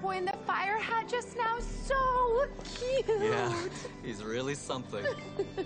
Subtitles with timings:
[0.00, 1.58] boy in the fire hat just now.
[1.58, 2.46] So
[2.78, 3.22] cute.
[3.22, 3.52] Yeah,
[4.02, 5.04] he's really something.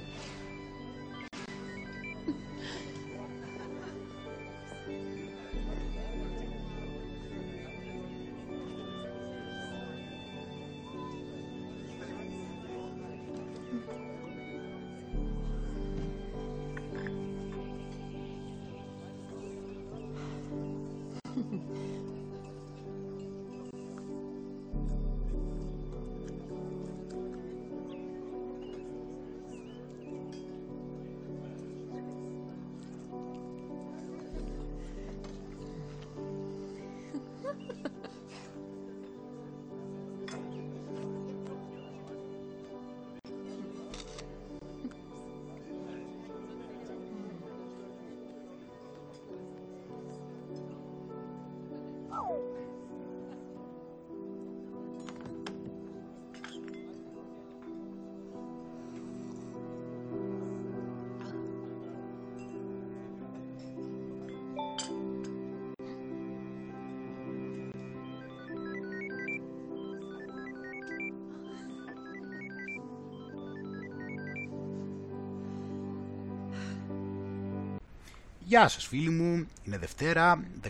[78.55, 80.69] Γεια σας φίλοι μου, είναι Δευτέρα, 19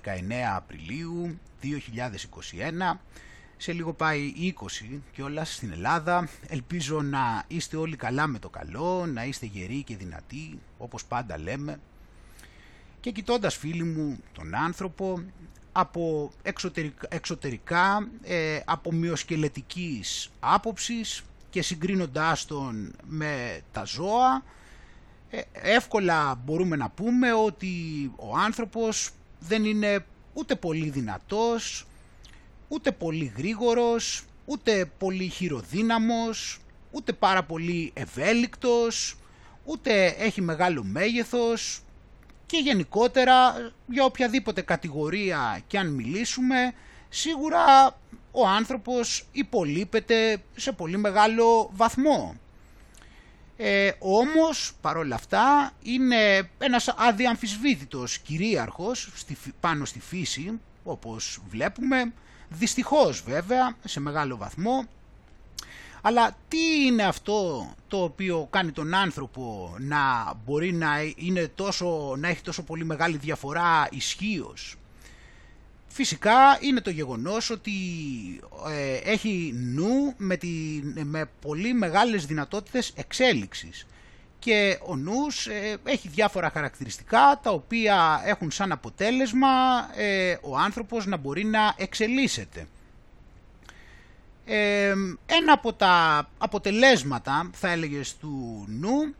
[0.54, 2.98] Απριλίου 2021.
[3.56, 4.32] Σε λίγο πάει
[4.92, 6.28] 20 και όλα στην Ελλάδα.
[6.48, 11.38] Ελπίζω να είστε όλοι καλά με το καλό, να είστε γεροί και δυνατοί, όπως πάντα
[11.38, 11.80] λέμε.
[13.00, 15.22] Και κοιτώντας φίλοι μου τον άνθρωπο,
[15.72, 24.52] από εξωτερικά, εξωτερικά ε, από μειοσκελετικής άποψης και συγκρίνοντάς τον με τα ζώα, ε,
[25.52, 27.70] εύκολα μπορούμε να πούμε ότι
[28.16, 31.86] ο άνθρωπος δεν είναι ούτε πολύ δυνατός,
[32.68, 36.58] ούτε πολύ γρήγορος, ούτε πολύ χειροδύναμος,
[36.90, 39.16] ούτε πάρα πολύ ευέλικτος,
[39.64, 41.80] ούτε έχει μεγάλο μέγεθος
[42.46, 43.54] και γενικότερα
[43.86, 46.74] για οποιαδήποτε κατηγορία και αν μιλήσουμε,
[47.08, 47.96] σίγουρα
[48.32, 52.34] ο άνθρωπος υπολείπεται σε πολύ μεγάλο βαθμό.
[53.56, 62.12] Ε, όμως παρόλα αυτά είναι ένας αδιαμφισβήτητος κυρίαρχος στη, πάνω στη φύση όπως βλέπουμε
[62.48, 64.86] δυστυχώς βέβαια σε μεγάλο βαθμό
[66.06, 72.28] αλλά τι είναι αυτό το οποίο κάνει τον άνθρωπο να μπορεί να, είναι τόσο, να
[72.28, 74.76] έχει τόσο πολύ μεγάλη διαφορά ισχύως;
[75.94, 77.72] Φυσικά είναι το γεγονός ότι
[78.68, 80.48] ε, έχει νου με, τη,
[81.04, 83.86] με πολύ μεγάλες δυνατότητες εξέλιξης
[84.38, 89.48] και ο νους ε, έχει διάφορα χαρακτηριστικά τα οποία έχουν σαν αποτέλεσμα
[89.96, 92.66] ε, ο άνθρωπος να μπορεί να εξελίσσεται.
[95.26, 99.14] ένα από τα αποτελέσματα θα έλεγες του νου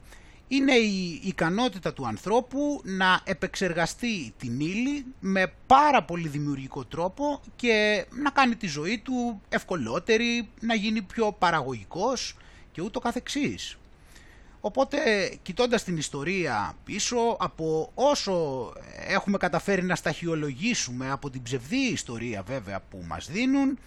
[0.48, 8.06] είναι η ικανότητα του ανθρώπου να επεξεργαστεί την ύλη με πάρα πολύ δημιουργικό τρόπο και
[8.10, 12.36] να κάνει τη ζωή του ευκολότερη, να γίνει πιο παραγωγικός
[12.72, 13.78] και ούτω καθεξής.
[14.60, 14.98] Οπότε
[15.42, 18.72] κοιτώντας την ιστορία πίσω από όσο
[19.08, 23.78] έχουμε καταφέρει να σταχυολογήσουμε από την ψευδή ιστορία βέβαια που μας δίνουν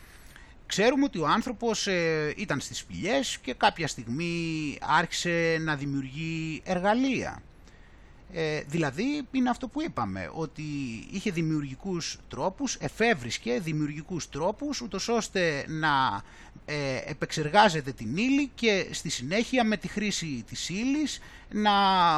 [0.67, 7.41] Ξέρουμε ότι ο άνθρωπος ε, ήταν στις σπηλιές και κάποια στιγμή άρχισε να δημιουργεί εργαλεία.
[8.33, 10.63] Ε, δηλαδή είναι αυτό που είπαμε, ότι
[11.11, 16.23] είχε δημιουργικούς τρόπους, εφεύρισκε δημιουργικούς τρόπους, ούτως ώστε να
[16.65, 21.19] ε, επεξεργάζεται την ύλη και στη συνέχεια με τη χρήση της ύλης
[21.51, 21.71] να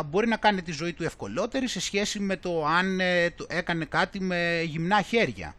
[0.04, 3.86] μπορεί να κάνει τη ζωή του ευκολότερη σε σχέση με το αν ε, το έκανε
[3.86, 5.56] κάτι με γυμνά χέρια.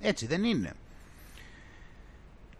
[0.00, 0.72] Έτσι δεν είναι.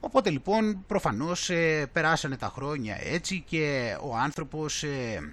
[0.00, 5.32] Οπότε λοιπόν προφανώς ε, περάσανε τα χρόνια έτσι και ο άνθρωπος ε,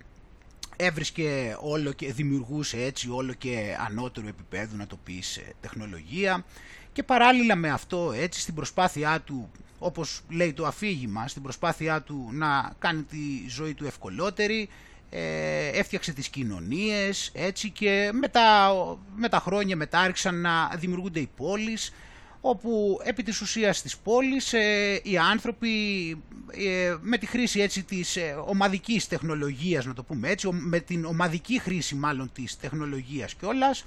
[0.76, 6.46] έβρισκε όλο και δημιουργούσε έτσι όλο και ανώτερο επίπεδο να το πεις τεχνολογία
[6.94, 12.30] και παράλληλα με αυτό έτσι στην προσπάθειά του όπως λέει το αφήγημα στην προσπάθειά του
[12.32, 14.70] να κάνει τη ζωή του ευκολότερη
[15.10, 18.72] ε, έφτιαξε τις κοινωνίες έτσι και μετά,
[19.16, 21.94] με τα χρόνια μετά άρχισαν να δημιουργούνται οι πόλεις
[22.46, 25.72] όπου επί της ουσίας της πόλης ε, οι άνθρωποι
[26.52, 31.06] ε, με τη χρήση έτσι της ε, ομαδικής τεχνολογίας να το πούμε έτσι, με την
[31.06, 33.86] ομαδική χρήση μάλλον της τεχνολογίας κιόλας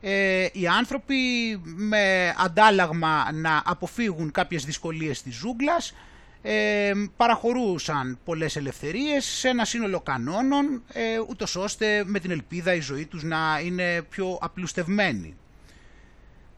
[0.00, 1.16] ε, οι άνθρωποι
[1.64, 5.94] με αντάλλαγμα να αποφύγουν κάποιες δυσκολίες της ζούγκλας
[6.42, 12.80] ε, παραχωρούσαν πολλές ελευθερίες σε ένα σύνολο κανόνων ε, ούτως ώστε με την ελπίδα η
[12.80, 15.36] ζωή τους να είναι πιο απλουστευμένη.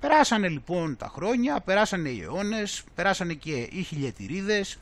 [0.00, 4.79] Περάσανε λοιπόν τα χρόνια, περάσανε οι αιώνες, περάσανε και οι χιλιετηρίδες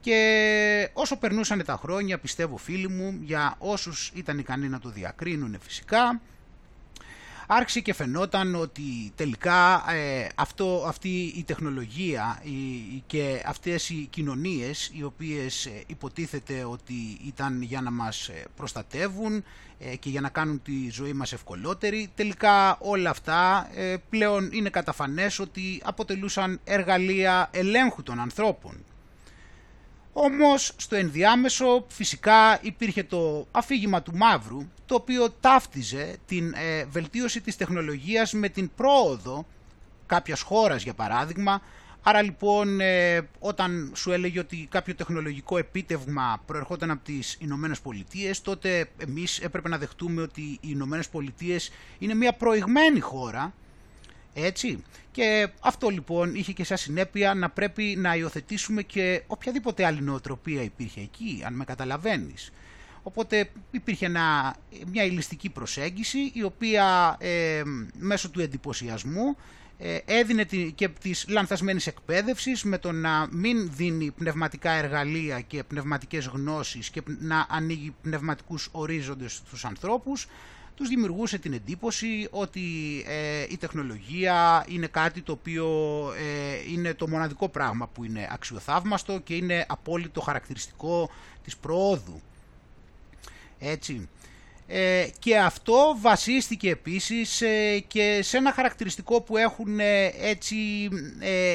[0.00, 5.56] και όσο περνούσαν τα χρόνια πιστεύω φίλοι μου για όσους ήταν ικανοί να το διακρίνουν
[5.60, 6.20] φυσικά
[7.46, 14.90] άρχισε και φαινόταν ότι τελικά ε, αυτό, αυτή η τεχνολογία η, και αυτές οι κοινωνίες
[14.94, 19.44] οι οποίες ε, υποτίθεται ότι ήταν για να μας ε, προστατεύουν
[19.98, 23.68] και για να κάνουν τη ζωή μας ευκολότερη τελικά όλα αυτά
[24.10, 28.84] πλέον είναι καταφανές ότι αποτελούσαν εργαλεία ελέγχου των ανθρώπων
[30.18, 37.40] όμως στο ενδιάμεσο φυσικά υπήρχε το αφήγημα του μαύρου το οποίο ταύτιζε την ε, βελτίωση
[37.40, 39.46] της τεχνολογίας με την πρόοδο
[40.06, 41.60] κάποιας χώρας για παράδειγμα.
[42.02, 48.42] Άρα λοιπόν ε, όταν σου έλεγε ότι κάποιο τεχνολογικό επίτευγμα προερχόταν από τις Ηνωμένες Πολιτείες,
[48.42, 53.52] τότε εμείς έπρεπε να δεχτούμε ότι οι Ηνωμένες Πολιτείες είναι μια προηγμένη χώρα
[54.36, 54.82] έτσι.
[55.10, 60.62] Και αυτό λοιπόν είχε και σαν συνέπεια να πρέπει να υιοθετήσουμε και οποιαδήποτε άλλη νοοτροπία
[60.62, 62.52] υπήρχε εκεί, αν με καταλαβαίνεις.
[63.02, 64.08] Οπότε υπήρχε
[64.86, 67.62] μια ηλιστική προσέγγιση η οποία ε,
[67.98, 69.36] μέσω του εντυπωσιασμού
[69.78, 70.44] ε, έδινε
[70.74, 77.02] και της λανθασμένης εκπαίδευσης με το να μην δίνει πνευματικά εργαλεία και πνευματικές γνώσεις και
[77.20, 80.26] να ανοίγει πνευματικούς ορίζοντες στους ανθρώπους
[80.76, 82.60] τους δημιουργούσε την εντύπωση ότι
[83.06, 85.66] ε, η τεχνολογία είναι κάτι το οποίο
[86.18, 91.10] ε, είναι το μοναδικό πράγμα που είναι αξιοθαύμαστο και είναι απόλυτο χαρακτηριστικό
[91.44, 92.20] της προόδου.
[93.58, 94.08] Έτσι.
[94.66, 97.42] Ε, και αυτό βασίστηκε επίσης
[97.86, 99.78] και σε ένα χαρακτηριστικό που έχουν
[100.20, 100.56] έτσι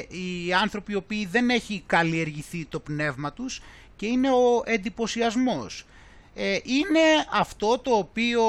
[0.08, 3.62] οι άνθρωποι οι οποίοι δεν έχει καλλιεργηθεί το πνεύμα τους
[3.96, 5.86] και είναι ο εντυπωσιασμός.
[6.36, 7.00] Ε, είναι
[7.32, 8.44] αυτό το οποίο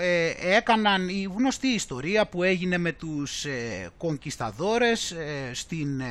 [0.00, 6.02] ε, έκαναν η γνωστή ιστορία που έγινε με τους ε, κονκισταδόρες ε, στην,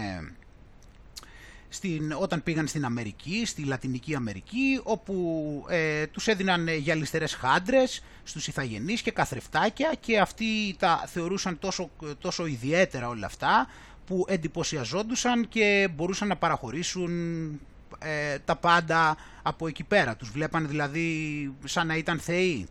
[1.69, 5.65] στην, όταν πήγαν στην Αμερική, στη Λατινική Αμερική, όπου
[6.11, 11.89] τους έδιναν γυαλιστερές χάντρες στους ηθαγενείς και καθρεφτάκια και αυτοί τα θεωρούσαν τόσο,
[12.19, 13.67] τόσο ιδιαίτερα όλα αυτά
[14.05, 17.11] που εντυπωσιαζόντουσαν και μπορούσαν να παραχωρήσουν
[18.03, 20.15] ε, τα πάντα από εκεί πέρα.
[20.15, 22.67] Τους βλέπαν δηλαδή σαν να ήταν θεοί.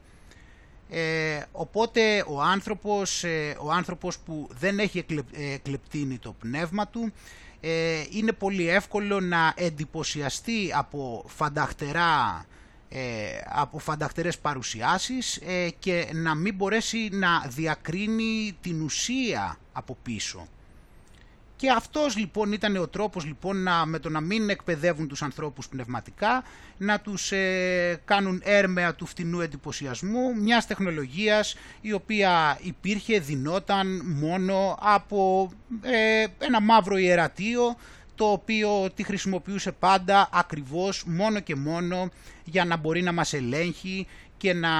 [0.94, 5.04] Ε, οπότε ο άνθρωπος, ε, ο άνθρωπος που δεν έχει
[5.54, 7.12] εκλεπτύνει το πνεύμα του
[7.60, 12.44] ε, είναι πολύ εύκολο να εντυπωσιαστεί από φανταχτερά
[13.48, 15.40] από φανταχτερές παρουσιάσεις
[15.78, 20.48] και να μην μπορέσει να διακρίνει την ουσία από πίσω.
[21.62, 25.68] Και αυτός λοιπόν ήταν ο τρόπος λοιπόν να, με το να μην εκπαιδεύουν τους ανθρώπους
[25.68, 26.44] πνευματικά,
[26.78, 34.78] να τους ε, κάνουν έρμεα του φτηνού εντυπωσιασμού μιας τεχνολογίας η οποία υπήρχε, δινόταν μόνο
[34.80, 35.50] από
[35.82, 37.76] ε, ένα μαύρο ιερατείο
[38.14, 42.10] το οποίο τη χρησιμοποιούσε πάντα ακριβώς μόνο και μόνο
[42.44, 44.06] για να μπορεί να μας ελέγχει
[44.42, 44.70] και να,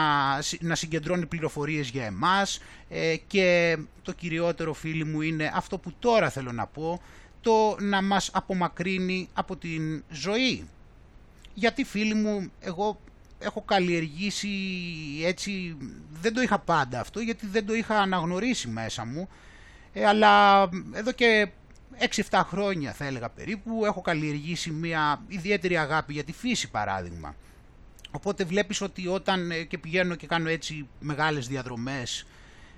[0.61, 6.31] να συγκεντρώνει πληροφορίες για εμάς ε, και το κυριότερο φίλοι μου είναι αυτό που τώρα
[6.31, 7.03] θέλω να πω,
[7.41, 10.69] το να μας απομακρύνει από την ζωή.
[11.55, 13.01] Γιατί φίλοι μου, εγώ
[13.39, 14.49] έχω καλλιεργήσει
[15.25, 15.77] έτσι,
[16.21, 19.29] δεν το είχα πάντα αυτό γιατί δεν το είχα αναγνωρίσει μέσα μου,
[19.93, 21.49] ε, αλλά εδώ και
[22.31, 27.35] 6-7 χρόνια θα έλεγα περίπου έχω καλλιεργήσει μια ιδιαίτερη αγάπη για τη φύση παράδειγμα.
[28.13, 32.27] Οπότε βλέπεις ότι όταν ε, και πηγαίνω και κάνω έτσι μεγάλες διαδρομές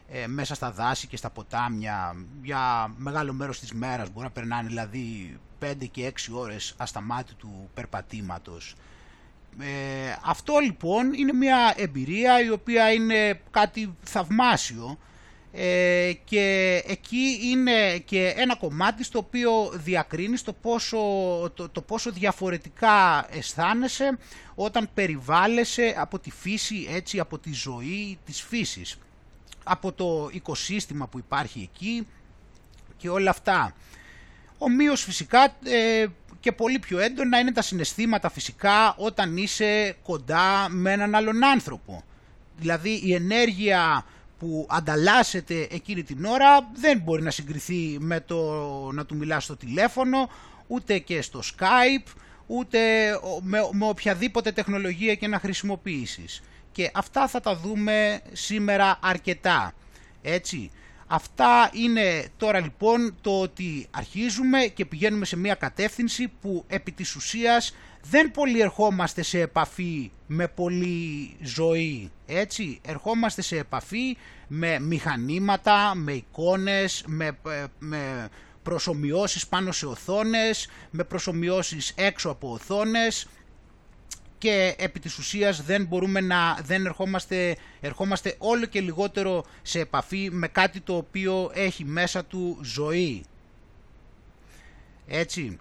[0.09, 4.69] ε, μέσα στα δάση και στα ποτάμια για μεγάλο μέρος της μέρας, μπορεί να περνάνε
[4.69, 8.75] δηλαδή 5 και 6 ώρες ασταμάτητου περπατήματος.
[9.59, 14.99] Ε, αυτό λοιπόν είναι μια εμπειρία η οποία είναι κάτι θαυμάσιο
[15.57, 20.99] ε, και εκεί είναι και ένα κομμάτι στο οποίο διακρίνεις το πόσο,
[21.55, 24.19] το, το πόσο διαφορετικά αισθάνεσαι
[24.55, 28.99] όταν περιβάλλεσαι από τη φύση, έτσι, από τη ζωή της φύσης,
[29.65, 32.07] από το οικοσύστημα που υπάρχει εκεί
[32.97, 33.75] και όλα αυτά.
[34.59, 36.07] Ομοίως φυσικά ε,
[36.41, 42.05] και πολύ πιο έντονα είναι τα συναισθήματα φυσικά όταν είσαι κοντά με έναν άλλον άνθρωπο.
[42.57, 44.05] Δηλαδή η ενέργεια
[44.39, 48.39] που ανταλλάσσεται εκείνη την ώρα δεν μπορεί να συγκριθεί με το
[48.93, 50.29] να του μιλάς στο τηλέφωνο,
[50.67, 52.13] ούτε και στο Skype,
[52.47, 52.79] ούτε
[53.43, 56.43] με, με οποιαδήποτε τεχνολογία και να χρησιμοποιήσεις.
[56.73, 59.73] Και αυτά θα τα δούμε σήμερα αρκετά.
[60.23, 60.71] Έτσι.
[61.07, 67.15] Αυτά είναι τώρα λοιπόν το ότι αρχίζουμε και πηγαίνουμε σε μια κατεύθυνση που επί της
[67.15, 72.81] ουσίας δεν πολύ ερχόμαστε σε επαφή με πολύ ζωή, έτσι.
[72.85, 74.17] Ερχόμαστε σε επαφή
[74.49, 78.29] με μηχανήματα, με εικόνες, με, ε, με
[78.63, 83.27] προσωμιώσεις πάνω σε οθόνες, με προσωμιώσεις έξω από οθόνες
[84.39, 90.29] και επί της ουσίας δεν μπορούμε να, δεν ερχόμαστε, ερχόμαστε όλο και λιγότερο σε επαφή
[90.33, 93.25] με κάτι το οποίο έχει μέσα του ζωή.
[95.07, 95.59] Έτσι.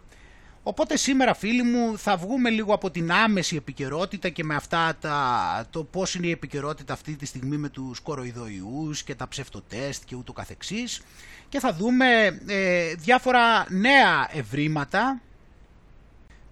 [0.63, 5.67] Οπότε σήμερα φίλοι μου θα βγούμε λίγο από την άμεση επικαιρότητα και με αυτά τα,
[5.69, 10.15] το πώς είναι η επικαιρότητα αυτή τη στιγμή με τους κοροϊδοϊούς και τα ψευτοτέστ και
[10.15, 11.01] ούτω καθεξής.
[11.49, 12.05] Και θα δούμε
[12.47, 15.21] ε, διάφορα νέα ευρήματα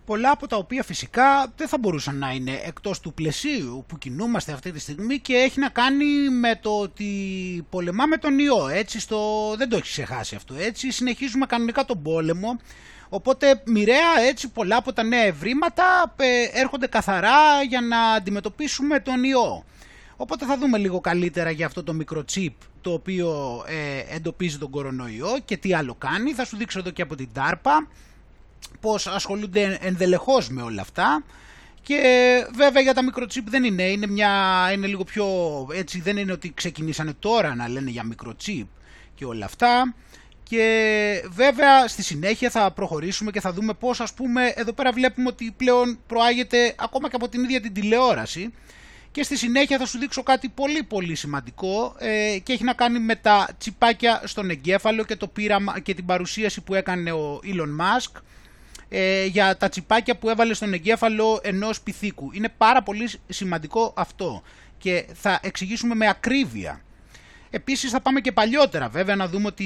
[0.05, 4.51] πολλά από τα οποία φυσικά δεν θα μπορούσαν να είναι εκτός του πλαισίου που κινούμαστε
[4.51, 7.05] αυτή τη στιγμή και έχει να κάνει με το ότι
[7.69, 9.53] πολεμάμε τον ιό, έτσι, στο...
[9.57, 12.59] δεν το έχει ξεχάσει αυτό, έτσι, συνεχίζουμε κανονικά τον πόλεμο,
[13.13, 19.23] οπότε μοιραία έτσι πολλά από τα νέα ευρήματα ε, έρχονται καθαρά για να αντιμετωπίσουμε τον
[19.23, 19.63] ιό.
[20.15, 24.69] Οπότε θα δούμε λίγο καλύτερα για αυτό το μικρό chip το οποίο ε, εντοπίζει τον
[24.69, 26.33] κορονοϊό και τι άλλο κάνει.
[26.33, 27.87] Θα σου δείξω εδώ και από την DARPA
[28.79, 31.23] πώς ασχολούνται ενδελεχώς με όλα αυτά.
[31.81, 31.97] Και
[32.55, 34.31] βέβαια για τα microchip δεν είναι, είναι, μια,
[34.73, 35.25] είναι λίγο πιο
[35.73, 38.65] έτσι, δεν είναι ότι ξεκινήσανε τώρα να λένε για microchip
[39.15, 39.93] και όλα αυτά.
[40.51, 45.27] Και βέβαια στη συνέχεια θα προχωρήσουμε και θα δούμε πώς ας πούμε εδώ πέρα βλέπουμε
[45.27, 48.53] ότι πλέον προάγεται ακόμα και από την ίδια την τηλεόραση
[49.11, 52.99] και στη συνέχεια θα σου δείξω κάτι πολύ πολύ σημαντικό ε, και έχει να κάνει
[52.99, 57.81] με τα τσιπάκια στον εγκέφαλο και, το πείραμα, και την παρουσίαση που έκανε ο Elon
[57.81, 58.21] Musk
[58.89, 62.29] ε, για τα τσιπάκια που έβαλε στον εγκέφαλο ενός πυθίκου.
[62.33, 64.41] Είναι πάρα πολύ σημαντικό αυτό
[64.77, 66.81] και θα εξηγήσουμε με ακρίβεια.
[67.53, 69.65] Επίσης θα πάμε και παλιότερα βέβαια να δούμε ότι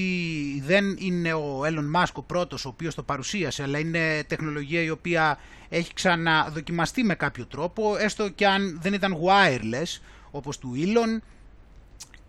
[0.66, 4.90] δεν είναι ο Elon Musk ο πρώτος ο οποίος το παρουσίασε αλλά είναι τεχνολογία η
[4.90, 5.40] οποία
[5.70, 10.02] έχει ξαναδοκιμαστεί με κάποιο τρόπο έστω και αν δεν ήταν wireless
[10.32, 11.22] όπως του Elon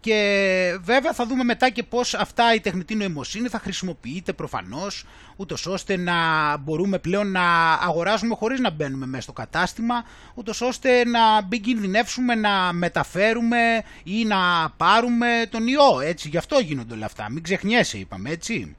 [0.07, 5.05] και βέβαια θα δούμε μετά και πώς αυτά η τεχνητή νοημοσύνη θα χρησιμοποιείται προφανώς
[5.37, 6.15] ούτως ώστε να
[6.57, 11.21] μπορούμε πλέον να αγοράζουμε χωρίς να μπαίνουμε μέσα στο κατάστημα ούτως ώστε να
[11.51, 16.01] μην κινδυνεύσουμε να μεταφέρουμε ή να πάρουμε τον ιό.
[16.01, 17.31] Έτσι γι' αυτό γίνονται όλα αυτά.
[17.31, 18.77] Μην ξεχνιέσαι είπαμε έτσι.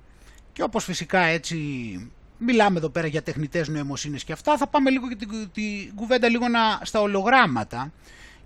[0.54, 1.58] Και όπως φυσικά έτσι
[2.38, 6.30] μιλάμε εδώ πέρα για τεχνητές νοημοσύνες και αυτά θα πάμε λίγο και την, την κουβέντα
[6.30, 7.92] λίγο να, στα ολογράμματα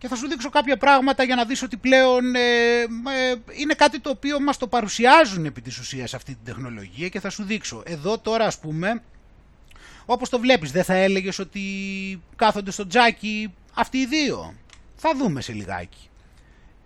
[0.02, 4.00] και θα σου δείξω κάποια πράγματα για να δεις ότι πλέον ε, ε, είναι κάτι
[4.00, 7.84] το οποίο μας το παρουσιάζουν επί της ουσίας αυτή την τεχνολογία και θα σου δείξω.
[7.86, 9.02] Εδώ τώρα ας πούμε,
[10.06, 11.62] όπως το βλέπεις δεν θα έλεγες ότι
[12.36, 14.56] κάθονται στο τζάκι αυτοί οι δύο.
[14.96, 16.10] Θα δούμε σε λιγάκι.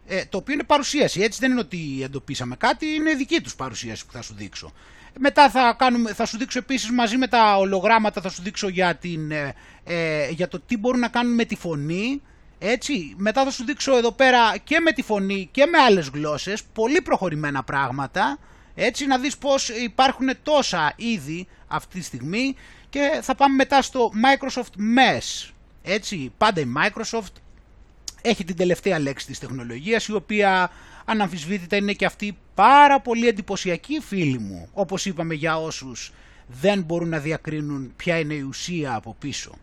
[0.07, 4.05] Ε, το οποίο είναι παρουσίαση, έτσι δεν είναι ότι εντοπίσαμε κάτι, είναι δική τους παρουσίαση
[4.05, 4.74] που θα σου δείξω.
[5.19, 8.95] Μετά θα, κάνουμε, θα σου δείξω επίσης μαζί με τα ολογράμματα, θα σου δείξω για,
[8.95, 12.22] την, ε, ε για το τι μπορούν να κάνουν με τη φωνή,
[12.59, 16.63] έτσι, μετά θα σου δείξω εδώ πέρα και με τη φωνή και με άλλες γλώσσες,
[16.63, 18.38] πολύ προχωρημένα πράγματα,
[18.75, 22.55] έτσι να δεις πως υπάρχουν τόσα είδη αυτή τη στιγμή
[22.89, 25.50] και θα πάμε μετά στο Microsoft Mesh.
[25.81, 27.33] Έτσι, πάντα η Microsoft
[28.21, 30.71] έχει την τελευταία λέξη της τεχνολογίας η οποία
[31.05, 36.12] αναμφισβήτητα είναι και αυτή πάρα πολύ εντυπωσιακή φίλοι μου όπως είπαμε για όσους
[36.47, 39.55] δεν μπορούν να διακρίνουν ποια είναι η ουσία από πίσω.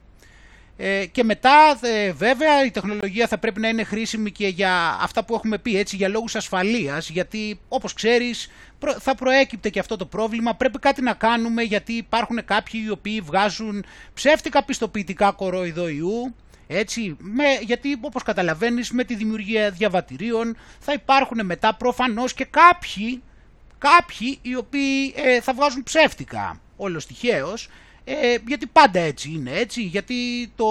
[0.76, 5.24] Ε, και μετά ε, βέβαια η τεχνολογία θα πρέπει να είναι χρήσιμη και για αυτά
[5.24, 8.50] που έχουμε πει έτσι για λόγους ασφαλείας γιατί όπως ξέρεις
[8.98, 10.54] θα προέκυπτε και αυτό το πρόβλημα.
[10.54, 16.34] Πρέπει κάτι να κάνουμε γιατί υπάρχουν κάποιοι οι οποίοι βγάζουν ψεύτικα πιστοποιητικά κοροϊδοϊού
[16.66, 23.22] έτσι, με, γιατί όπως καταλαβαίνεις με τη δημιουργία διαβατηρίων θα υπάρχουν μετά προφανώς και κάποιοι,
[23.78, 27.68] κάποιοι οι οποίοι ε, θα βγάζουν ψεύτικα όλος τυχαίως
[28.04, 30.14] ε, γιατί πάντα έτσι είναι έτσι, γιατί
[30.56, 30.66] το,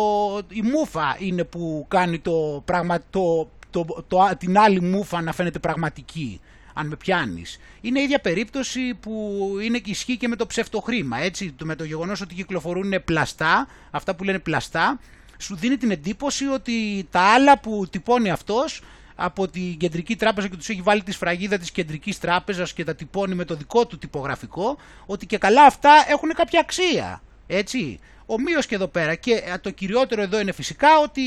[0.49, 5.59] η μούφα είναι που κάνει το, πραγμα, το, το, το, την άλλη μούφα να φαίνεται
[5.59, 6.41] πραγματική,
[6.73, 7.59] αν με πιάνεις.
[7.81, 11.83] Είναι η ίδια περίπτωση που είναι και ισχύει και με το ψευτοχρήμα, έτσι, με το
[11.83, 14.99] γεγονός ότι κυκλοφορούν πλαστά, αυτά που λένε πλαστά,
[15.37, 18.81] σου δίνει την εντύπωση ότι τα άλλα που τυπώνει αυτός
[19.23, 22.95] από την κεντρική τράπεζα και τους έχει βάλει τη σφραγίδα της κεντρικής τράπεζας και τα
[22.95, 27.21] τυπώνει με το δικό του τυπογραφικό, ότι και καλά αυτά έχουν κάποια αξία.
[27.47, 27.99] Έτσι.
[28.25, 31.21] Ομοίως και εδώ πέρα και το κυριότερο εδώ είναι φυσικά ότι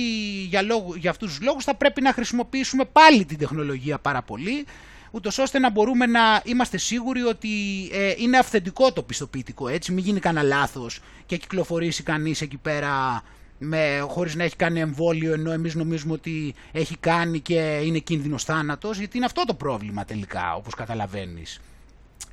[0.48, 4.66] για, λόγου, για αυτούς τους λόγους θα πρέπει να χρησιμοποιήσουμε πάλι την τεχνολογία πάρα πολύ
[5.14, 7.48] ούτως ώστε να μπορούμε να είμαστε σίγουροι ότι
[7.92, 13.22] ε, είναι αυθεντικό το πιστοποιητικό έτσι, μην γίνει κανένα λάθος και κυκλοφορήσει κανείς εκεί πέρα
[13.64, 18.44] με, χωρίς να έχει κάνει εμβόλιο ενώ εμείς νομίζουμε ότι έχει κάνει και είναι κίνδυνος
[18.44, 21.60] θάνατος γιατί είναι αυτό το πρόβλημα τελικά όπως καταλαβαίνεις.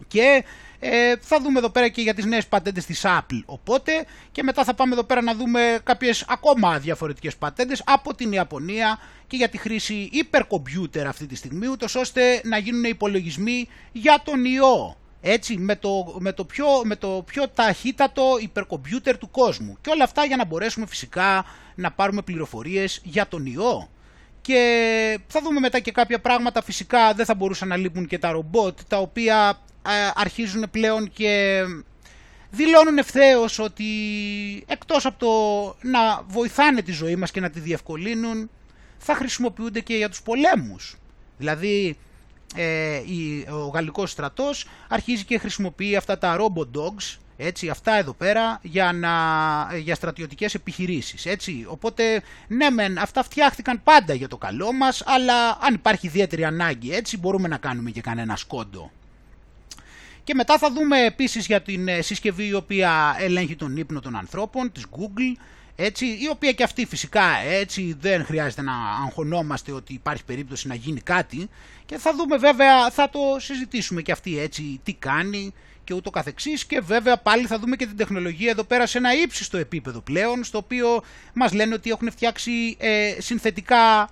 [0.07, 0.43] Και
[0.79, 3.41] ε, θα δούμε εδώ πέρα και για τις νέες πατέντες της Apple.
[3.45, 3.91] Οπότε
[4.31, 8.99] και μετά θα πάμε εδώ πέρα να δούμε κάποιες ακόμα διαφορετικές πατέντες από την Ιαπωνία
[9.27, 14.45] και για τη χρήση υπερκομπιούτερ αυτή τη στιγμή, ούτως ώστε να γίνουν υπολογισμοί για τον
[14.45, 14.95] ιό.
[15.21, 19.77] Έτσι, με το, με, το πιο, με το πιο ταχύτατο υπερκομπιούτερ του κόσμου.
[19.81, 23.89] Και όλα αυτά για να μπορέσουμε φυσικά να πάρουμε πληροφορίες για τον ιό.
[24.41, 28.31] Και θα δούμε μετά και κάποια πράγματα φυσικά δεν θα μπορούσαν να λείπουν και τα
[28.31, 31.61] ρομπότ τα οποία ε, αρχίζουν πλέον και
[32.49, 33.85] δηλώνουν ευθέως ότι
[34.67, 38.49] εκτός από το να βοηθάνε τη ζωή μας και να τη διευκολύνουν
[38.97, 40.95] θα χρησιμοποιούνται και για τους πολέμους.
[41.37, 41.97] Δηλαδή
[42.55, 43.01] ε,
[43.51, 48.93] ο γαλλικός στρατός αρχίζει και χρησιμοποιεί αυτά τα robot dogs έτσι, αυτά εδώ πέρα για,
[48.93, 49.09] να,
[49.77, 51.25] για στρατιωτικές επιχειρήσεις.
[51.25, 51.65] Έτσι.
[51.67, 56.93] Οπότε, ναι μεν, αυτά φτιάχτηκαν πάντα για το καλό μας, αλλά αν υπάρχει ιδιαίτερη ανάγκη,
[56.93, 58.91] έτσι, μπορούμε να κάνουμε και κανένα σκόντο.
[60.23, 64.15] Και μετά θα δούμε επίσης για την ε, συσκευή η οποία ελέγχει τον ύπνο των
[64.15, 65.41] ανθρώπων, της Google,
[65.75, 68.73] έτσι, η οποία και αυτή φυσικά έτσι δεν χρειάζεται να
[69.05, 71.49] αγχωνόμαστε ότι υπάρχει περίπτωση να γίνει κάτι
[71.91, 76.65] και θα δούμε βέβαια, θα το συζητήσουμε και αυτή έτσι τι κάνει και ούτω καθεξής
[76.65, 80.43] και βέβαια πάλι θα δούμε και την τεχνολογία εδώ πέρα σε ένα ύψιστο επίπεδο πλέον
[80.43, 84.09] στο οποίο μας λένε ότι έχουν φτιάξει ε, συνθετικά,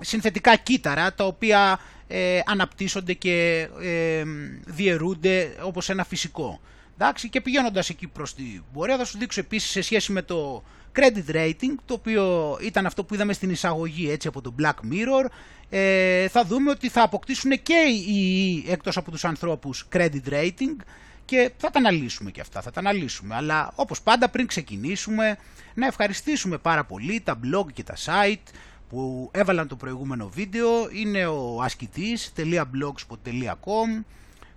[0.00, 4.22] συνθετικά κύτταρα τα οποία ε, αναπτύσσονται και ε,
[4.66, 6.60] διαιρούνται όπως ένα φυσικό.
[6.98, 10.62] Εντάξει, και πηγαίνοντας εκεί προς την πορεία θα σου δείξω επίσης σε σχέση με το
[10.96, 15.26] credit rating, το οποίο ήταν αυτό που είδαμε στην εισαγωγή έτσι από το Black Mirror,
[15.70, 17.74] ε, θα δούμε ότι θα αποκτήσουν και
[18.08, 20.76] οι εκτός από τους ανθρώπους credit rating
[21.24, 23.34] και θα τα αναλύσουμε και αυτά, θα τα αναλύσουμε.
[23.34, 25.38] Αλλά όπως πάντα πριν ξεκινήσουμε
[25.74, 28.42] να ευχαριστήσουμε πάρα πολύ τα blog και τα site
[28.88, 34.04] που έβαλαν το προηγούμενο βίντεο είναι ο ασκητής.blogspot.com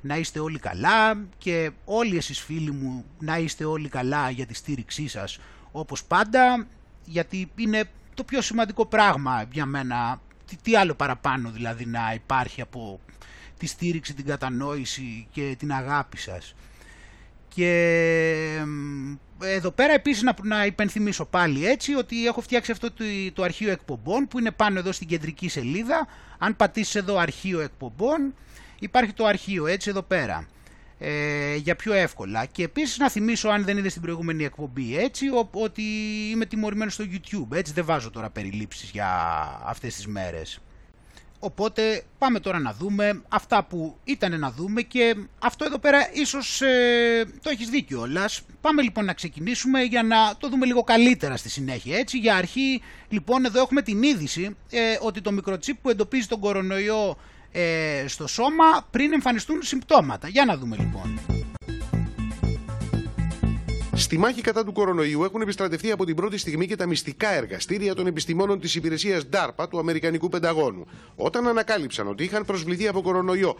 [0.00, 4.54] να είστε όλοι καλά και όλοι εσείς φίλοι μου να είστε όλοι καλά για τη
[4.54, 5.38] στήριξή σας
[5.72, 6.66] όπως πάντα
[7.04, 7.84] γιατί είναι
[8.14, 13.00] το πιο σημαντικό πράγμα για μένα τι, τι άλλο παραπάνω δηλαδή να υπάρχει από
[13.58, 16.54] τη στήριξη, την κατανόηση και την αγάπη σας.
[17.54, 18.62] Και
[19.40, 23.70] εδώ πέρα επίσης να, να υπενθυμίσω πάλι έτσι ότι έχω φτιάξει αυτό το, το αρχείο
[23.70, 26.06] εκπομπών που είναι πάνω εδώ στην κεντρική σελίδα.
[26.38, 28.34] Αν πατήσεις εδώ αρχείο εκπομπών
[28.78, 30.48] υπάρχει το αρχείο έτσι εδώ πέρα
[30.98, 32.44] ε, για πιο εύκολα.
[32.44, 35.82] Και επίσης να θυμίσω αν δεν είδες στην προηγούμενη εκπομπή έτσι ότι
[36.30, 39.08] είμαι τιμωρημένος στο YouTube έτσι δεν βάζω τώρα περιλήψεις για
[39.64, 40.60] αυτές τις μέρες.
[41.44, 46.60] Οπότε πάμε τώρα να δούμε αυτά που ήταν να δούμε και αυτό εδώ πέρα ίσως
[46.62, 48.40] ε, το έχεις δίκιο όλας.
[48.60, 51.98] Πάμε λοιπόν να ξεκινήσουμε για να το δούμε λίγο καλύτερα στη συνέχεια.
[51.98, 56.40] Έτσι για αρχή λοιπόν εδώ έχουμε την είδηση ε, ότι το μικροτσίπ που εντοπίζει τον
[56.40, 57.16] κορονοϊό
[57.52, 60.28] ε, στο σώμα πριν εμφανιστούν συμπτώματα.
[60.28, 61.20] Για να δούμε λοιπόν.
[64.04, 67.94] Στη μάχη κατά του κορονοϊού έχουν επιστρατευτεί από την πρώτη στιγμή και τα μυστικά εργαστήρια
[67.94, 70.86] των επιστημόνων της υπηρεσίας DARPA του Αμερικανικού Πενταγώνου.
[71.16, 73.56] Όταν ανακάλυψαν ότι είχαν προσβληθεί από κορονοϊό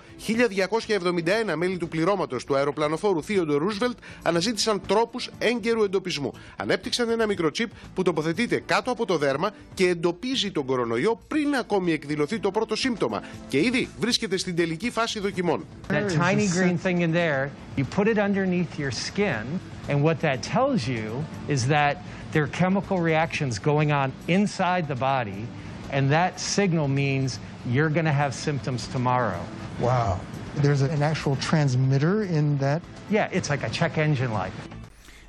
[1.48, 6.33] 1271 μέλη του πληρώματος του αεροπλανοφόρου Theodore Roosevelt, αναζήτησαν τρόπους έγκαιρου εντοπισμού.
[6.57, 11.54] Ανέπτυξαν ένα μικρό τσίπ που τοποθετείται κάτω από το δέρμα και εντοπίζει τον κορονοϊό πριν
[11.54, 13.22] ακόμη εκδηλωθεί το πρώτο σύμπτωμα.
[13.48, 15.64] Και ήδη βρίσκεται στην τελική φάση δοκιμών.
[15.88, 19.44] That tiny green thing in there, you put it underneath your skin,
[19.89, 24.95] and what that tells you is that there are chemical reactions going on inside the
[24.95, 25.47] body,
[25.91, 29.41] and that signal means you're going to have symptoms tomorrow.
[29.79, 30.19] Wow.
[30.55, 32.82] There's an actual transmitter in that.
[33.10, 34.53] Yeah, it's like a check engine light.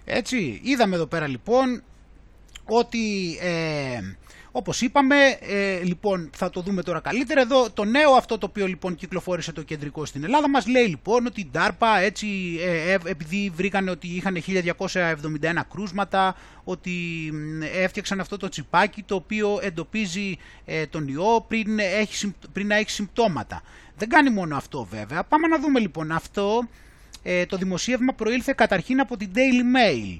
[0.05, 1.83] Έτσι, είδαμε εδώ πέρα λοιπόν
[2.64, 4.00] ότι ε,
[4.58, 8.68] όπως είπαμε, ε, λοιπόν θα το δούμε τώρα καλύτερα εδώ, το νέο αυτό το οποίο
[8.68, 12.28] λοιπόν κυκλοφόρησε το κεντρικό στην Ελλάδα μας λέει λοιπόν ότι η DARPA έτσι
[12.62, 16.91] ε, ε, επειδή βρήκαν ότι είχαν 1271 κρούσματα, ότι
[17.74, 22.68] ε, έφτιαξαν αυτό το τσιπάκι το οποίο εντοπίζει ε, τον ιό πριν, έχει, συμ- πριν
[22.68, 23.62] να έχει συμπτώματα.
[23.98, 25.24] Δεν κάνει μόνο αυτό βέβαια.
[25.24, 26.68] Πάμε να δούμε λοιπόν αυτό.
[27.24, 30.20] Ε, το δημοσίευμα προήλθε καταρχήν από την Daily Mail.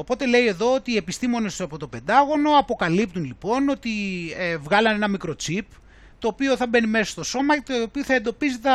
[0.00, 3.90] Οπότε λέει εδώ ότι οι επιστήμονες από το Πεντάγωνο αποκαλύπτουν λοιπόν ότι
[4.36, 5.60] ε, βγάλανε ένα μικρό chip
[6.18, 8.74] το οποίο θα μπαίνει μέσα στο σώμα και το οποίο θα εντοπίζει, τα,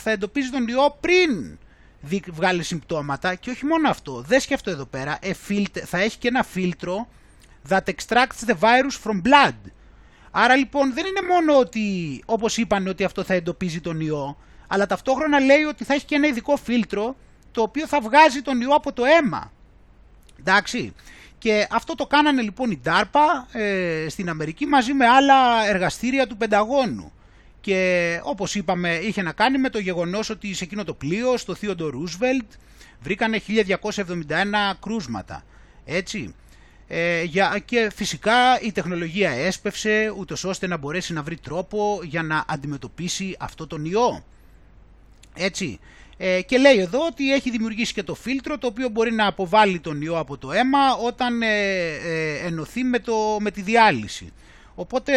[0.00, 1.58] θα εντοπίζει τον ιό πριν
[2.00, 5.98] δει- βγάλει συμπτώματα και όχι μόνο αυτό, δες και αυτό εδώ πέρα, ε, filter- θα
[5.98, 7.08] έχει και ένα φίλτρο
[7.68, 9.54] that extracts the virus from blood.
[10.30, 11.82] Άρα λοιπόν δεν είναι μόνο ότι
[12.26, 16.14] όπως είπαν ότι αυτό θα εντοπίζει τον ιό, αλλά ταυτόχρονα λέει ότι θα έχει και
[16.14, 17.16] ένα ειδικό φίλτρο
[17.52, 19.52] το οποίο θα βγάζει τον ιό από το αίμα.
[20.40, 20.94] Εντάξει.
[21.38, 26.36] Και αυτό το κάνανε λοιπόν η DARPA ε, στην Αμερική μαζί με άλλα εργαστήρια του
[26.36, 27.12] Πενταγώνου.
[27.60, 31.54] Και όπως είπαμε είχε να κάνει με το γεγονός ότι σε εκείνο το πλοίο, στο
[31.62, 32.48] Theodore Roosevelt,
[33.00, 34.12] βρήκανε 1271
[34.80, 35.44] κρούσματα.
[35.84, 36.34] Έτσι.
[36.88, 42.22] Ε, για, και φυσικά η τεχνολογία έσπευσε ούτως ώστε να μπορέσει να βρει τρόπο για
[42.22, 44.24] να αντιμετωπίσει αυτό τον ιό.
[45.34, 45.78] Έτσι.
[46.22, 49.80] Ε, και λέει εδώ ότι έχει δημιουργήσει και το φίλτρο το οποίο μπορεί να αποβάλει
[49.80, 54.32] τον ιό από το αίμα όταν ε, ε, ενωθεί με, το, με τη διάλυση.
[54.74, 55.12] Οπότε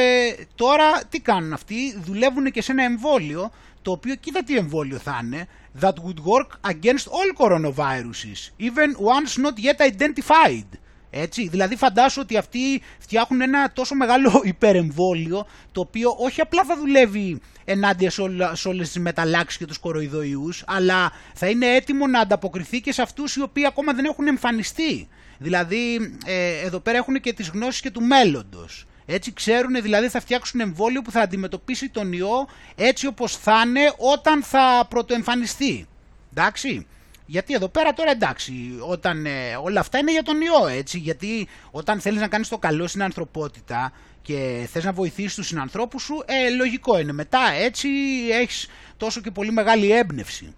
[0.55, 5.19] τώρα τι κάνουν αυτοί, δουλεύουν και σε ένα εμβόλιο το οποίο κοίτα τι εμβόλιο θα
[5.23, 5.47] είναι
[5.81, 10.77] that would work against all coronaviruses even ones not yet identified.
[11.15, 16.78] Έτσι, δηλαδή φαντάσου ότι αυτοί φτιάχνουν ένα τόσο μεγάλο υπερεμβόλιο το οποίο όχι απλά θα
[16.78, 22.08] δουλεύει ενάντια σε, όλα, σε όλες τις μεταλλάξεις και τους κοροϊδοϊούς αλλά θα είναι έτοιμο
[22.08, 25.08] να ανταποκριθεί και σε αυτούς οι οποίοι ακόμα δεν έχουν εμφανιστεί.
[25.38, 28.86] Δηλαδή ε, εδώ πέρα έχουν και τις γνώσεις και του μέλλοντος.
[29.06, 33.93] Έτσι ξέρουν, δηλαδή θα φτιάξουν εμβόλιο που θα αντιμετωπίσει τον ιό έτσι όπως θα είναι
[33.97, 35.88] όταν θα πρωτοεμφανιστεί.
[36.32, 36.88] Εντάξει.
[37.25, 41.47] Γιατί εδώ πέρα τώρα εντάξει, όταν, ε, όλα αυτά είναι για τον ιό, έτσι, γιατί
[41.71, 46.23] όταν θέλεις να κάνεις το καλό στην ανθρωπότητα και θες να βοηθήσεις τους συνανθρώπους σου,
[46.25, 47.12] ε, λογικό είναι.
[47.12, 47.89] Μετά έτσι
[48.31, 50.55] έχεις τόσο και πολύ μεγάλη έμπνευση.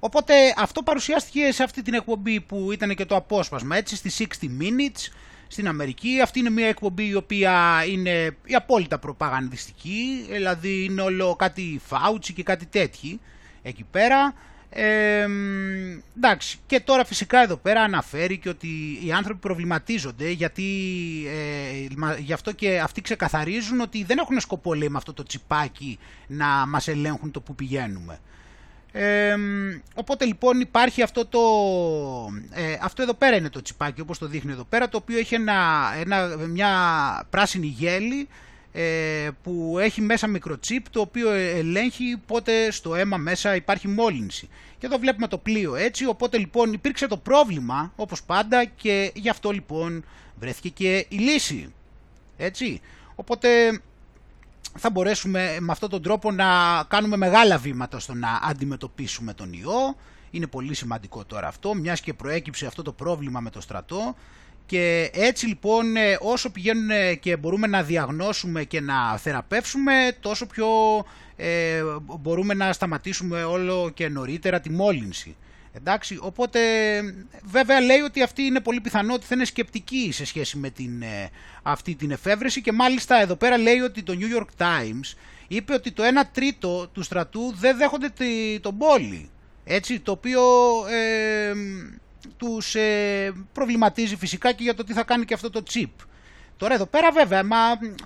[0.00, 4.46] Οπότε αυτό παρουσιάστηκε σε αυτή την εκπομπή που ήταν και το απόσπασμα, έτσι, στη 60
[4.60, 5.12] Minutes
[5.48, 6.20] στην Αμερική.
[6.22, 12.32] Αυτή είναι μια εκπομπή η οποία είναι η απόλυτα προπαγανδιστική, δηλαδή είναι όλο κάτι φάουτσι
[12.32, 13.20] και κάτι τέτοιοι
[13.62, 14.34] εκεί πέρα.
[14.70, 15.26] Ε,
[16.16, 18.68] εντάξει, και τώρα φυσικά εδώ πέρα αναφέρει και ότι
[19.04, 20.64] οι άνθρωποι προβληματίζονται γιατί
[21.26, 25.22] ε, μα- γι' αυτό και αυτοί ξεκαθαρίζουν ότι δεν έχουν σκοπό λέει με αυτό το
[25.22, 28.18] τσιπάκι να μας ελέγχουν το που πηγαίνουμε.
[28.92, 29.36] Ε,
[29.94, 31.40] οπότε λοιπόν υπάρχει αυτό το...
[32.50, 35.34] Ε, αυτό εδώ πέρα είναι το τσιπάκι όπως το δείχνει εδώ πέρα το οποίο έχει
[35.34, 35.54] ένα,
[36.00, 36.70] ένα, μια
[37.30, 38.26] πράσινη γέλη ε,
[39.42, 44.48] που έχει μέσα μικροτσίπ το οποίο ελέγχει πότε στο αίμα μέσα υπάρχει μόλυνση.
[44.78, 49.28] Και εδώ βλέπουμε το πλοίο έτσι, οπότε λοιπόν υπήρξε το πρόβλημα όπως πάντα και γι'
[49.28, 50.04] αυτό λοιπόν
[50.36, 51.72] βρέθηκε και η λύση.
[52.36, 52.80] Έτσι,
[53.14, 53.80] οπότε
[54.78, 59.96] θα μπορέσουμε με αυτόν τον τρόπο να κάνουμε μεγάλα βήματα στο να αντιμετωπίσουμε τον ιό.
[60.30, 64.14] Είναι πολύ σημαντικό τώρα αυτό, μιας και προέκυψε αυτό το πρόβλημα με το στρατό.
[64.68, 70.46] Και έτσι λοιπόν ε, όσο πηγαίνουν ε, και μπορούμε να διαγνώσουμε και να θεραπεύσουμε τόσο
[70.46, 70.66] πιο
[71.36, 71.82] ε,
[72.20, 75.36] μπορούμε να σταματήσουμε όλο και νωρίτερα τη μόλυνση.
[75.72, 76.60] Εντάξει, οπότε
[77.42, 81.02] βέβαια λέει ότι αυτή είναι πολύ πιθανό ότι θα είναι σκεπτική σε σχέση με την,
[81.02, 81.30] ε,
[81.62, 85.16] αυτή την εφεύρεση και μάλιστα εδώ πέρα λέει ότι το New York Times
[85.48, 89.30] είπε ότι το 1 τρίτο του στρατού δεν δέχονται τη, τον πόλη.
[89.64, 90.42] Έτσι, το οποίο
[90.88, 91.52] ε,
[92.38, 95.90] τους ε, προβληματίζει φυσικά και για το τι θα κάνει και αυτό το chip.
[96.56, 97.56] Τώρα εδώ πέρα βέβαια, μα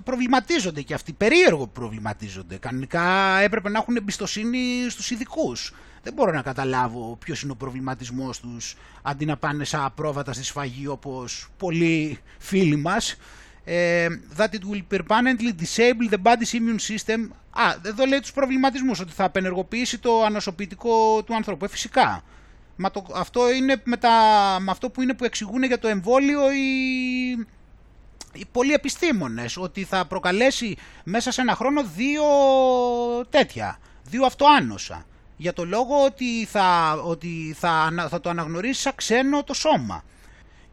[0.05, 2.57] προβληματίζονται και αυτοί, περίεργο προβληματίζονται.
[2.57, 5.75] Κανονικά έπρεπε να έχουν εμπιστοσύνη στους ειδικούς.
[6.03, 10.45] Δεν μπορώ να καταλάβω ποιος είναι ο προβληματισμός τους αντί να πάνε σαν απρόβατα στη
[10.45, 13.17] σφαγή όπως πολλοί φίλοι μας.
[13.65, 17.29] Ε, that it will permanently disable the body's immune system.
[17.51, 21.65] Α, εδώ λέει τους προβληματισμούς, ότι θα απενεργοποιήσει το ανοσοποιητικό του ανθρώπου.
[21.65, 22.23] Ε, φυσικά.
[22.83, 24.11] Μα το, αυτό είναι με, τα,
[24.61, 27.31] με αυτό που είναι που εξηγούν για το εμβόλιο οι,
[28.33, 32.25] οι πολλοί επιστήμονες, ότι θα προκαλέσει μέσα σε ένα χρόνο δύο
[33.31, 35.05] τέτοια, δύο αυτοάνοσα.
[35.37, 40.05] Για το λόγο ότι θα, ότι θα, θα το αναγνωρίσει σαν ξένο το σώμα.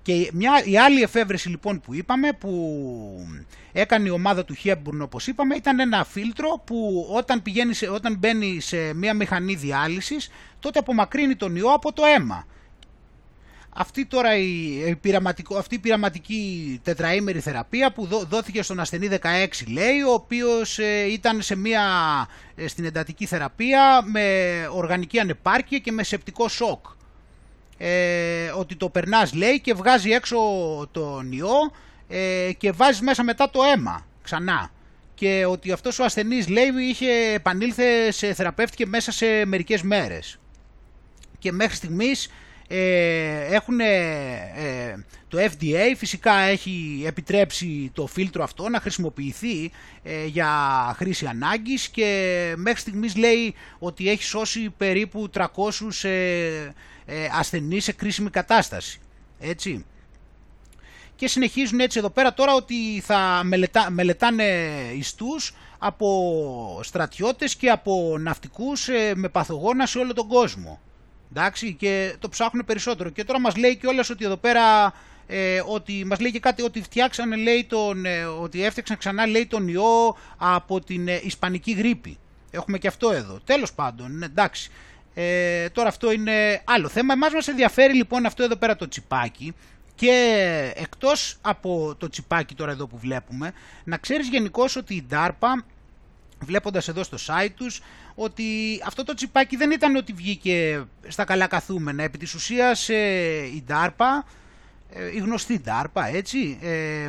[0.01, 3.27] Και μια, η άλλη εφεύρεση λοιπόν που είπαμε, που
[3.71, 8.17] έκανε η ομάδα του Hepburn όπως είπαμε, ήταν ένα φίλτρο που όταν, πηγαίνει σε, όταν
[8.17, 12.45] μπαίνει σε μια μηχανή διάλυσης, τότε απομακρύνει τον ιό από το αίμα.
[13.73, 19.17] Αυτή τώρα η, πειραματικό, αυτή η πειραματική τετραήμερη θεραπεία που δόθηκε στον ασθενή 16
[19.67, 21.83] λέει, ο οποίος ε, ήταν σε μια,
[22.55, 24.23] ε, στην εντατική θεραπεία με
[24.71, 26.85] οργανική ανεπάρκεια και με σεπτικό σοκ
[27.81, 30.37] ε, ότι το περνάς λέει και βγάζει έξω
[30.91, 31.71] τον ιό
[32.07, 34.71] ε, και βάζεις μέσα μετά το αίμα ξανά.
[35.15, 40.39] Και ότι αυτός ο ασθενής λέει είχε επανήλθε σε θεραπεύτηκε μέσα σε μερικές μέρες.
[41.39, 42.29] Και μέχρι στιγμής
[42.71, 49.71] ε, έχουν ε, το FDA φυσικά έχει επιτρέψει το φίλτρο αυτό να χρησιμοποιηθεί
[50.03, 50.49] ε, για
[50.97, 55.45] χρήση ανάγκης και μέχρι στιγμής λέει ότι έχει σώσει περίπου 300
[57.09, 58.99] ε, ασθενή σε κρίσιμη κατάσταση.
[59.39, 59.85] Έτσι.
[61.15, 64.43] Και συνεχίζουν έτσι εδώ πέρα τώρα ότι θα μελετά, μελετάνε
[64.95, 70.79] ιστούς από στρατιώτες και από ναυτικούς ε, με παθογόνα σε όλο τον κόσμο.
[71.31, 73.09] Εντάξει, και το ψάχνουν περισσότερο.
[73.09, 74.93] Και τώρα μας λέει και όλες ότι εδώ πέρα
[75.27, 79.45] ε, ότι μας λέει και κάτι ότι φτιάξανε λέει τον, ε, ότι έφτιαξαν ξανά λέει
[79.45, 82.17] τον ιό από την ε, ισπανική γρήπη.
[82.51, 83.39] Έχουμε και αυτό εδώ.
[83.45, 84.71] Τέλος πάντων, εντάξει.
[85.21, 87.13] Ε, τώρα αυτό είναι άλλο θέμα.
[87.13, 89.53] Εμάς μας ενδιαφέρει λοιπόν αυτό εδώ πέρα το τσιπάκι
[89.95, 93.51] και εκτός από το τσιπάκι τώρα εδώ που βλέπουμε,
[93.83, 95.63] να ξέρεις γενικώς ότι η DARPA,
[96.39, 97.81] βλέποντας εδώ στο site τους,
[98.15, 98.43] ότι
[98.85, 102.03] αυτό το τσιπάκι δεν ήταν ότι βγήκε στα καλά καθούμενα.
[102.03, 104.25] Επί της ουσίας ε, η DARPA ε,
[105.15, 107.07] η γνωστή DARPA, έτσι, ε, ε,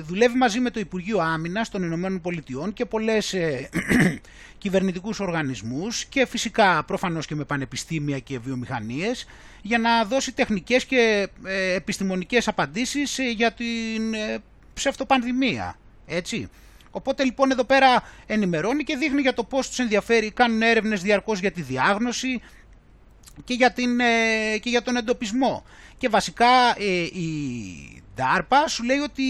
[0.00, 3.68] δουλεύει μαζί με το Υπουργείο Άμυνας των Ηνωμένων Πολιτειών και πολλές ε,
[4.58, 9.26] κυβερνητικούς οργανισμούς και φυσικά προφανώς και με πανεπιστήμια και βιομηχανίες
[9.62, 14.38] για να δώσει τεχνικές και ε, επιστημονικές απαντήσεις για την ε,
[14.74, 16.48] ψευτοπανδημία, έτσι.
[16.90, 21.40] Οπότε λοιπόν εδώ πέρα ενημερώνει και δείχνει για το πώς τους ενδιαφέρει, κάνουν έρευνες διαρκώς
[21.40, 22.40] για τη διάγνωση
[23.44, 23.98] και για, την,
[24.60, 25.64] και για τον εντοπισμό
[26.04, 26.46] και βασικά
[26.78, 29.22] ε, η DARPA σου λέει ότι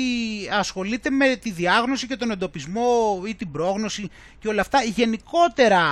[0.52, 5.82] ασχολείται με τη διάγνωση και τον εντοπισμό ή την πρόγνωση και όλα αυτά γενικότερα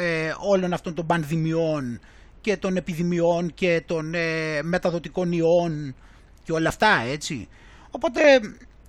[0.00, 2.00] ε, όλων αυτών των πανδημιών
[2.40, 5.94] και των επιδημιών και των ε, μεταδοτικών ιών
[6.44, 7.48] και όλα αυτά έτσι.
[7.90, 8.20] Οπότε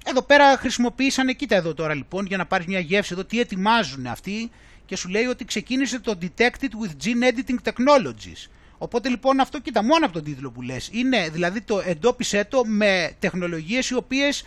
[0.06, 4.08] εδώ πέρα χρησιμοποίησαν, κοίτα εδώ τώρα λοιπόν για να πάρεις μια γεύση εδώ τι ετοιμάζουν
[4.08, 4.52] αυτοί
[4.86, 9.84] και σου λέει ότι ξεκίνησε το Detected with Gene Editing Technologies Οπότε λοιπόν αυτό κοίτα
[9.84, 10.90] μόνο από τον τίτλο που λες.
[10.92, 14.46] Είναι δηλαδή το εντόπισε το με τεχνολογίες οι οποίες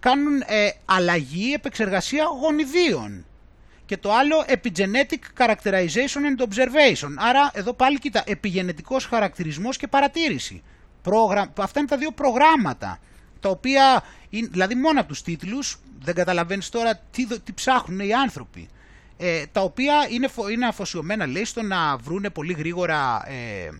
[0.00, 3.24] κάνουν ε, αλλαγή επεξεργασία γονιδίων.
[3.86, 7.14] Και το άλλο epigenetic characterization and observation.
[7.16, 10.62] Άρα εδώ πάλι κοίτα επιγενετικός χαρακτηρισμός και παρατήρηση.
[11.02, 11.52] Πρόγρα...
[11.58, 12.98] αυτά είναι τα δύο προγράμματα
[13.40, 15.78] τα οποία είναι, δηλαδή μόνο από τους τίτλους.
[16.02, 18.68] Δεν καταλαβαίνεις τώρα τι, τι ψάχνουν οι άνθρωποι
[19.22, 23.70] ε, τα οποία είναι, είναι αφοσιωμένα λέει στο να βρούνε πολύ γρήγορα ε,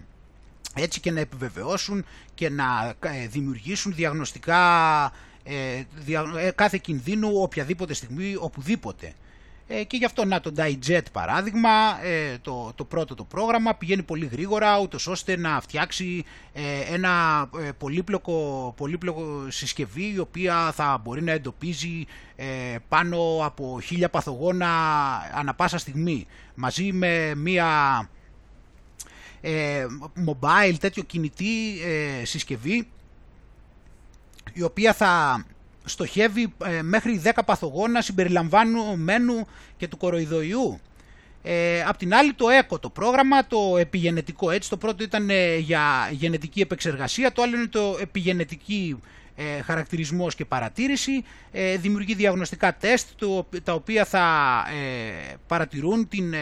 [0.75, 5.13] έτσι και να επιβεβαιώσουν και να ε, δημιουργήσουν διαγνωστικά
[5.45, 9.15] ε, δια, κάθε κινδύνου οποιαδήποτε στιγμή, οπουδήποτε.
[9.73, 14.03] Ε, και γι' αυτό να το DiJet παράδειγμα, ε, το, το πρώτο το πρόγραμμα πηγαίνει
[14.03, 17.47] πολύ γρήγορα ούτως ώστε να φτιάξει ε, ένα
[17.79, 22.07] πολύπλοκο, πολύπλοκο συσκευή η οποία θα μπορεί να εντοπίζει
[22.89, 24.69] πάνω από χίλια παθογόνα
[25.35, 26.27] ανα πάσα στιγμή.
[26.55, 28.09] Μαζί με μία
[30.27, 31.79] mobile τέτοιο κινητή
[32.23, 32.89] συσκευή
[34.53, 35.45] η οποία θα
[35.91, 40.81] στοχεύει ε, μέχρι 10 παθογόνα συμπεριλαμβανομένου και του κοροϊδοϊού.
[41.43, 45.57] Ε, απ' την άλλη το ΕΚΟ το πρόγραμμα, το επιγενετικό έτσι, το πρώτο ήταν ε,
[45.57, 49.01] για γενετική επεξεργασία, το άλλο είναι το επιγενετική
[49.37, 56.35] ε, χαρακτηρισμός και παρατήρηση, ε, δημιουργεί διαγνωστικά τεστ το, τα οποία θα ε, παρατηρούν την,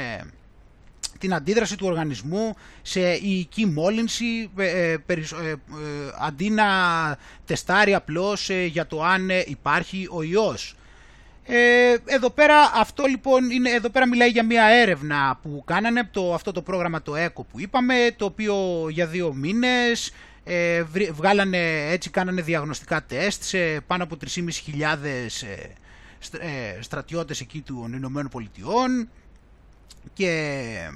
[1.18, 4.96] την αντίδραση του οργανισμού σε ιική μόλυνση ε, ε,
[6.20, 6.66] αντί να
[7.46, 10.76] τεστάρει απλώς για το αν υπάρχει ο ιός.
[11.50, 16.34] Ε, εδώ πέρα αυτό λοιπόν είναι, εδώ πέρα μιλάει για μια έρευνα που κάνανε το,
[16.34, 20.12] αυτό το πρόγραμμα το ΕΚΟ που είπαμε το οποίο για δύο μήνες
[20.44, 24.46] ε, βγάλανε έτσι κάνανε διαγνωστικά τεστ σε πάνω από 3.500
[26.40, 29.08] ε, στρατιώτες εκεί των Ηνωμένων Πολιτειών
[30.12, 30.90] και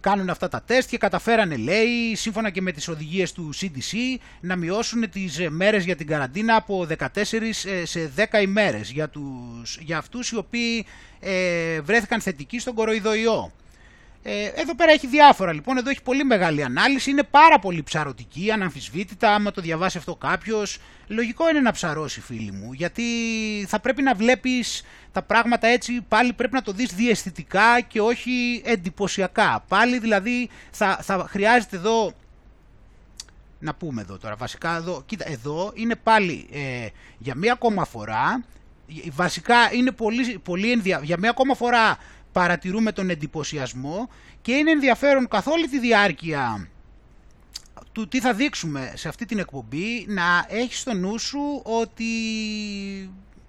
[0.00, 3.96] κάνουν αυτά τα τεστ και καταφέρανε λέει σύμφωνα και με τις οδηγίες του CDC
[4.40, 7.06] να μειώσουν τις μέρες για την καραντίνα από 14
[7.64, 10.86] ε, σε 10 ημέρες για, τους, για αυτούς οι οποίοι
[11.20, 13.52] ε, βρέθηκαν θετικοί στον κοροϊδοϊό.
[14.26, 18.50] Ε, εδώ πέρα έχει διάφορα λοιπόν, εδώ έχει πολύ μεγάλη ανάλυση, είναι πάρα πολύ ψαρωτική,
[18.50, 20.78] αναμφισβήτητα, άμα το διαβάσει αυτό κάποιος.
[21.06, 23.02] Λογικό είναι να ψαρώσει φίλοι μου, γιατί
[23.68, 24.82] θα πρέπει να βλέπεις
[25.12, 29.64] τα πράγματα έτσι, πάλι πρέπει να το δεις διαισθητικά και όχι εντυπωσιακά.
[29.68, 32.12] Πάλι δηλαδή θα, θα χρειάζεται εδώ,
[33.58, 36.86] να πούμε εδώ τώρα, βασικά εδώ, κοίτα, εδώ είναι πάλι ε,
[37.18, 38.44] για μία ακόμα φορά,
[39.10, 41.00] βασικά είναι πολύ, πολύ ενδια...
[41.02, 41.98] για μία ακόμα φορά
[42.34, 44.08] παρατηρούμε τον εντυπωσιασμό
[44.42, 46.68] και είναι ενδιαφέρον καθ' όλη τη διάρκεια
[47.92, 52.04] του τι θα δείξουμε σε αυτή την εκπομπή να έχει στο νου σου ότι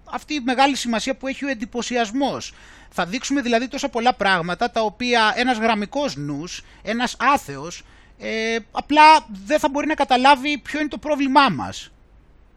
[0.04, 2.54] αυτή η μεγάλη σημασία που έχει ο εντυπωσιασμός.
[2.90, 7.84] Θα δείξουμε δηλαδή τόσα πολλά πράγματα τα οποία ένας γραμμικός νους, ένας άθεος,
[8.18, 11.92] ε, απλά δεν θα μπορεί να καταλάβει ποιο είναι το πρόβλημά μας.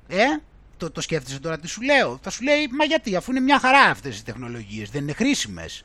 [0.09, 0.25] Ε,
[0.77, 2.19] το, το σκέφτεσαι τώρα τι σου λέω.
[2.23, 5.85] Θα σου λέει, μα γιατί, αφού είναι μια χαρά αυτές οι τεχνολογίες, δεν είναι χρήσιμες.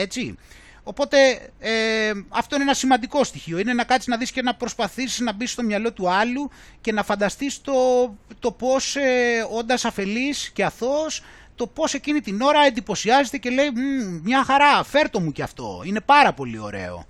[0.00, 0.38] Έτσι.
[0.82, 3.58] Οπότε ε, αυτό είναι ένα σημαντικό στοιχείο.
[3.58, 6.92] Είναι να κάτσεις να δεις και να προσπαθήσεις να μπεις στο μυαλό του άλλου και
[6.92, 7.72] να φανταστείς το,
[8.38, 11.22] το πώς ε, όντας αφελής και αθώος
[11.56, 13.70] το πώς εκείνη την ώρα εντυπωσιάζεται και λέει
[14.22, 17.06] μια χαρά, φέρτο μου και αυτό, είναι πάρα πολύ ωραίο.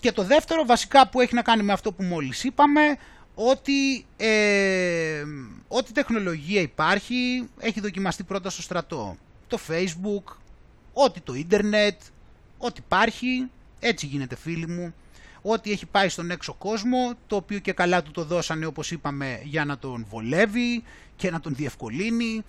[0.00, 2.96] Και το δεύτερο βασικά που έχει να κάνει με αυτό που μόλις είπαμε,
[3.34, 5.22] ότι ε,
[5.68, 9.16] ό,τι τεχνολογία υπάρχει έχει δοκιμαστεί πρώτα στο στρατό.
[9.46, 10.36] Το facebook,
[10.94, 12.00] ό,τι το ίντερνετ,
[12.58, 14.94] ό,τι υπάρχει, έτσι γίνεται φίλοι μου,
[15.42, 19.40] ό,τι έχει πάει στον έξω κόσμο, το οποίο και καλά του το δώσανε όπως είπαμε
[19.44, 20.84] για να τον βολεύει
[21.16, 22.44] και να τον διευκολύνει,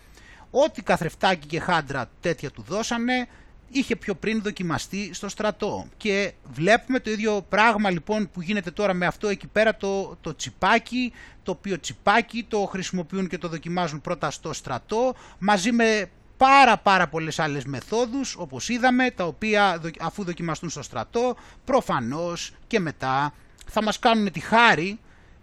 [0.51, 3.27] ό,τι καθρεφτάκι και χάντρα τέτοια του δώσανε,
[3.69, 5.87] είχε πιο πριν δοκιμαστεί στο στρατό.
[5.97, 10.35] Και βλέπουμε το ίδιο πράγμα λοιπόν που γίνεται τώρα με αυτό εκεί πέρα το, το
[10.35, 16.77] τσιπάκι, το οποίο τσιπάκι το χρησιμοποιούν και το δοκιμάζουν πρώτα στο στρατό, μαζί με πάρα
[16.77, 23.33] πάρα πολλές άλλες μεθόδους όπως είδαμε τα οποία αφού δοκιμαστούν στο στρατό προφανώς και μετά
[23.67, 24.99] θα μας κάνουν τη χάρη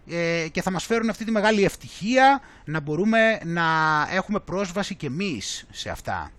[0.07, 3.63] ε, και θα μας φέρουν αυτή τη μεγάλη ευτυχία να μπορούμε να
[4.11, 6.31] έχουμε πρόσβαση και εμείς σε αυτά.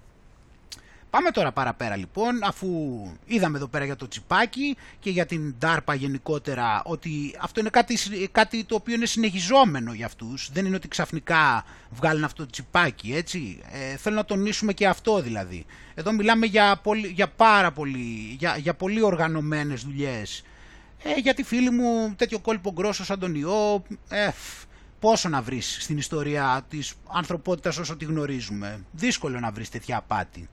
[1.13, 2.67] Πάμε τώρα παραπέρα λοιπόν, αφού
[3.25, 7.97] είδαμε εδώ πέρα για το τσιπάκι και για την DARPA γενικότερα ότι αυτό είναι κάτι,
[8.31, 10.49] κάτι το οποίο είναι συνεχιζόμενο για αυτούς.
[10.53, 13.61] Δεν είναι ότι ξαφνικά βγάλουν αυτό το τσιπάκι, έτσι.
[13.71, 15.65] Ε, θέλω να τονίσουμε και αυτό δηλαδή.
[15.93, 20.43] Εδώ μιλάμε για, πολύ, για πάρα πολύ, για, για πολύ οργανωμένες δουλειές.
[21.03, 24.29] Ε, γιατί φίλοι μου τέτοιο κόλπο γκρόσο σαν τον ιό, ε,
[24.99, 28.83] πόσο να βρεις στην ιστορία της ανθρωπότητας όσο τη γνωρίζουμε.
[28.91, 30.49] Δύσκολο να βρεις τέτοια απάτη.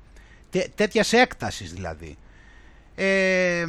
[0.50, 2.16] Τέ, τέτοιας έκτασης δηλαδή.
[2.94, 3.64] Ε,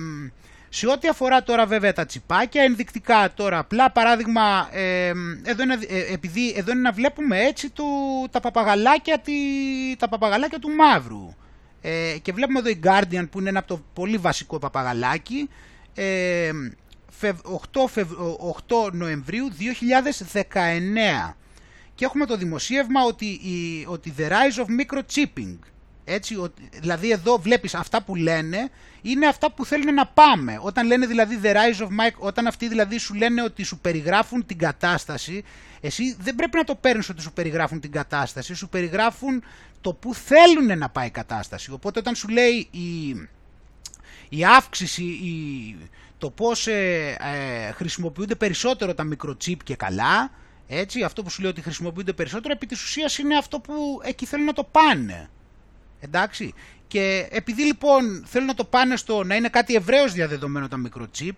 [0.74, 5.08] σε ό,τι αφορά τώρα βέβαια τα τσιπάκια, ενδεικτικά τώρα, απλά παράδειγμα, ε,
[5.44, 7.86] εδώ είναι, ε, επειδή εδώ είναι να βλέπουμε έτσι του,
[8.32, 9.34] τα, παπαγαλάκια, τη,
[9.98, 11.36] τα παπαγαλάκια του μαύρου.
[11.82, 15.50] Ε, και βλέπουμε εδώ η Guardian που είναι ένα από το πολύ βασικό παπαγαλάκι,
[15.96, 16.52] ε,
[17.22, 17.30] 8,
[18.86, 21.36] 8 Νοεμβρίου 2019.
[21.96, 25.58] Και έχουμε το δημοσίευμα ότι, η, ότι the rise of microchipping
[26.14, 28.70] έτσι, δηλαδή εδώ βλέπεις αυτά που λένε
[29.02, 30.60] είναι αυτά που θέλουν να πάμε.
[30.62, 34.46] Όταν λένε δηλαδή the rise of Mike, όταν αυτοί δηλαδή σου λένε ότι σου περιγράφουν
[34.46, 35.44] την κατάσταση,
[35.82, 39.44] εσύ δεν πρέπει να το παίρνεις ότι σου περιγράφουν την κατάσταση, σου περιγράφουν
[39.82, 41.72] το που θέλουν να πάει η κατάσταση.
[41.72, 43.10] Οπότε όταν σου λέει η,
[44.30, 45.78] η αύξηση, η,
[46.18, 50.32] το πώς ε, ε, χρησιμοποιούνται περισσότερο τα μικροτσίπ και καλά,
[50.68, 54.26] έτσι, αυτό που σου λέει ότι χρησιμοποιούνται περισσότερο, επί της ουσίας είναι αυτό που εκεί
[54.26, 55.30] θέλουν να το πάνε.
[56.02, 56.54] Εντάξει.
[56.88, 61.36] Και επειδή λοιπόν θέλουν να το πάνε στο να είναι κάτι ευρέως διαδεδομένο τα microchip,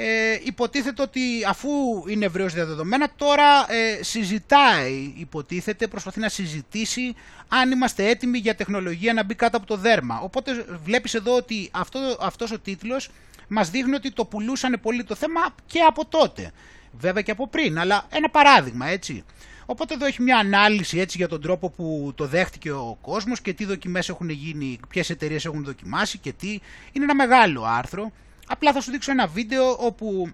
[0.00, 1.68] ε, υποτίθεται ότι αφού
[2.06, 7.14] είναι ευρέως διαδεδομένα, τώρα ε, συζητάει, υποτίθεται, προσπαθεί να συζητήσει
[7.48, 10.20] αν είμαστε έτοιμοι για τεχνολογία να μπει κάτω από το δέρμα.
[10.22, 13.10] Οπότε βλέπεις εδώ ότι αυτό, αυτός ο τίτλος
[13.48, 16.52] μας δείχνει ότι το πουλούσαν πολύ το θέμα και από τότε.
[16.92, 19.24] Βέβαια και από πριν, αλλά ένα παράδειγμα έτσι.
[19.70, 23.52] Οπότε εδώ έχει μια ανάλυση έτσι για τον τρόπο που το δέχτηκε ο κόσμος και
[23.52, 26.48] τι δοκιμές έχουν γίνει, ποιες εταιρείες έχουν δοκιμάσει και τι.
[26.92, 28.12] Είναι ένα μεγάλο άρθρο.
[28.46, 30.28] Απλά θα σου δείξω ένα βίντεο όπου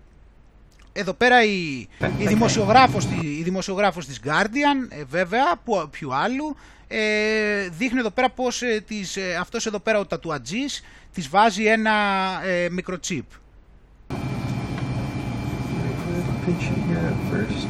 [0.93, 6.57] εδώ πέρα η, η, δημοσιογράφος, η δημοσιογράφος της Guardian, ε, βέβαια, που, ποιου άλλου,
[6.89, 10.83] ε, δείχνει εδώ πέρα πως ε, της, ε, αυτός εδώ πέρα ο τατουατζής
[11.13, 11.93] της βάζει ένα
[12.45, 13.25] ε, μικροτσίπ.
[16.47, 17.61] pinching here at first;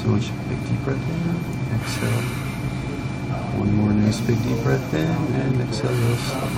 [0.00, 1.36] So much big deep breath in,
[1.76, 2.24] exhale.
[3.62, 5.10] One more nice big deep breath in
[5.40, 6.48] and exhale real slow.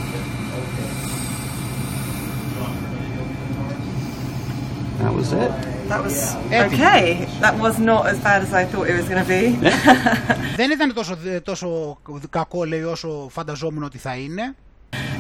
[5.03, 5.53] That was it.
[5.91, 6.17] That was
[6.51, 6.75] Eddie.
[6.75, 7.29] okay.
[7.45, 9.43] That was not as bad as I thought it was going to be.
[10.57, 11.99] Δεν ήταν τόσο, τόσο
[12.31, 14.55] κακό λέει όσο φανταζόμουν ότι θα είναι.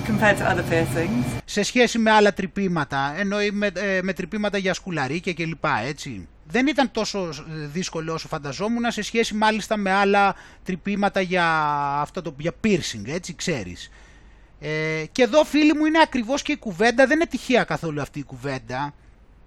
[0.07, 1.41] Compared to other piercings.
[1.45, 5.65] σε σχέση με άλλα τρυπήματα, εννοεί με, ε, με τρυπήματα για σκουλαρίκια κλπ.
[5.89, 6.29] Έτσι.
[6.49, 10.35] Δεν ήταν τόσο ε, δύσκολο όσο φανταζόμουν σε σχέση μάλιστα με άλλα
[10.65, 11.47] τρυπήματα για,
[12.01, 13.91] αυτό το, για piercing, έτσι ξέρεις.
[14.61, 18.19] Ε, και εδώ φίλοι μου είναι ακριβώς και η κουβέντα, δεν είναι τυχαία καθόλου αυτή
[18.19, 18.95] η κουβέντα.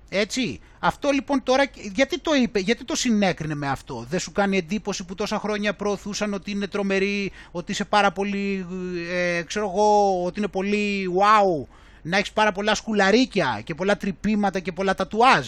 [0.10, 0.60] Έτσι.
[0.80, 5.06] Αυτό λοιπόν τώρα, γιατί το είπε, γιατί το συνέκρινε με αυτό; Δεν σου κάνει εντύπωση
[5.06, 8.66] που τόσα χρόνια προωθούσαν ότι είναι τρομερή, ότι είσαι πάρα πολύ,
[9.12, 11.68] ε, ξέρω εγώ, ότι είναι πολύ wow,
[12.02, 15.48] να έχεις πάρα πολλά σκουλαρίκια και πολλά τρυπήματα και πολλά τατουάζ;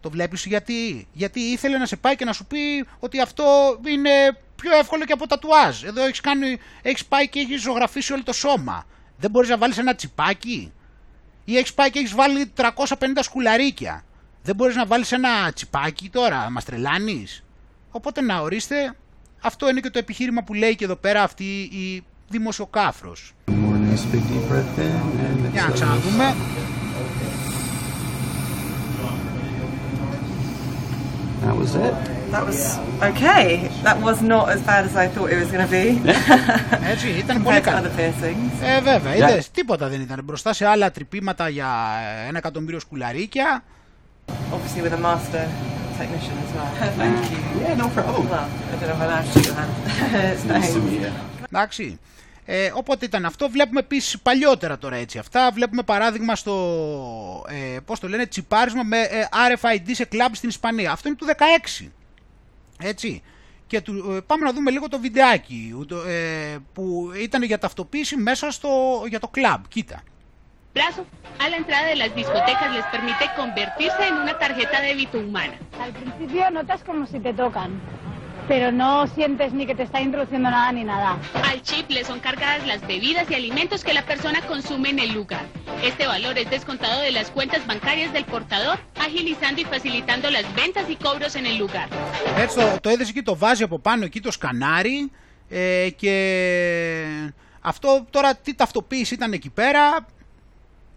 [0.00, 3.44] Το βλέπεις γιατί, γιατί ήθελε να σε πάει και να σου πει ότι αυτό
[3.86, 4.10] είναι
[4.56, 5.82] πιο εύκολο και από τατουάζ.
[5.82, 8.86] Εδώ έχεις, κάνει, έχεις πάει και έχεις ζωγραφίσει όλο το σώμα.
[9.18, 10.72] Δεν μπορείς να βάλεις ένα τσιπάκι;
[11.44, 14.04] Ή έχεις πάει και έχεις βάλει 350 σκουλαρίκια;
[14.42, 17.44] Δεν μπορείς να βάλεις ένα τσιπάκι τώρα, μας τρελάνεις;
[17.90, 18.94] Οπότε να ορίστε,
[19.40, 23.32] αυτό είναι και το επιχείρημα που λέει και εδώ πέρα αυτή η δημοσιοκάφρος.
[23.46, 25.72] One more nice big deep breath in and Για να exhale.
[25.72, 26.34] ξαναδούμε.
[31.44, 31.94] That was it.
[32.34, 32.58] That was
[33.10, 33.46] okay.
[33.86, 35.84] That was not as bad as I thought it was going to be.
[36.92, 37.78] Έτσι, ήταν πολύ Compared to καλό.
[37.86, 38.52] other piercings.
[38.76, 40.20] Ε, βέβαια, είδες, τίποτα δεν ήταν.
[40.24, 41.68] Μπροστά σε άλλα τρυπήματα για
[42.28, 43.62] ένα εκατομμύριο σκουλαρίκια.
[44.28, 45.44] Obviously with a master
[45.98, 46.70] technician as well.
[47.00, 47.38] Thank you.
[47.62, 48.22] Yeah, no problem.
[48.32, 49.72] Well, I don't know if I'm allowed to shake your hand.
[50.12, 50.74] Nice to Thanks.
[50.86, 51.12] meet you.
[51.52, 51.98] Εντάξει.
[52.50, 53.48] Ε, οπότε ήταν αυτό.
[53.50, 55.50] Βλέπουμε επίσης παλιότερα τώρα έτσι αυτά.
[55.54, 56.54] Βλέπουμε παράδειγμα στο.
[57.48, 60.92] Ε, Πώς το λένε, τσιπάρισμα με ε, RFID σε κλαμπ στην Ισπανία.
[60.92, 61.26] Αυτό είναι του
[61.80, 61.88] 16.
[62.82, 63.22] Έτσι.
[63.66, 68.16] Και του, ε, πάμε να δούμε λίγο το βιντεάκι ούτω, ε, που ήταν για ταυτοποίηση
[68.16, 68.68] μέσα στο,
[69.08, 69.62] για το κλαμπ.
[69.68, 70.02] Κοίτα.
[70.72, 71.02] plazo
[71.42, 75.56] a la entrada de las discotecas les permite convertirse en una tarjeta débito humana.
[75.84, 77.70] Al principio notas como si te tocan,
[78.52, 81.10] pero no sientes ni que te está introduciendo nada ni nada.
[81.50, 85.10] Al chip le son cargadas las bebidas y alimentos que la persona consume en el
[85.18, 85.44] lugar.
[85.90, 88.76] Este valor es descontado de las cuentas bancarias del portador,
[89.06, 91.88] agilizando y facilitando las ventas y cobros en el lugar.
[92.38, 95.10] Έτσι το, το έδεσε εκεί, το βάζει από πάνω εκεί το σκανάρι
[95.48, 96.14] ε, και
[97.60, 100.06] αυτό τώρα τι ταυτοποίηση ήταν εκεί πέρα.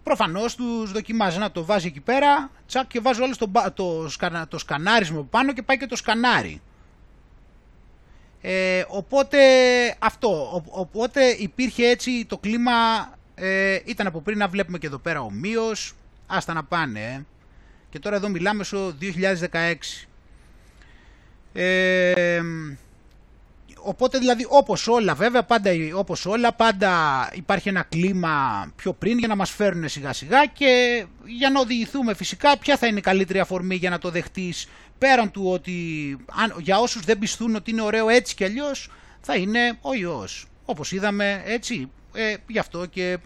[0.02, 4.06] Προφανώς τους δοκιμάζει να το βάζει εκεί πέρα, τσακ και βάζει όλο το, μπα- το,
[4.08, 6.60] σκανα, το σκανάρισμα από πάνω και πάει και το σκανάρι.
[8.44, 9.38] Ε, οπότε
[9.98, 12.72] αυτό, Ο- οπότε υπήρχε έτσι το κλίμα,
[13.34, 15.92] ε, ήταν από πριν να βλέπουμε και εδώ πέρα ομοίως,
[16.26, 17.24] άστα να πάνε ε.
[17.90, 20.06] Και τώρα εδώ μιλάμε στο 2016.
[21.52, 22.40] Ε,
[23.82, 26.90] οπότε δηλαδή όπως όλα βέβαια πάντα όπως όλα πάντα
[27.34, 32.14] υπάρχει ένα κλίμα πιο πριν για να μας φέρουν σιγά σιγά και για να οδηγηθούμε
[32.14, 34.68] φυσικά ποια θα είναι η καλύτερη αφορμή για να το δεχτείς
[35.02, 35.76] πέραν του ότι
[36.42, 38.90] αν, για όσους δεν πιστούν ότι είναι ωραίο έτσι κι αλλιώς
[39.20, 43.18] θα είναι ο ιός όπως είδαμε έτσι ε, γι' αυτό και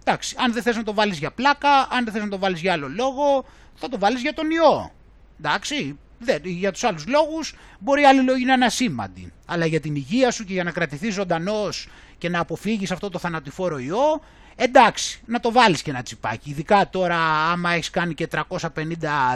[0.00, 2.60] εντάξει αν δεν θες να το βάλεις για πλάκα αν δεν θες να το βάλεις
[2.60, 3.44] για άλλο λόγο
[3.74, 4.92] θα το βάλεις για τον ιό
[5.38, 9.32] εντάξει δεν, για τους άλλους λόγους μπορεί άλλοι λόγοι να είναι ασήμαντοι.
[9.46, 11.88] Αλλά για την υγεία σου και για να κρατηθείς ζωντανός
[12.18, 14.22] και να αποφύγεις αυτό το θανατηφόρο ιό,
[14.56, 16.50] εντάξει, να το βάλεις και ένα τσιπάκι.
[16.50, 17.18] Ειδικά τώρα
[17.50, 18.68] άμα έχεις κάνει και 350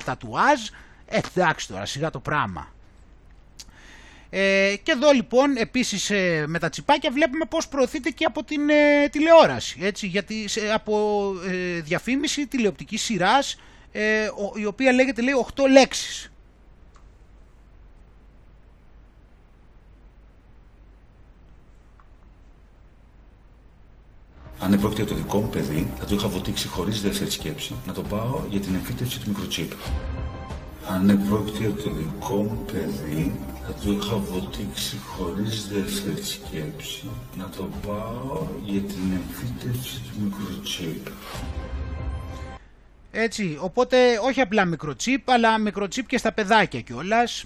[0.05, 0.61] τατουάζ,
[1.11, 2.73] ε, εντάξει τώρα, σιγά το πράγμα.
[4.33, 8.71] Ε, και εδώ λοιπόν επίσης ε, με τα τσιπάκια βλέπουμε πώς προωθείται και από την
[8.71, 9.79] ε, τηλεόραση.
[9.83, 13.57] Έτσι, γιατί σε, από ε, διαφήμιση τηλεοπτικής σειράς
[13.93, 16.31] ε, ο- η οποία λέγεται λέει 8 λέξεις.
[24.59, 27.93] Αν επρόκειται για το δικό μου παιδί, θα το είχα βοτήξει χωρίς δεύτερη σκέψη να
[27.93, 29.73] το πάω για την εμφύτευση του μικροτσίπ.
[30.95, 33.33] Αν επρόκειται για το δικό μου παιδί,
[33.67, 41.07] θα το είχα βοτήξει χωρίς δεύτερη σκέψη να το πάω για την εμφύτευση του μικροτσίπ.
[43.11, 47.45] Έτσι, οπότε όχι απλά μικροτσίπ, αλλά μικροτσίπ και στα παιδάκια κιόλας.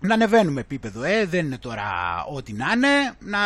[0.00, 1.84] να ανεβαίνουμε επίπεδο, ε, δεν είναι τώρα
[2.32, 3.38] ό,τι να είναι, να,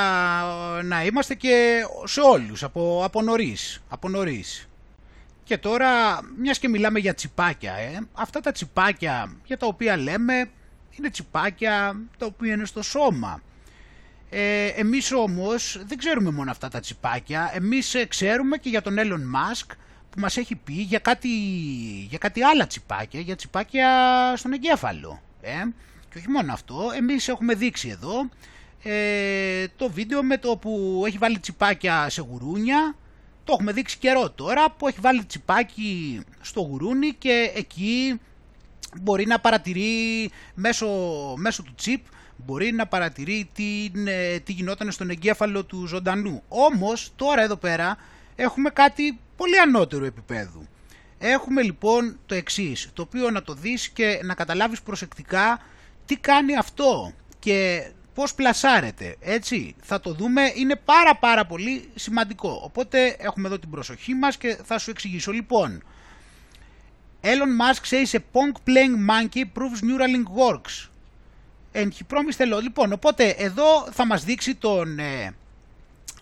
[0.83, 4.69] να είμαστε και σε όλους από, από νωρίς, από νωρίς.
[5.47, 10.51] Και τώρα, μιας και μιλάμε για τσιπάκια, ε, αυτά τα τσιπάκια για τα οποία λέμε
[10.91, 13.43] είναι τσιπάκια τα οποία είναι στο σώμα.
[14.31, 18.95] Ε, εμείς όμως δεν ξέρουμε μόνο αυτά τα τσιπάκια, εμείς ε, ξέρουμε και για τον
[18.99, 19.67] Elon Musk
[20.11, 21.29] που μας έχει πει για κάτι,
[22.09, 23.89] για κάτι άλλα τσιπάκια, για τσιπάκια
[24.37, 25.23] στον εγκέφαλο.
[25.41, 25.53] Ε.
[26.09, 28.29] Και όχι μόνο αυτό, εμείς έχουμε δείξει εδώ
[28.83, 32.95] ε, το βίντεο με το που έχει βάλει τσιπάκια σε γουρούνια,
[33.47, 38.21] το έχουμε δείξει καιρό τώρα που έχει βάλει τσιπάκι στο γουρούνι και εκεί
[39.01, 40.89] μπορεί να παρατηρεί μέσω,
[41.37, 42.05] μέσω του τσιπ
[42.37, 46.43] μπορεί να παρατηρεί τι, ε, τι γινόταν στον εγκέφαλο του ζωντανού.
[46.49, 47.97] Όμως τώρα εδώ πέρα
[48.37, 50.67] έχουμε κάτι πολύ ανώτερο επίπεδου.
[51.19, 55.61] Έχουμε λοιπόν το εξής, το οποίο να το δεις και να καταλάβεις προσεκτικά
[56.07, 59.75] τι κάνει αυτό και πώς πλασάρεται, έτσι.
[59.83, 62.61] Θα το δούμε, είναι πάρα πάρα πολύ σημαντικό.
[62.65, 65.33] Οπότε έχουμε εδώ την προσοχή μας και θα σου εξηγήσω.
[65.33, 65.83] Λοιπόν,
[67.23, 70.75] Elon Musk says a pong playing monkey proves Neuralink works.
[71.75, 72.63] And he promised a lot.
[72.63, 75.35] Λοιπόν, οπότε εδώ θα μας δείξει τον, ε,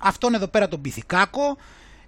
[0.00, 1.56] αυτόν εδώ πέρα τον πυθικάκο,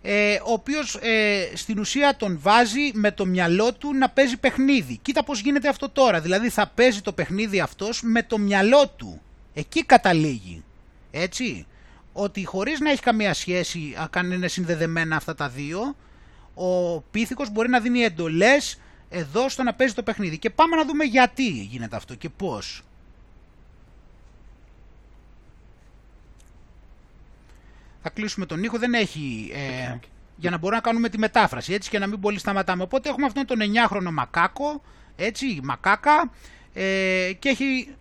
[0.03, 4.99] ε, ο οποίος ε, στην ουσία τον βάζει με το μυαλό του να παίζει παιχνίδι.
[5.03, 9.21] Κοίτα πώς γίνεται αυτό τώρα, δηλαδή θα παίζει το παιχνίδι αυτός με το μυαλό του.
[9.59, 10.65] Εκεί καταλήγει,
[11.11, 11.67] έτσι.
[12.13, 15.97] Ότι χωρίς να έχει καμία σχέση, αν είναι συνδεδεμένα αυτά τα δύο,
[16.55, 20.39] ο πίθηκος μπορεί να δίνει εντολές εδώ στο να παίζει το παιχνίδι.
[20.39, 22.83] Και πάμε να δούμε γιατί γίνεται αυτό και πώς.
[28.03, 29.51] Θα κλείσουμε τον ήχο, δεν έχει...
[29.55, 29.97] Ε,
[30.37, 32.83] για να μπορούμε να κάνουμε τη μετάφραση, έτσι και να μην πολύ σταματάμε.
[32.83, 34.83] Οπότε έχουμε αυτόν τον 9χρονο μακάκο,
[35.17, 36.31] έτσι, μακάκα,
[36.73, 37.97] ε, και έχει...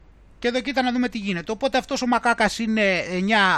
[0.46, 1.52] Και εδώ κοίτα να δούμε τι γίνεται.
[1.52, 3.04] Οπότε αυτός ο μακάκας είναι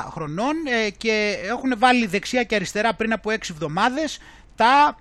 [0.05, 4.19] 9 χρονών ε, και έχουν βάλει δεξιά και αριστερά πριν από 6 εβδομάδες
[4.55, 4.97] τα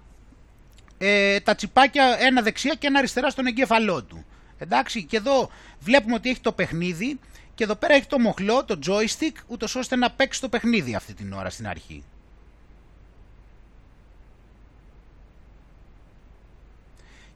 [0.99, 4.25] ε, τα τσιπάκια ένα δεξιά και ένα αριστερά στον εγκέφαλό του.
[4.59, 7.19] Εντάξει, και εδώ βλέπουμε ότι έχει το παιχνίδι
[7.55, 11.15] και εδώ πέρα έχει το μοχλό, το joystick, ούτως ώστε να παίξει το παιχνίδι αυτή
[11.15, 12.05] την ώρα στην αρχή.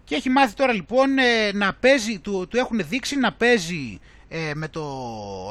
[0.04, 4.00] Και έχει μάθει τώρα λοιπόν ε, να παίζει, του, του έχουν δείξει να παίζει
[4.32, 4.84] ε, με το,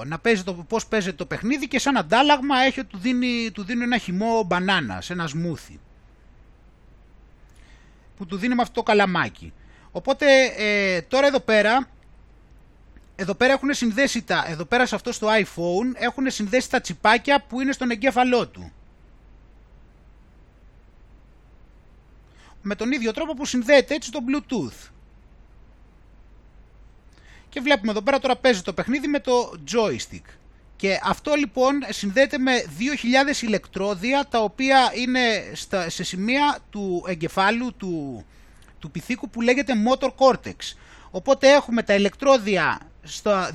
[0.06, 3.84] να παίζει το, πώς παίζει το παιχνίδι και σαν αντάλλαγμα έχει, του, δίνει, του δίνει
[3.84, 5.80] ένα χυμό μπανάνας, ένα σμούθι
[8.18, 9.54] που του δίνουμε αυτό το καλαμάκι.
[9.92, 10.26] Οπότε
[10.58, 11.90] ε, τώρα εδώ πέρα,
[13.16, 17.42] εδώ πέρα έχουν συνδέσει τα, εδώ πέρα σε αυτό στο iPhone έχουν συνδέσει τα τσιπάκια
[17.42, 18.72] που είναι στον εγκέφαλό του.
[22.62, 24.90] Με τον ίδιο τρόπο που συνδέεται έτσι το Bluetooth.
[27.50, 30.24] Και βλέπουμε εδώ πέρα τώρα παίζει το παιχνίδι με το joystick.
[30.76, 32.52] Και αυτό λοιπόν συνδέεται με
[33.38, 38.26] 2.000 ηλεκτρόδια τα οποία είναι στα, σε σημεία του εγκεφάλου του,
[38.80, 40.56] του πυθίκου που λέγεται motor cortex.
[41.12, 43.52] Οπότε έχουμε τα ηλεκτρόδια, στα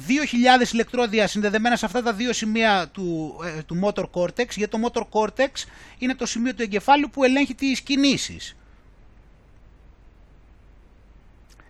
[0.62, 4.78] 2.000 ηλεκτρόδια συνδεδεμένα σε αυτά τα δύο σημεία του, ε, του motor cortex, γιατί το
[4.92, 5.50] motor cortex
[5.98, 8.56] είναι το σημείο του εγκεφάλου που ελέγχει τις κινήσεις.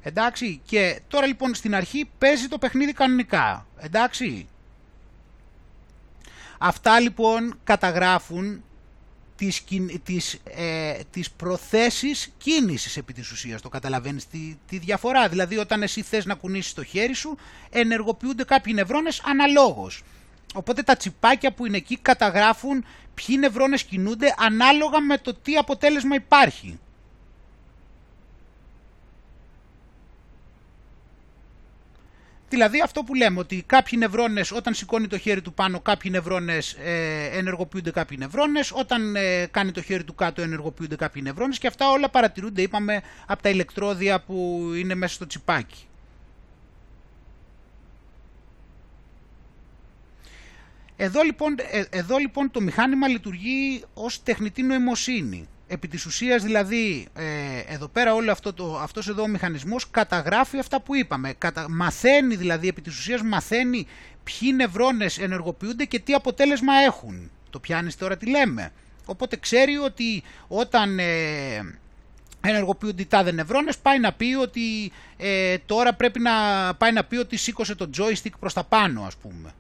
[0.07, 3.67] Εντάξει, και τώρα λοιπόν στην αρχή παίζει το παιχνίδι κανονικά.
[3.77, 4.49] Εντάξει,
[6.67, 8.65] Αυτά λοιπόν καταγράφουν
[9.37, 9.65] τις,
[10.03, 13.63] τις, ε, τις προθέσεις κίνησης επί της ουσίας.
[13.63, 15.29] Το καταλαβαίνεις τη, τη διαφορά.
[15.29, 17.37] Δηλαδή όταν εσύ θες να κουνήσεις το χέρι σου
[17.71, 20.03] ενεργοποιούνται κάποιοι νευρώνες αναλόγως.
[20.55, 22.85] Οπότε τα τσιπάκια που είναι εκεί καταγράφουν
[23.15, 26.79] ποιοι νευρώνες κινούνται ανάλογα με το τι αποτέλεσμα υπάρχει.
[32.55, 36.73] Δηλαδή αυτό που λέμε ότι κάποιοι νευρώνες όταν σηκώνει το χέρι του πάνω κάποιοι νευρώνες
[36.73, 41.59] ε, ενεργοποιούνται κάποιοι νευρώνες, όταν ε, κάνει το χέρι του κάτω ενεργοποιούνται κάποιοι νευρώνες.
[41.59, 45.89] Και αυτά όλα παρατηρούνται είπαμε από τα ηλεκτρόδια που είναι μέσα στο τσιπάκι.
[50.97, 57.07] Εδώ λοιπόν, ε, εδώ λοιπόν το μηχάνημα λειτουργεί ως τεχνητή νοημοσύνη επί της ουσίας δηλαδή
[57.15, 57.25] ε,
[57.75, 61.35] εδώ πέρα όλο αυτό το, αυτός εδώ ο μηχανισμός καταγράφει αυτά που είπαμε.
[61.39, 63.87] Κατα, μαθαίνει δηλαδή επί της ουσίας μαθαίνει
[64.25, 67.31] ποιοι νευρώνες ενεργοποιούνται και τι αποτέλεσμα έχουν.
[67.51, 68.73] Το πιάνεις τώρα τι λέμε.
[69.07, 71.79] Οπότε ξέρει ότι όταν ε,
[72.41, 76.31] ενεργοποιούνται οι τάδε νευρώνες πάει να πει ότι ε, τώρα πρέπει να
[76.75, 79.55] πάει να πει ότι σήκωσε το joystick προς τα πάνω ας πούμε.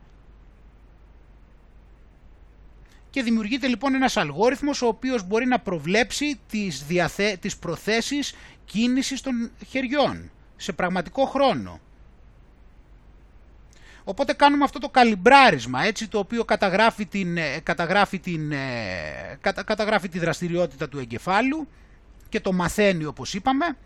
[3.14, 7.36] Και δημιουργείται λοιπόν ένας αλγόριθμος ο οποίος μπορεί να προβλέψει τις, διαθε...
[7.40, 8.34] τις προθέσεις
[8.64, 11.80] κίνησης των χεριών σε πραγματικό χρόνο.
[14.04, 19.62] Οπότε κάνουμε αυτό το καλυμπράρισμα, έτσι, το οποίο καταγράφει, την, ε, καταγράφει, την, ε, κατα,
[19.62, 21.68] καταγράφει τη δραστηριότητα του εγκεφάλου
[22.28, 23.76] και το μαθαίνει όπως είπαμε.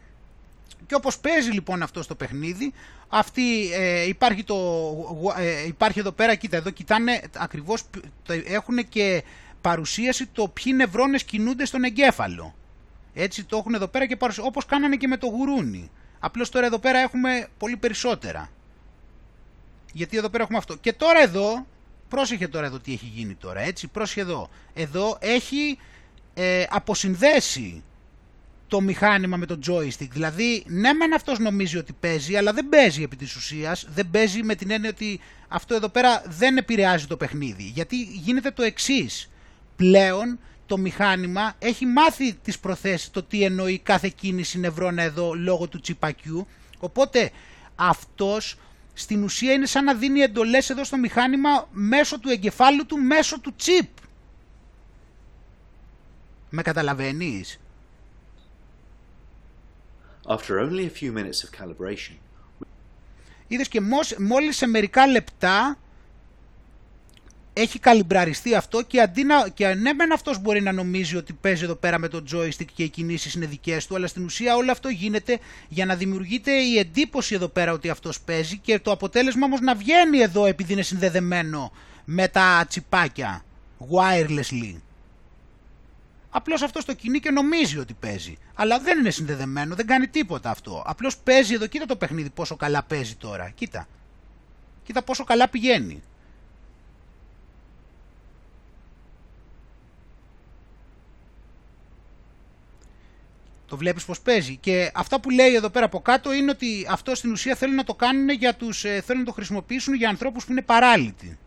[0.87, 2.73] Και όπως παίζει λοιπόν αυτό στο παιχνίδι,
[3.09, 4.57] αυτή, ε, υπάρχει, το,
[5.39, 7.83] ε, υπάρχει εδώ πέρα, κοίτα, εδώ κοιτάνε ακριβώς,
[8.47, 9.23] έχουν και
[9.61, 12.55] παρουσίαση το ποιοι νευρώνες κινούνται στον εγκέφαλο.
[13.15, 15.91] Έτσι το έχουν εδώ πέρα και παρουσίαση, όπως κάνανε και με το γουρούνι.
[16.19, 18.51] Απλώς τώρα εδώ πέρα έχουμε πολύ περισσότερα.
[19.93, 20.77] Γιατί εδώ πέρα έχουμε αυτό.
[20.77, 21.67] Και τώρα εδώ,
[22.09, 24.49] πρόσεχε τώρα εδώ τι έχει γίνει τώρα, έτσι, πρόσεχε εδώ.
[24.75, 25.79] Εδώ έχει
[26.35, 27.83] ε, αποσυνδέσει
[28.69, 30.09] το μηχάνημα με το joystick.
[30.11, 33.87] Δηλαδή, ναι μεν αυτός νομίζει ότι παίζει, αλλά δεν παίζει επί της ουσίας.
[33.95, 37.63] Δεν παίζει με την έννοια ότι αυτό εδώ πέρα δεν επηρεάζει το παιχνίδι.
[37.63, 39.31] Γιατί γίνεται το εξής.
[39.77, 45.69] Πλέον το μηχάνημα έχει μάθει τις προθέσεις, το τι εννοεί κάθε κίνηση νευρώνα εδώ λόγω
[45.69, 46.47] του τσιπακιού.
[46.79, 47.31] Οπότε
[47.77, 48.59] αυτός
[48.93, 53.41] στην ουσία είναι σαν να δίνει εντολές εδώ στο μηχάνημα μέσω του εγκεφάλου του, μέσω
[53.41, 53.89] του τσιπ.
[56.51, 57.61] Με καταλαβαίνεις;
[60.29, 62.17] After only a few minutes of calibration,
[63.49, 63.81] Είδες και
[64.19, 65.79] μόλις σε μερικά λεπτά
[67.53, 71.65] έχει καλυμπραριστεί αυτό και αντί να, και ναι μεν αυτός μπορεί να νομίζει ότι παίζει
[71.65, 74.71] εδώ πέρα με το joystick και οι κινήσεις είναι δικές του αλλά στην ουσία όλο
[74.71, 79.47] αυτό γίνεται για να δημιουργείται η εντύπωση εδώ πέρα ότι αυτός παίζει και το αποτέλεσμα
[79.47, 81.73] όμως να βγαίνει εδώ επειδή είναι συνδεδεμένο
[82.05, 83.45] με τα τσιπάκια
[83.91, 84.75] wirelessly.
[86.39, 88.37] Απλώς αυτό το κινεί και νομίζει ότι παίζει.
[88.55, 90.83] Αλλά δεν είναι συνδεδεμένο, δεν κάνει τίποτα αυτό.
[90.87, 93.51] Απλώς παίζει εδώ, κοίτα το παιχνίδι πόσο καλά παίζει τώρα.
[93.51, 93.89] Κοίτα.
[94.85, 96.03] Κοίτα πόσο καλά πηγαίνει.
[103.67, 104.57] Το βλέπεις πως παίζει.
[104.57, 107.85] Και αυτά που λέει εδώ πέρα από κάτω είναι ότι αυτό στην ουσία θέλουν να
[107.85, 111.39] το κάνουν για τους, ε, θέλουν να το χρησιμοποιήσουν για ανθρώπους που είναι παράλυτοι.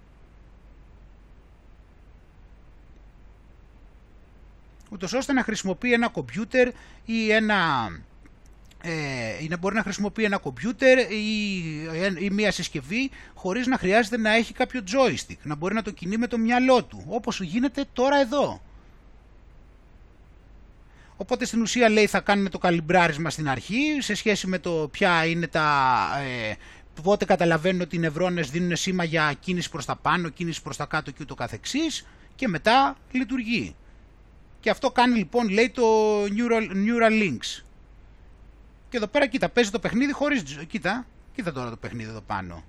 [4.92, 6.68] Ούτως ώστε να χρησιμοποιεί ένα κομπιούτερ
[7.06, 7.90] ή ένα...
[8.84, 11.54] Ε, ή να μπορεί να χρησιμοποιεί ένα κομπιούτερ ή,
[12.20, 16.18] ή μια συσκευή χωρίς να χρειάζεται να έχει κάποιο joystick, να μπορεί να το κινεί
[16.18, 18.62] με το μυαλό του, όπως γίνεται τώρα εδώ.
[21.18, 25.26] Οπότε στην ουσία λέει θα κάνουμε το καλυμπράρισμα στην αρχή σε σχέση με το ποια
[25.26, 26.08] είναι τα...
[26.50, 26.54] Ε,
[27.04, 30.86] πότε καταλαβαίνουν ότι οι νευρώνες δίνουν σήμα για κίνηση προς τα πάνω, κίνηση προς τα
[30.86, 33.76] κάτω και ούτω καθεξής και μετά λειτουργεί.
[34.62, 35.84] Και αυτό κάνει λοιπόν λέει το
[36.24, 37.64] neural, neural links.
[38.90, 40.44] Και εδώ πέρα κοίτα παίζει το παιχνίδι χωρίς...
[40.68, 41.06] Κοίτα,
[41.36, 42.64] κοίτα τώρα το παιχνίδι εδώ πάνω.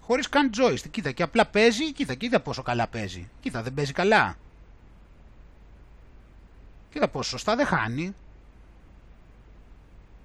[0.00, 0.90] Χωρίς καν joystick.
[0.90, 1.92] Κοίτα και απλά παίζει.
[1.92, 3.28] Κοίτα, κοίτα πόσο καλά παίζει.
[3.40, 4.36] Κοίτα, δεν παίζει καλά.
[6.90, 8.14] Κοίτα πόσο σωστά δεν χάνει.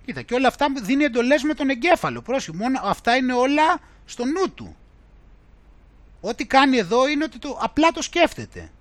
[0.05, 2.21] Κοίτα και όλα αυτά δίνει εντολές με τον εγκέφαλο.
[2.21, 4.75] Πρόσεχε, μόνο αυτά είναι όλα στο νου του.
[6.21, 8.71] Ό,τι κάνει εδώ είναι ότι το, απλά το σκέφτεται.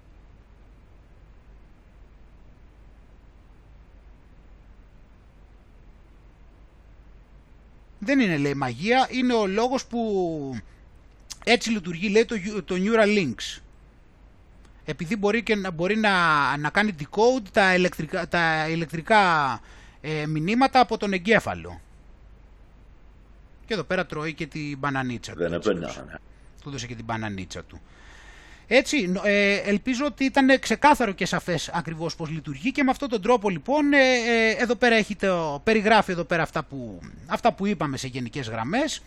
[7.98, 10.60] Δεν είναι λέει μαγεία, είναι ο λόγος που
[11.44, 13.60] έτσι λειτουργεί λέει το, το Neuralinks.
[14.84, 19.20] Επειδή μπορεί, και, μπορεί να, να κάνει decode τα ηλεκτρικά, τα ηλεκτρικά
[20.00, 21.80] ε, μηνύματα από τον εγκέφαλο.
[23.66, 26.29] Και εδώ πέρα τρώει και την μπανανίτσα του.
[26.62, 27.80] Του έδωσε και την μπανανίτσα του.
[28.66, 33.22] Έτσι, ε, ελπίζω ότι ήταν ξεκάθαρο και σαφές ακριβώς πώς λειτουργεί και με αυτόν τον
[33.22, 37.66] τρόπο λοιπόν ε, ε, εδώ πέρα έχει το, περιγράφει εδώ πέρα αυτά που, αυτά που
[37.66, 39.02] είπαμε σε γενικές γραμμές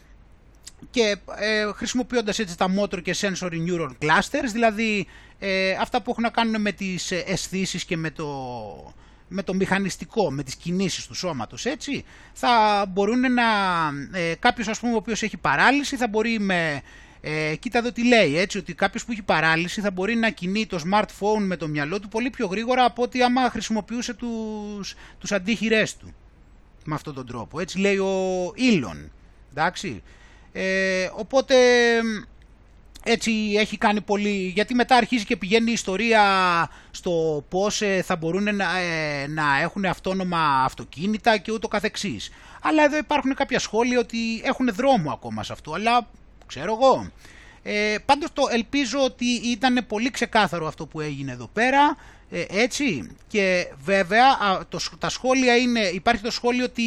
[0.91, 5.07] και ε, χρησιμοποιώντας έτσι τα motor και sensory neuron clusters, δηλαδή
[5.39, 8.27] ε, αυτά που έχουν να κάνουν με τις ε, αισθήσεις και με το,
[9.27, 13.43] με το μηχανιστικό, με τις κινήσεις του σώματος, έτσι, θα μπορούν να,
[14.11, 16.81] ε, κάποιος ας πούμε ο οποίος έχει παράλυση θα μπορεί με,
[17.25, 20.65] ε, κοίτα εδώ τι λέει, έτσι, ότι κάποιος που έχει παράλυση θα μπορεί να κινεί
[20.65, 25.31] το smartphone με το μυαλό του πολύ πιο γρήγορα από ότι άμα χρησιμοποιούσε τους, τους
[25.31, 26.13] αντίχειρές του
[26.85, 29.09] με αυτόν τον τρόπο, έτσι λέει ο Elon,
[29.51, 30.03] εντάξει.
[30.51, 31.55] Ε, οπότε
[33.03, 36.21] έτσι έχει κάνει πολύ, γιατί μετά αρχίζει και πηγαίνει η ιστορία
[36.91, 42.29] στο πώς ε, θα μπορούν να, ε, να έχουν αυτόνομα αυτοκίνητα και ούτω καθεξής.
[42.61, 46.07] Αλλά εδώ υπάρχουν κάποια σχόλια ότι έχουν δρόμο ακόμα σε αυτό, αλλά
[46.53, 47.11] ξέρω εγώ.
[47.63, 51.97] Ε, πάντως το ελπίζω ότι ήταν πολύ ξεκάθαρο αυτό που έγινε εδώ πέρα,
[52.29, 53.09] ε, έτσι.
[53.27, 54.37] Και βέβαια
[54.69, 56.83] το, τα σχόλια είναι, υπάρχει το σχόλιο ότι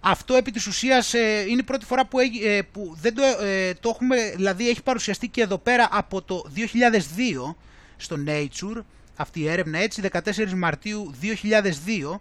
[0.00, 3.74] αυτό επί της ουσίας ε, είναι η πρώτη φορά που, ε, που δεν το, ε,
[3.74, 7.54] το έχουμε, δηλαδή έχει παρουσιαστεί και εδώ πέρα από το 2002
[7.96, 8.82] στο Nature,
[9.16, 12.20] αυτή η έρευνα έτσι, 14 Μαρτίου 2002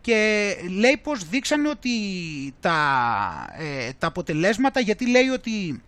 [0.00, 1.90] και λέει πως δείξανε ότι
[2.60, 2.76] τα,
[3.58, 5.82] ε, τα αποτελέσματα, γιατί λέει ότι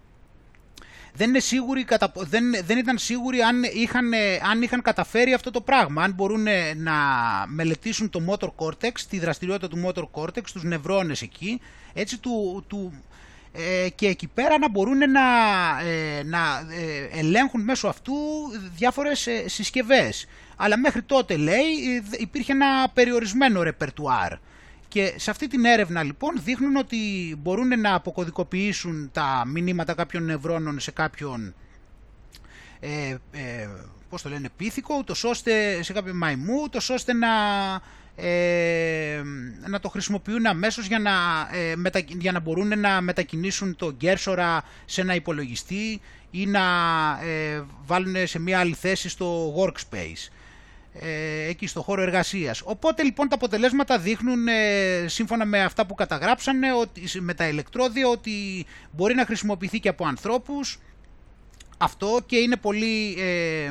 [1.15, 4.13] δεν, είναι σίγουροι, δεν, δεν ήταν σίγουροι αν είχαν,
[4.51, 6.47] αν είχαν καταφέρει αυτό το πράγμα, αν μπορούν
[6.77, 6.93] να
[7.47, 11.61] μελετήσουν το motor cortex, τη δραστηριότητα του motor cortex, τους νευρώνες εκεί,
[11.93, 13.03] έτσι του, του,
[13.53, 15.21] ε, και εκεί πέρα να μπορούν να,
[15.89, 18.15] ε, να ε, ελέγχουν μέσω αυτού
[18.77, 20.27] διάφορες ε, συσκευές.
[20.65, 24.33] Αλλά μέχρι τότε λέει υπήρχε ένα περιορισμένο ρεπερτουάρ.
[24.89, 26.97] Και σε αυτή την έρευνα λοιπόν δείχνουν ότι
[27.39, 31.55] μπορούν να αποκωδικοποιήσουν τα μηνύματα κάποιων νευρώνων σε κάποιον
[32.81, 33.69] ε, ε,
[34.09, 37.29] πώς το λένε, πίθηκο, ούτως ώστε σε κάποιο μαϊμού, ούτως ώστε να,
[38.17, 39.23] ε,
[39.67, 41.13] να το χρησιμοποιούν αμέσως για να,
[41.53, 46.01] ε, μετα, για να μπορούν να μετακινήσουν το γκέρσορα σε ένα υπολογιστή
[46.31, 46.61] ή να
[47.23, 50.31] ε, βάλουν σε μια άλλη θέση στο workspace
[51.01, 52.63] ε, εκεί στο χώρο εργασίας.
[52.65, 58.09] Οπότε λοιπόν τα αποτελέσματα δείχνουν ε, σύμφωνα με αυτά που καταγράψανε ότι, με τα ηλεκτρόδια
[58.09, 60.79] ότι μπορεί να χρησιμοποιηθεί και από ανθρώπους
[61.79, 63.71] αυτό και είναι πολύ ε,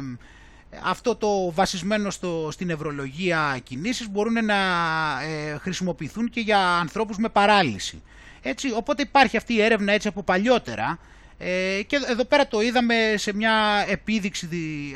[0.83, 4.55] αυτό το βασισμένο στο, στην ευρωλογία κινήσεις μπορούν να
[5.21, 8.01] ε, χρησιμοποιηθούν και για ανθρώπους με παράλυση.
[8.41, 10.99] Έτσι, οπότε υπάρχει αυτή η έρευνα έτσι από παλιότερα
[11.37, 14.47] ε, και εδώ πέρα το είδαμε σε μια επίδειξη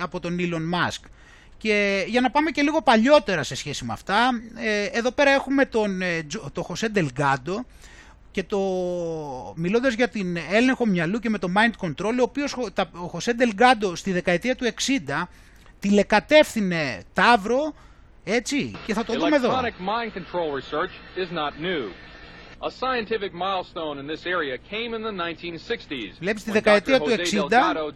[0.01, 1.09] από τον Elon Musk.
[1.57, 5.65] Και για να πάμε και λίγο παλιότερα σε σχέση με αυτά, ε, εδώ πέρα έχουμε
[5.65, 7.65] τον, ε, το Χωσέ Ντελγκάντο
[8.31, 8.59] και το,
[9.55, 12.53] μιλώντας για την έλεγχο μυαλού και με το mind control, ο οποίος
[12.91, 15.27] ο Χωσέ Ντελγκάντο στη δεκαετία του 60
[15.79, 17.73] τηλεκατεύθυνε Ταύρο,
[18.23, 19.49] έτσι, και θα το δούμε εδώ.
[22.61, 23.21] Mind control research is not new.
[23.21, 26.13] A scientific milestone in this area came in the 1960s.
[26.19, 27.49] Βλέπεις τη δεκαετία του 60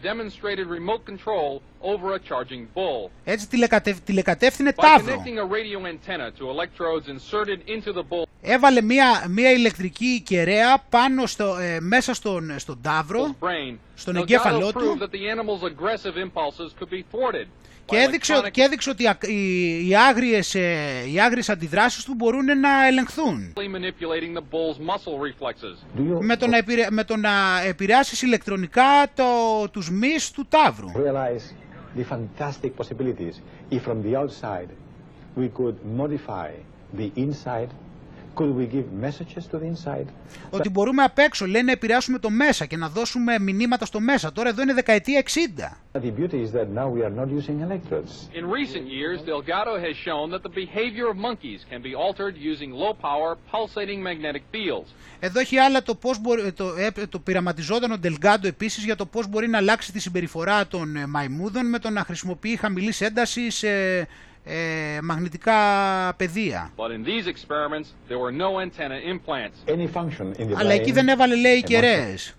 [0.03, 3.09] demonstrated remote control over a charging bull.
[3.23, 5.05] Έτσι τηλεκατευ, τηλεκατεύθυνε Ταύρο.
[5.05, 8.23] By connecting a radio antenna to electrodes inserted into the bull.
[8.41, 13.35] Έβαλε μια, μια ηλεκτρική κεραία πάνω στο, ε, μέσα στον, στον Ταύρο,
[13.95, 14.97] στον εγκέφαλό του.
[17.91, 18.51] That the animal's aggressive impulses could be thwarted.
[18.51, 22.87] Και έδειξε, και έδειξε ότι οι, οι, άγριες, ε, οι άγριες αντιδράσεις του μπορούν να
[22.87, 23.53] ελεγχθούν.
[26.19, 29.23] Με το, να επηρε, με το να επηρεάσεις ηλεκτρονικά το,
[29.71, 30.91] τους μυς του τάβρου.
[31.95, 33.35] the fantastic possibilities
[33.71, 34.69] if from the outside
[35.35, 36.51] we could modify
[36.99, 37.69] the inside
[38.35, 40.05] Could we give messages to the inside?
[40.49, 44.31] Ότι μπορούμε απ' έξω, λέει, να επηρεάσουμε το μέσα και να δώσουμε μηνύματα στο μέσα.
[44.31, 45.77] Τώρα εδώ είναι δεκαετία 60.
[45.93, 48.11] The beauty is that now we are not using electrodes.
[48.39, 52.69] In recent years, Delgado has shown that the behavior of monkeys can be altered using
[52.83, 54.89] low-power pulsating magnetic fields.
[55.19, 56.65] Εδώ έχει άλλα το πώς μπορεί, το,
[57.09, 61.69] το πειραματιζόταν ο Delgado επίσης για το πώς μπορεί να αλλάξει τη συμπεριφορά των μαϊμούδων
[61.69, 64.07] με το να χρησιμοποιεί χαμηλής έντασης ε,
[65.03, 65.55] μαγνητικά
[66.17, 66.71] πεδία.
[70.55, 72.35] Αλλά εκεί δεν έβαλε λέει κεραίες.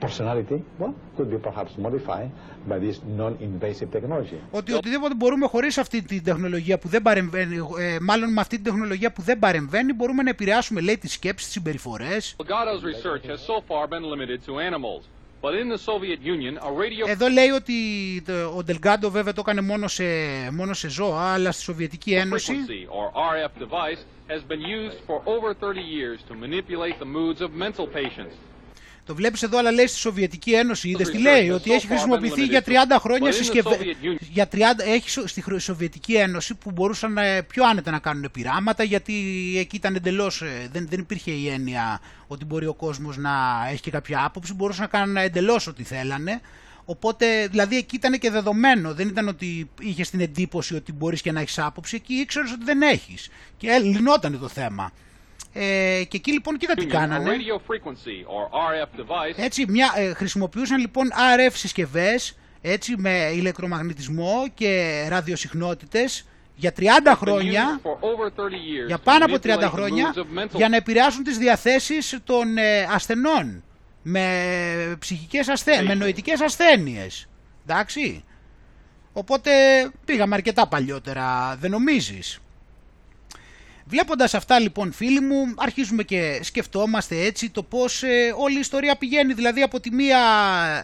[0.00, 2.30] Personality, well, could be perhaps modified
[2.68, 4.38] by this non-invasive technology.
[4.50, 8.64] Ότι οτιδήποτε μπορούμε χωρίς αυτή την τεχνολογία που δεν παρεμβαίνει, ε, μάλλον με αυτή την
[8.64, 12.36] τεχνολογία που δεν παρεμβαίνει, μπορούμε να επηρεάσουμε, λέει, τις σκέψεις, τις συμπεριφορές.
[12.38, 15.02] research has so far been limited to animals.
[17.07, 17.73] Εδώ λέει ότι
[18.57, 20.03] ο Ντελγκάντο βέβαια το έκανε μόνο σε,
[20.51, 22.53] μόνο σε ζώα, αλλά στη Σοβιετική Ένωση
[29.06, 30.88] Το βλέπεις εδώ, αλλά λέει στη Σοβιετική Ένωση.
[30.88, 33.78] Είδες τι λέει, ότι έχει χρησιμοποιηθεί για 30 χρόνια συσκευέ.
[34.20, 39.14] Για 30, έχει στη Σοβιετική Ένωση που μπορούσαν πιο άνετα να κάνουν πειράματα, γιατί
[39.58, 40.42] εκεί ήταν εντελώς.
[40.42, 43.32] Ε, δεν, δεν υπήρχε η έννοια ότι μπορεί ο κόσμος να
[43.70, 44.54] έχει και κάποια άποψη.
[44.54, 46.40] Μπορούσαν να κάνουν εντελώς ό,τι θέλανε.
[46.84, 48.94] Οπότε, δηλαδή εκεί ήταν και δεδομένο.
[48.94, 51.96] Δεν ήταν ότι είχες την εντύπωση ότι μπορείς και να έχεις άποψη.
[51.96, 53.28] Εκεί ήξερες ότι δεν έχεις.
[53.56, 54.92] Και λυνόταν το θέμα.
[55.58, 57.30] Ε, και εκεί λοιπόν κοίτα τι κάνανε.
[59.36, 66.82] Έτσι, μια, ε, χρησιμοποιούσαν λοιπόν RF συσκευές έτσι, με ηλεκτρομαγνητισμό και ραδιοσυχνότητες για 30
[67.16, 67.80] χρόνια,
[68.86, 70.14] για πάνω από 30 χρόνια,
[70.52, 73.62] για να επηρεάσουν τις διαθέσεις των ε, ασθενών
[74.02, 77.28] με ψυχικές ασθένειες, με νοητικές ασθένειες.
[77.66, 78.24] Εντάξει.
[79.12, 79.50] Οπότε
[80.04, 82.40] πήγαμε αρκετά παλιότερα, δεν νομίζεις;
[83.88, 88.96] Βλέποντας αυτά λοιπόν φίλοι μου αρχίζουμε και σκεφτόμαστε έτσι το πώς ε, όλη η ιστορία
[88.96, 90.18] πηγαίνει δηλαδή από τη μία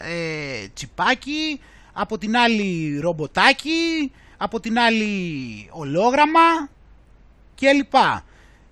[0.02, 1.60] ε, τσιπάκι,
[1.92, 6.70] από την άλλη ρομποτάκι, από την άλλη ολόγραμμα
[7.54, 8.24] και λοιπά.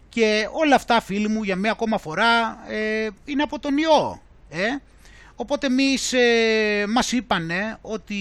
[0.09, 4.23] Και όλα αυτά φίλοι μου για μία ακόμα φορά ε, είναι από τον ιό.
[4.49, 4.67] Ε.
[5.35, 8.17] Οπότε εμείς ε, μας είπανε ότι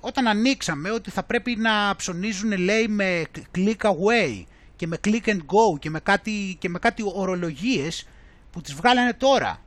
[0.00, 3.22] όταν ανοίξαμε ότι θα πρέπει να ψωνίζουν λέει με
[3.56, 4.44] click away
[4.80, 8.06] και με click and go και με κάτι, και με κάτι ορολογίες
[8.52, 9.62] που τις βγάλανε τώρα.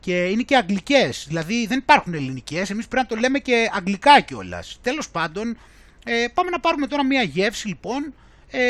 [0.00, 4.20] Και είναι και αγγλικές, δηλαδή δεν υπάρχουν ελληνικές, εμείς πρέπει να το λέμε και αγγλικά
[4.20, 4.78] κιόλας.
[4.82, 5.58] Τέλος πάντων,
[6.04, 8.14] ε, πάμε να πάρουμε τώρα μια γεύση λοιπόν,
[8.50, 8.60] ε,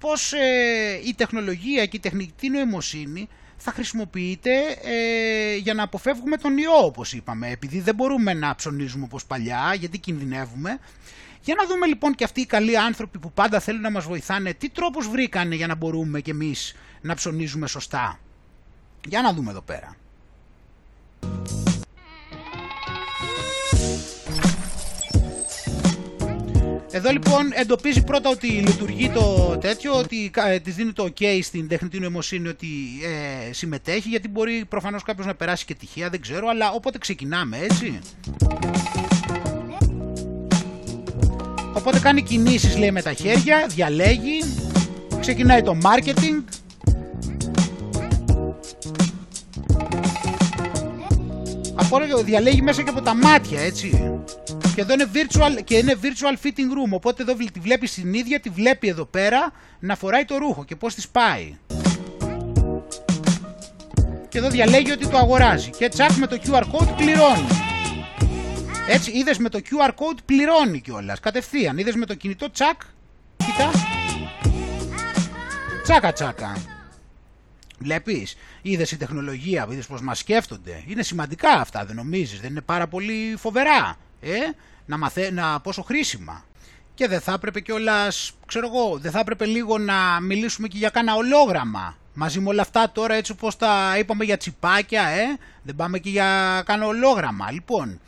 [0.00, 4.50] πώς ε, η τεχνολογία και η τεχνητή νοημοσύνη θα χρησιμοποιείται
[4.82, 9.74] ε, για να αποφεύγουμε τον ιό όπως είπαμε, επειδή δεν μπορούμε να ψωνίζουμε όπως παλιά
[9.78, 10.78] γιατί κινδυνεύουμε.
[11.42, 14.54] Για να δούμε λοιπόν και αυτοί οι καλοί άνθρωποι που πάντα θέλουν να μας βοηθάνε,
[14.54, 18.20] τι τρόπους βρήκανε για να μπορούμε κι εμείς να ψωνίζουμε σωστά.
[19.08, 19.96] Για να δούμε εδώ πέρα.
[26.92, 31.68] Εδώ λοιπόν εντοπίζει πρώτα ότι λειτουργεί το τέτοιο, ότι ε, της δίνει το ok στην
[31.68, 32.66] τεχνητή νοημοσύνη ότι
[33.48, 37.58] ε, συμμετέχει, γιατί μπορεί προφανώς κάποιος να περάσει και τυχαία, δεν ξέρω, αλλά όποτε ξεκινάμε,
[37.58, 37.98] έτσι.
[41.72, 44.42] Οπότε κάνει κινήσεις λέει με τα χέρια, διαλέγει,
[45.20, 46.44] ξεκινάει το marketing.
[51.74, 54.18] Από διαλέγει μέσα και από τα μάτια έτσι.
[54.74, 58.40] Και εδώ είναι virtual, και είναι virtual fitting room, οπότε εδώ τη βλέπει την ίδια,
[58.40, 61.54] τη βλέπει εδώ πέρα να φοράει το ρούχο και πώς της πάει.
[64.28, 67.69] Και εδώ διαλέγει ότι το αγοράζει και τσακ με το QR code πληρώνει.
[68.92, 71.20] Έτσι, είδες με το QR code πληρώνει κιόλας.
[71.20, 71.78] Κατευθείαν.
[71.78, 72.80] Είδες με το κινητό τσακ.
[73.36, 73.70] Κοίτα.
[75.82, 76.56] Τσάκα τσάκα.
[77.78, 80.84] Βλέπεις, είδες η τεχνολογία, είδες πώς μας σκέφτονται.
[80.86, 83.96] Είναι σημαντικά αυτά, δεν νομίζεις, δεν είναι πάρα πολύ φοβερά.
[84.20, 84.36] Ε,
[84.86, 85.30] να μαθε...
[85.30, 86.44] να πόσο χρήσιμα.
[86.94, 90.88] Και δεν θα έπρεπε κιόλας, ξέρω εγώ, δεν θα έπρεπε λίγο να μιλήσουμε και για
[90.88, 91.96] κάνα ολόγραμμα.
[92.14, 96.10] Μαζί με όλα αυτά τώρα έτσι όπως τα είπαμε για τσιπάκια, ε, δεν πάμε και
[96.10, 97.50] για κάνα ολόγραμμα.
[97.50, 98.00] Λοιπόν,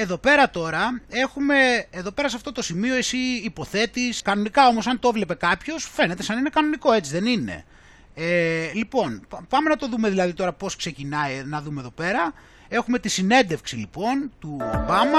[0.00, 4.98] εδώ πέρα τώρα έχουμε, εδώ πέρα σε αυτό το σημείο εσύ υποθέτεις, κανονικά όμως αν
[4.98, 7.64] το βλέπε κάποιος φαίνεται σαν είναι κανονικό έτσι δεν είναι.
[8.14, 12.32] Ε, λοιπόν, πάμε να το δούμε δηλαδή τώρα πώς ξεκινάει, να δούμε εδώ πέρα.
[12.68, 15.18] Έχουμε τη συνέντευξη λοιπόν του Ομπάμα.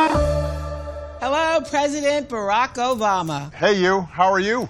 [1.21, 3.39] Hello, President Barack Obama.
[3.61, 4.69] Hey you, how are you?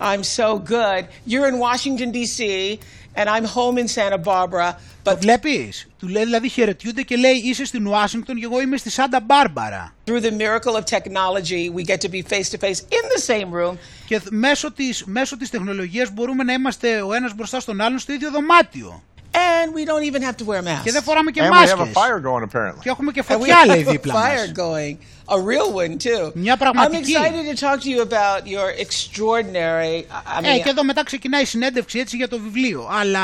[0.00, 1.08] I'm so good.
[1.24, 2.78] You're in Washington D.C.
[3.14, 4.78] and I'm home in Santa Barbara.
[5.02, 8.90] Το βλέπεις, του λέει δηλαδή χαιρετιούνται και λέει είσαι στην Ουάσιγκτον και εγώ είμαι στη
[8.90, 9.94] Σάντα Μπάρμπαρα.
[10.04, 13.50] Through the miracle of technology we get to be face to face in the same
[13.52, 13.76] room.
[14.06, 18.12] Και μέσω της, μέσω της τεχνολογίας μπορούμε να είμαστε ο ένας μπροστά στον άλλον στο
[18.12, 19.02] ίδιο δωμάτιο.
[19.36, 20.82] And we don't even have to wear masks.
[20.84, 21.72] Και δεν φοράμε και And we μάσκες.
[21.72, 22.80] have a fire going apparently.
[22.80, 24.22] Και έχουμε και And we φωτιά λέει have a δίπλα μας.
[24.22, 24.96] fire going.
[25.28, 26.30] A real one too.
[26.34, 27.12] Μια I'm πραγματική.
[27.12, 29.96] excited to talk to you about your extraordinary.
[30.40, 32.88] I Ε, mean, και εδώ μετά ξεκινάει η συνέντευξη έτσι για το βιβλίο.
[32.90, 33.20] Αλλά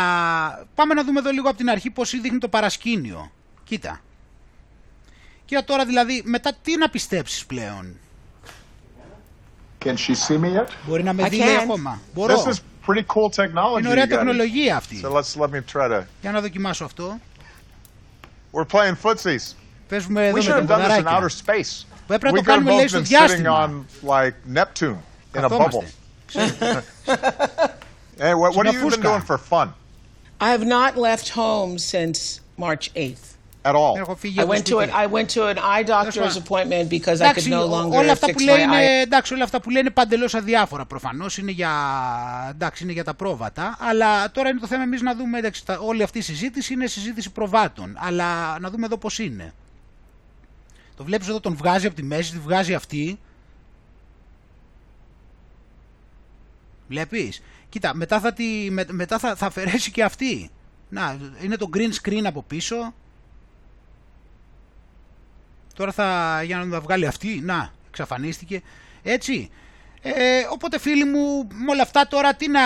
[0.75, 3.31] πάμε να δούμε εδώ λίγο από την αρχή πώς δείχνει το παρασκήνιο.
[3.65, 4.01] Κοίτα.
[5.45, 7.97] Κοίτα τώρα δηλαδή μετά τι να πιστέψεις πλέον;
[9.85, 10.67] Can she see me yet?
[10.87, 11.63] Μπορεί να με I δει λέει can.
[11.63, 12.35] ακόμα; Μπορώ.
[12.45, 13.80] This is pretty cool technology.
[13.80, 14.10] Είναι ωραία you got.
[14.10, 15.02] τεχνολογία αυτή.
[15.04, 16.04] So let's let me try to.
[16.22, 17.20] Για να δοκιμάσω αυτό.
[18.54, 19.54] We're playing footsies.
[19.90, 21.18] Παίζουμε εδώ We should με have τα done this in ποδαράκια.
[21.18, 21.86] outer space.
[22.08, 23.70] Πρέπει να we το could have κάνουμε λέει both στο been sitting διάστημα.
[23.70, 24.98] on like Neptune
[25.36, 25.86] in a Καθόμαστε.
[26.34, 26.84] bubble.
[28.20, 29.68] Hey, what, what Σε have you μια been doing for fun
[30.40, 33.31] I have not left home since March 8th.
[33.63, 33.97] At all?
[33.97, 34.91] Έχω φύγει I από went to σπίτι.
[34.93, 36.43] an I went to an eye doctor's fine.
[36.43, 38.77] appointment because I could Εντάξει, no ό- longer όλα αυτά fix που my λέει είναι,
[38.77, 39.03] eye.
[39.03, 41.71] εντάξει, όλα αυτά που λένε είναι παντελώς αδιάφορα προφανώς, είναι για,
[42.51, 45.79] εντάξει, είναι για τα πρόβατα, αλλά τώρα είναι το θέμα εμείς να δούμε, εντάξει, τα-
[45.79, 49.53] όλη αυτή η συζήτηση είναι συζήτηση προβάτων, αλλά να δούμε εδώ πώς είναι.
[50.97, 53.19] Το βλέπεις εδώ, τον βγάζει από τη μέση, τη βγάζει αυτή.
[56.89, 60.51] Βλέπεις; Κοίτα, μετά θα, τη, με- μετά θα, θα αφαιρέσει και αυτή.
[60.89, 62.95] Να, είναι το green screen από πίσω.
[65.77, 68.63] Τώρα θα, για να τα βγάλει αυτή, να, εξαφανίστηκε.
[69.03, 69.51] Έτσι.
[70.05, 70.13] Ε,
[70.53, 72.61] οπότε φίλοι μου, με όλα αυτά τώρα, τι να,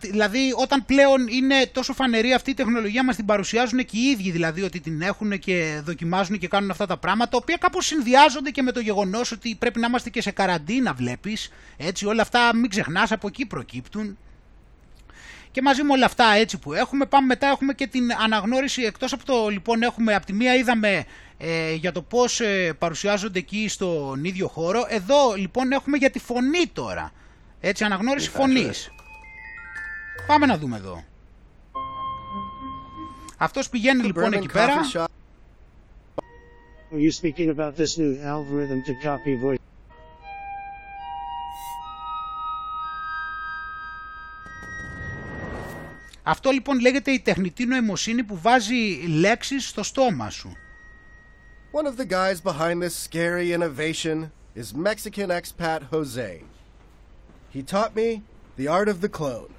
[0.00, 4.00] τι- δηλαδή όταν πλέον είναι τόσο φανερή αυτή η τεχνολογία μας την παρουσιάζουν και οι
[4.00, 7.86] ίδιοι δηλαδή ότι την έχουν και δοκιμάζουν και κάνουν αυτά τα πράγματα, τα οποία κάπως
[7.86, 12.22] συνδυάζονται και με το γεγονός ότι πρέπει να είμαστε και σε καραντίνα βλέπεις, έτσι όλα
[12.22, 14.18] αυτά μην ξεχνάς από εκεί προκύπτουν.
[15.52, 19.12] Και μαζί με όλα αυτά έτσι που έχουμε, πάμε μετά έχουμε και την αναγνώριση, εκτός
[19.12, 21.04] από το λοιπόν έχουμε, από τη μία είδαμε
[21.38, 26.18] ε, για το πώς ε, παρουσιάζονται εκεί στον ίδιο χώρο, εδώ λοιπόν έχουμε για τη
[26.18, 27.12] φωνή τώρα,
[27.60, 28.90] έτσι αναγνώριση φωνής.
[30.26, 31.04] Πάμε να δούμε εδώ.
[33.36, 34.74] Αυτός πηγαίνει λοιπόν εκεί πέρα.
[36.92, 39.69] Are you speaking about this new algorithm to copy voice?
[46.22, 50.56] Αυτό λοιπόν λέγεται η τεχνητή νοημοσύνη που βάζει λέξεις στο στόμα σου.
[51.72, 56.42] One of the guys behind this scary innovation is Mexican expat Jose.
[57.54, 58.22] He taught me
[58.60, 59.54] The art of the clone.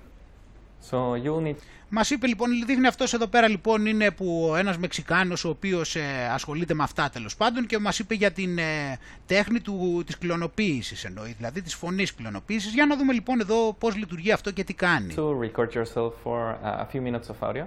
[0.79, 1.57] So you will need
[1.93, 6.29] Μας είπε λοιπόν, δείχνει αυτός εδώ πέρα λοιπόν είναι που ένας Μεξικάνος ο οποίος ε,
[6.31, 11.03] ασχολείται με αυτά τέλος πάντων και μας είπε για την ε, τέχνη του, της κλωνοποίησης
[11.03, 12.73] εννοεί, δηλαδή της φωνής κλωνοποίησης.
[12.73, 15.13] Για να δούμε λοιπόν εδώ πώς λειτουργεί αυτό και τι κάνει.
[15.17, 17.65] to record yourself for uh, a few minutes of audio.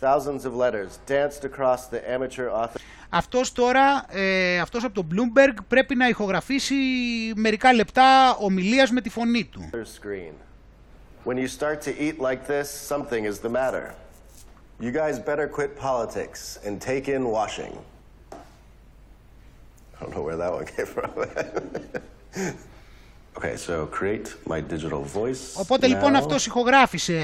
[0.00, 2.80] Thousands of letters danced across the amateur author.
[3.08, 6.74] Αυτός τώρα, ε, αυτός από το Bloomberg πρέπει να ηχογραφήσει
[7.34, 9.70] μερικά λεπτά ομιλίας με τη φωνή του.
[9.72, 10.49] screen.
[11.23, 13.85] When you start to eat like this, something is the matter.
[14.79, 17.73] You guys better quit politics and take in washing.
[18.31, 21.09] I don't know where that one came from.
[23.37, 25.55] okay, so create my digital voice.
[25.57, 26.17] Οπότε λοιπόν now.
[26.17, 27.19] αυτός ηχογράφησε,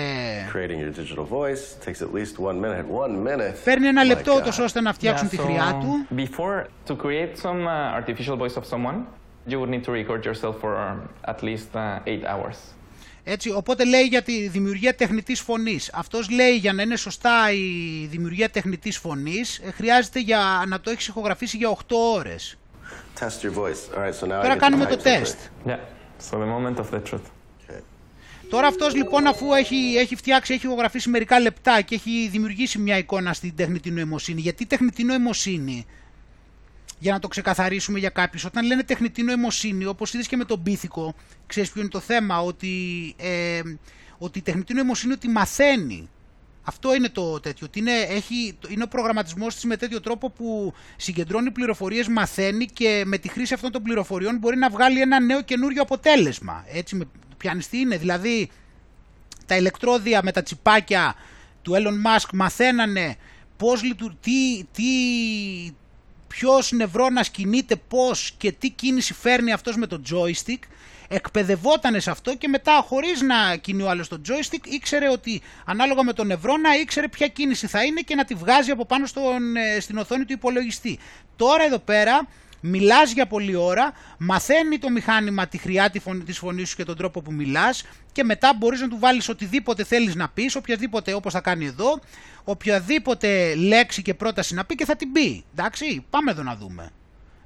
[0.54, 2.86] Creating your digital voice takes at least one minute.
[2.88, 3.56] One minute.
[3.64, 4.38] παίρνει ένα My λεπτό God.
[4.40, 6.06] ούτως ώστε να φτιάξουν Yeah, τη so χρειά του.
[6.16, 9.06] Before to create some uh, artificial voice of someone,
[9.48, 11.00] you would need to record yourself for um,
[11.34, 12.58] at least uh, eight hours.
[13.29, 15.91] Έτσι, οπότε λέει για τη δημιουργία τεχνητής φωνής.
[15.93, 20.91] Αυτός λέει για να είναι σωστά η δημιουργία τεχνητής φωνής, ε, χρειάζεται για να το
[20.91, 22.57] έχεις ηχογραφήσει για 8 ώρες.
[23.21, 23.97] Test your voice.
[23.97, 25.03] All right, so now I Τώρα get to κάνουμε type το something.
[25.03, 25.37] τεστ.
[25.67, 25.71] Yeah.
[26.31, 27.21] So the moment of the truth.
[28.51, 32.99] Τώρα αυτός λοιπόν αφού έχει, έχει φτιάξει, έχει ηχογραφήσει μερικά λεπτά και έχει δημιουργήσει μια
[32.99, 34.41] εικόνα στην τεχνητή νοημοσύνη.
[34.41, 35.87] Γιατί τεχνητή νοημοσύνη,
[36.99, 40.63] για να το ξεκαθαρίσουμε για κάποιους, όταν λένε τεχνητή νοημοσύνη, όπως είδες και με τον
[40.63, 41.15] πίθηκο,
[41.47, 43.61] ξέρεις ποιο είναι το θέμα, ότι, ε,
[44.19, 46.09] ότι η τεχνητή νοημοσύνη ότι μαθαίνει.
[46.69, 50.75] Αυτό είναι το τέτοιο, ότι είναι, έχει, είναι ο προγραμματισμός της με τέτοιο τρόπο που
[50.97, 55.43] συγκεντρώνει πληροφορίες, μαθαίνει και με τη χρήση αυτών των πληροφοριών μπορεί να βγάλει ένα νέο
[55.43, 56.65] καινούριο αποτέλεσμα.
[56.73, 57.05] Έτσι, με,
[57.37, 58.51] πιάνεις τι είναι, δηλαδή
[59.47, 61.15] τα ηλεκτρόδια με τα τσιπάκια
[61.63, 63.17] του Elon Musk μαθαίνανε
[63.57, 64.85] πώς λειτουργεί, τι, τι,
[66.39, 70.59] ποιος νευρώνας κινείται πώς και τι κίνηση φέρνει αυτός με το joystick
[71.09, 76.05] εκπαιδευότανε σε αυτό και μετά χωρίς να κινεί ο άλλος το joystick ήξερε ότι ανάλογα
[76.05, 79.57] με τον νευρώνα ήξερε ποια κίνηση θα είναι και να τη βγάζει από πάνω στον,
[79.57, 80.99] ε, στην οθόνη του υπολογιστή.
[81.37, 82.29] Τώρα εδώ πέρα
[82.67, 86.85] μιλάς για πολλή ώρα, μαθαίνει το μηχάνημα τη χρειά τη φωνή, της φωνής σου και
[86.85, 91.15] τον τρόπο που μιλάς και μετά μπορείς να του βάλεις οτιδήποτε θέλεις να πεις, οποιαδήποτε
[91.15, 92.01] όπως θα κάνει εδώ,
[92.45, 95.45] οποιαδήποτε λέξη και πρόταση να πει και θα την πει.
[95.53, 96.91] Εντάξει, πάμε εδώ να δούμε.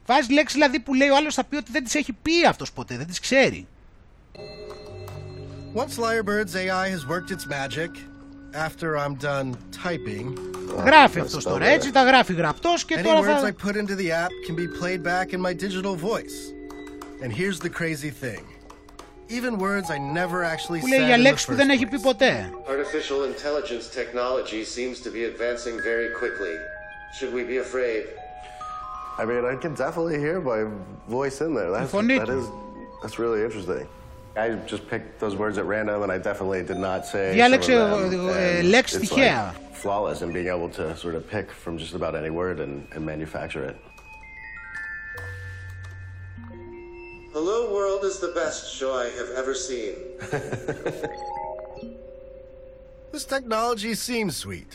[0.06, 2.72] Βάζεις λέξη δηλαδή που λέει ο άλλος θα πει ότι δεν τις έχει πει αυτός
[2.72, 3.66] ποτέ, δεν τις ξέρει.
[5.74, 7.92] Once Lyrebird's AI has worked its magic,
[8.53, 10.37] after I'm done typing,
[10.85, 13.53] Γράφει αυτός τώρα έτσι, τα γράφει γραπτός και any τώρα words I θα...
[13.65, 16.53] put into the app can be played back in my digital voice.
[17.21, 18.43] And here's the crazy thing.
[19.37, 21.69] Even words I never actually Που λέει said για in the λέξεις που first δεν
[21.69, 22.49] έχει πει ποτέ.
[22.67, 26.55] Artificial intelligence technology seems to be advancing very quickly.
[27.17, 28.03] Should we be afraid?
[29.17, 30.61] I mean, I can definitely hear my
[31.07, 31.71] voice in there.
[31.71, 32.37] That's, φωνή that του.
[32.37, 32.45] is,
[33.01, 33.87] that's really interesting.
[34.37, 38.03] I just picked those words at random, and I definitely did not say Διάλεξε, some
[38.03, 38.29] of them.
[38.29, 39.53] ε, and λέξεις it's τυχαία.
[39.53, 42.73] like flawless in being able to sort of pick from just about any word and,
[42.93, 43.77] and manufacture it.
[47.33, 49.95] Hello World is the best show I have ever seen.
[53.11, 54.71] This technology seems sweet.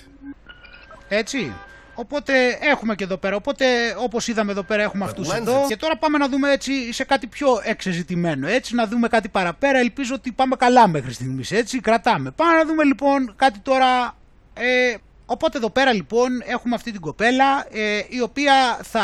[1.11, 1.53] Έτσι.
[1.96, 3.36] Οπότε έχουμε και εδώ πέρα.
[3.36, 3.66] Οπότε
[3.98, 5.36] όπως είδαμε εδώ πέρα έχουμε αυτούς lenses.
[5.38, 5.66] εδώ.
[5.68, 8.48] Και τώρα πάμε να δούμε έτσι σε κάτι πιο εξεζητημένο.
[8.48, 9.80] Έτσι να δούμε κάτι παραπέρα.
[9.80, 11.52] Ελπίζω ότι πάμε καλά μέχρι στιγμής.
[11.52, 12.32] Έτσι κρατάμε.
[12.32, 14.18] Πάμε να δούμε λοιπόν κάτι τώρα...
[14.54, 19.04] Ε, οπότε εδώ πέρα λοιπόν έχουμε αυτή την κοπέλα ε, η οποία θα,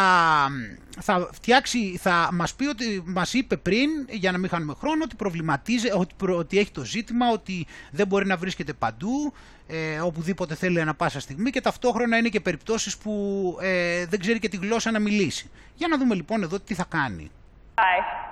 [0.99, 5.15] θα φτιάξει, θα μας πει ότι μας είπε πριν για να μην χάνουμε χρόνο ότι
[5.15, 9.33] προβληματίζει, ότι, προ- ότι έχει το ζήτημα ότι δεν μπορεί να βρίσκεται παντού
[9.71, 13.13] ε, οπουδήποτε θέλει ανα πάσα στιγμή και ταυτόχρονα είναι και περιπτώσεις που
[13.61, 15.49] ε, δεν ξέρει και τη γλώσσα να μιλήσει.
[15.75, 17.31] Για να δούμε λοιπόν εδώ τι θα κάνει.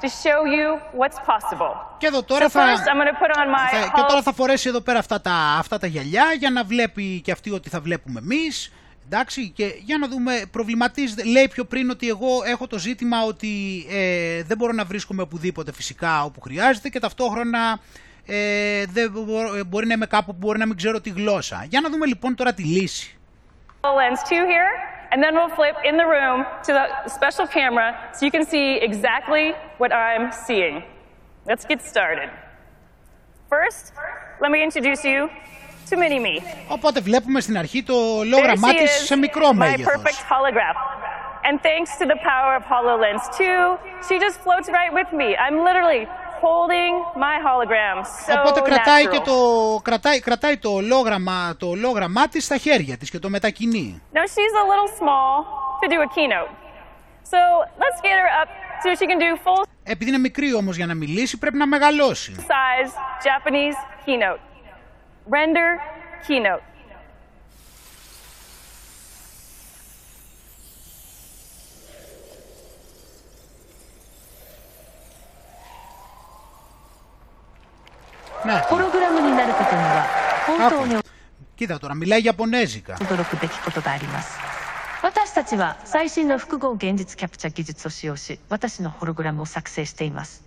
[0.01, 0.67] to show you
[1.01, 1.75] what's possible.
[1.97, 4.21] Και εδώ τώρα so θα, first, I'm going to put on my θα- και τώρα
[4.21, 7.69] θα φορέσει εδώ πέρα αυτά τα, αυτά τα γυαλιά για να βλέπει και αυτή ότι
[7.69, 8.71] θα βλέπουμε εμείς.
[9.05, 13.85] Εντάξει, και για να δούμε, προβληματίζεται, λέει πιο πριν ότι εγώ έχω το ζήτημα ότι
[13.89, 17.79] ε, δεν μπορώ να βρίσκομαι οπουδήποτε φυσικά όπου χρειάζεται και ταυτόχρονα
[18.29, 21.65] ε, δεν μπορώ- ε, μπορεί να είμαι κάπου που μπορεί να μην ξέρω τη γλώσσα.
[21.69, 23.13] Για να δούμε λοιπόν τώρα τη λύση.
[23.81, 24.71] HoloLens 2 here,
[25.11, 26.85] and then we'll flip in the room to the
[27.17, 29.45] special camera so you can see exactly
[29.81, 30.75] what I'm seeing.
[31.49, 32.29] Let's get started.
[33.53, 33.83] First,
[34.43, 35.19] let me introduce you
[35.89, 36.35] to Mini-Me.
[36.67, 39.93] Οπότε βλέπουμε στην αρχή το There λόγραμμά she της is, σε μικρό my μέγεθος.
[39.93, 40.77] perfect holograph.
[41.47, 43.77] And thanks to the power of HoloLens 2,
[44.07, 45.29] she just floats right with me.
[45.45, 46.01] I'm literally
[46.43, 46.93] holding
[47.25, 49.11] my hologram so Οπότε κρατάει natural.
[49.11, 49.35] και το,
[49.83, 54.01] κρατάει, κρατάει το ολόγραμμα, το ολόγραμμά της στα χέρια της και το μετακινεί.
[54.13, 55.33] Now she's a little small
[55.81, 56.51] to do a keynote.
[57.33, 57.39] So
[57.83, 58.49] let's get her up
[58.83, 62.35] so she can do full Επειδή είναι μικρή όμως για να μιλήσει πρέπει να μεγαλώσει.
[62.37, 62.91] Size
[63.27, 64.39] Japanese keynote.
[65.35, 65.69] Render
[66.27, 66.61] keynote.
[78.44, 78.60] Ναι.
[78.68, 80.06] ホログラムになることには
[80.46, 81.02] 本当に
[81.56, 82.96] Κοίτα τώρα, μιλάει Ιαπωνέζικα.
[82.96, 84.38] 驚くべきことがあります
[85.02, 90.42] 私たちは最新の複合現実キャプチャ技術を使用し私のホログラムを作成しています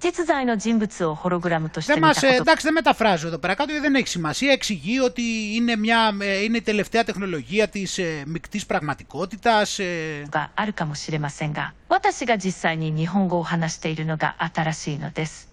[0.00, 3.94] 実在の人物をホログラムとして Δεν 見 μας, た ε, こと εντάξει, δεν μεταφράζω εδώ πέρα κάτω γιατί δεν
[3.94, 4.52] έχει σημασία.
[4.52, 5.22] Εξηγεί ότι
[5.54, 9.78] είναι, μια, ε, είναι η τελευταία τεχνολογία της ε, μικτής πραγματικότητας.
[9.78, 15.48] ε, があるかもしれませんが私が実際に日本語を話しているのが新しいのです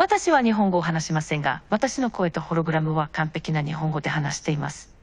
[0.00, 4.94] 私は日本語を話しませんが私の声とホログラムは完璧な日本語で話しています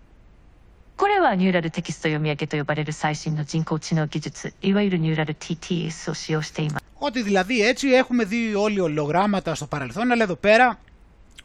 [0.97, 10.79] これはニューラルテキスト読み上げと呼ばれる最新の人工知能技術いわゆるニューラル TTS を使用しています Ότι δηλαδή έτσι έχουμε δει όλοι ολογράμματα στο παρελθόν, αλλά εδώ πέρα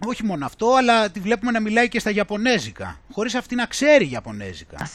[0.07, 4.11] όχι μόνο αυτό, αλλά τη βλέπουμε να μιλάει και στα Ιαπωνέζικα, χωρίς αυτή να ξέρει
[4.11, 4.89] Ιαπωνέζικα.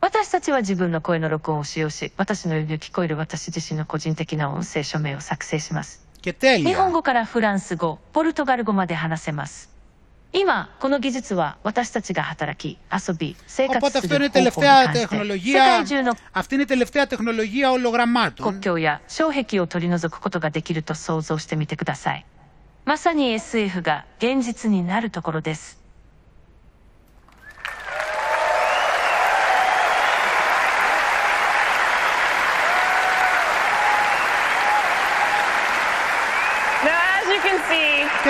[0.00, 9.69] 私たちは自分の声の録音を使用し私のように聞こえる私自身の個人的な音声署名を作成します 日本語からフランス語、ポルトガル語まで話せます。
[10.33, 14.99] 今、この技術は私たちが働き、遊び、生活する方法に関して
[15.37, 16.17] 世界中の
[18.43, 22.25] 国境や障壁を取り除くことができると想像してみてください。
[22.83, 25.76] まさに SF が現実になるところです。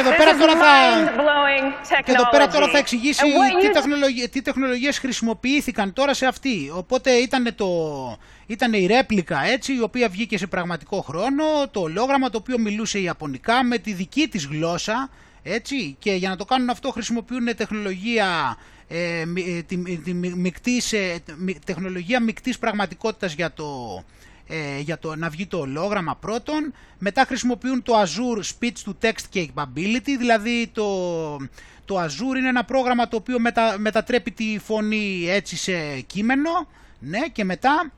[0.01, 2.79] Και εδώ this πέρα is τώρα θα- mind-blowing Και εδώ πέρα τώρα θα technology.
[2.79, 6.71] εξηγήσει And what τι, you τεχνολογίες, τι τεχνολογίες χρησιμοποιήθηκαν τώρα σε αυτή.
[6.75, 7.67] Οπότε ήταν, το,
[8.47, 12.99] ήταν η ρέπλικα έτσι, η οποία βγήκε σε πραγματικό χρόνο, το ολόγραμμα το οποίο μιλούσε
[12.99, 15.09] Ιαπωνικά με τη δική της γλώσσα,
[15.43, 20.35] έτσι, και για να το κάνουν αυτό χρησιμοποιούν τεχνολογία, ε, μι- ε, τη, τη μι-
[20.35, 24.03] μεικτής, ε, μι- τεχνολογία μεικτής πραγματικότητας για το,
[24.47, 26.73] ε, για το να βγει το ολόγραμμα πρώτον.
[26.99, 30.87] Μετά χρησιμοποιούν το Azure Speech to Text Capability, δηλαδή το,
[31.85, 36.67] το Azure είναι ένα πρόγραμμα το οποίο μετα, μετατρέπει τη φωνή έτσι σε κείμενο,
[36.99, 37.91] ναι, και μετά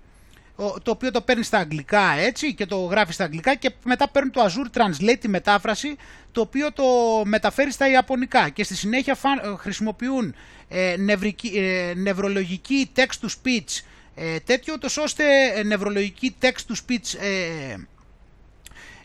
[0.55, 4.09] ο- το οποίο το παίρνει στα αγγλικά έτσι και το γράφεις στα αγγλικά και μετά
[4.09, 5.95] παίρνει το Azure Translate τη μετάφραση
[6.31, 6.83] το οποίο το
[7.25, 10.33] μεταφέρει στα ιαπωνικά και στη συνέχεια φα- ε, χρησιμοποιούν
[10.67, 13.81] ε, νευρική, ε, νευρολογική text to speech
[14.15, 15.23] ε, τέτοιο ούτως ώστε
[15.55, 17.75] ε, νευρολογική text to speech ε,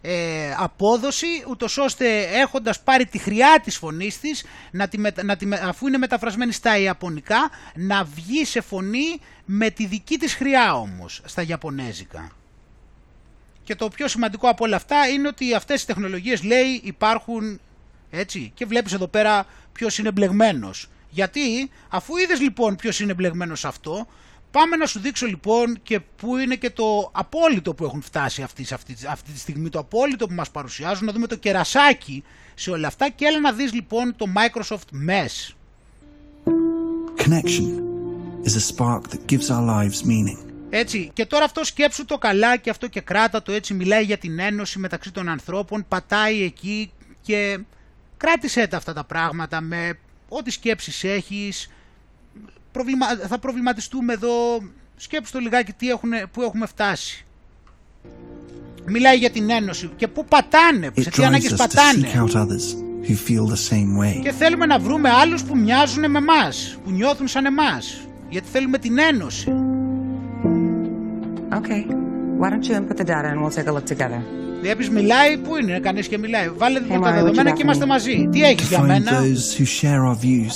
[0.06, 5.36] ε, απόδοση ούτως ώστε έχοντας πάρει τη χρειά της φωνής της να τη, μετα- να
[5.36, 10.34] τη, με- αφού είναι μεταφρασμένη στα ιαπωνικά να βγει σε φωνή με τη δική της
[10.34, 12.30] χρειά όμως στα ιαπωνέζικα.
[13.64, 17.60] Και το πιο σημαντικό από όλα αυτά είναι ότι αυτές οι τεχνολογίες λέει υπάρχουν
[18.10, 20.88] έτσι και βλέπεις εδώ πέρα ποιος είναι μπλεγμένος.
[21.10, 24.06] Γιατί αφού είδες λοιπόν ποιος είναι μπλεγμένος σε αυτό
[24.56, 28.64] πάμε να σου δείξω λοιπόν και πού είναι και το απόλυτο που έχουν φτάσει αυτή,
[28.64, 29.68] σε αυτή, αυτή τη στιγμή.
[29.68, 31.06] Το απόλυτο που μας παρουσιάζουν.
[31.06, 32.24] Να δούμε το κερασάκι
[32.54, 33.10] σε όλα αυτά.
[33.10, 35.54] Και έλα να δεις λοιπόν το Microsoft Mesh.
[37.22, 37.66] Connection
[38.44, 40.38] is a spark that gives our lives meaning.
[40.70, 43.52] Έτσι, και τώρα αυτό σκέψου το καλά και αυτό και κράτα το.
[43.52, 47.58] Έτσι, μιλάει για την ένωση μεταξύ των ανθρώπων, πατάει εκεί και
[48.16, 49.98] κράτησέ τα αυτά τα πράγματα με
[50.28, 51.68] ό,τι σκέψεις έχεις,
[52.74, 53.06] προβλημα...
[53.28, 54.30] θα προβληματιστούμε εδώ,
[54.96, 57.24] σκέψου το λιγάκι τι έχουν, που έχουμε φτάσει.
[58.86, 62.08] Μιλάει για την ένωση και πού πατάνε, It σε τι drives ανάγκες us to πατάνε.
[62.12, 62.66] seek out others
[63.08, 64.20] who feel the same way.
[64.22, 68.78] Και θέλουμε να βρούμε άλλους που μοιάζουν με εμάς, που νιώθουν σαν εμάς, γιατί θέλουμε
[68.78, 69.52] την ένωση.
[71.60, 71.82] Okay.
[72.40, 74.20] Why don't you input the data and we'll take a look together?
[74.60, 76.48] Βλέπεις μιλάει, πού είναι, κανείς και μιλάει.
[76.56, 77.90] Βάλε λοιπόν Hey, τα Mario, δεδομένα what you και got είμαστε for me?
[77.90, 78.28] μαζί.
[78.32, 80.54] Τι έχεις To για find μένα; those who share our views,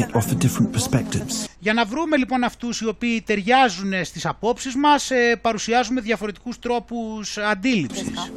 [0.00, 1.46] yet offer different perspectives.
[1.64, 7.38] Για να βρούμε λοιπόν αυτούς οι οποίοι ταιριάζουν στις απόψεις μας, ε, παρουσιάζουμε διαφορετικούς τρόπους
[7.38, 8.32] αντίληψης.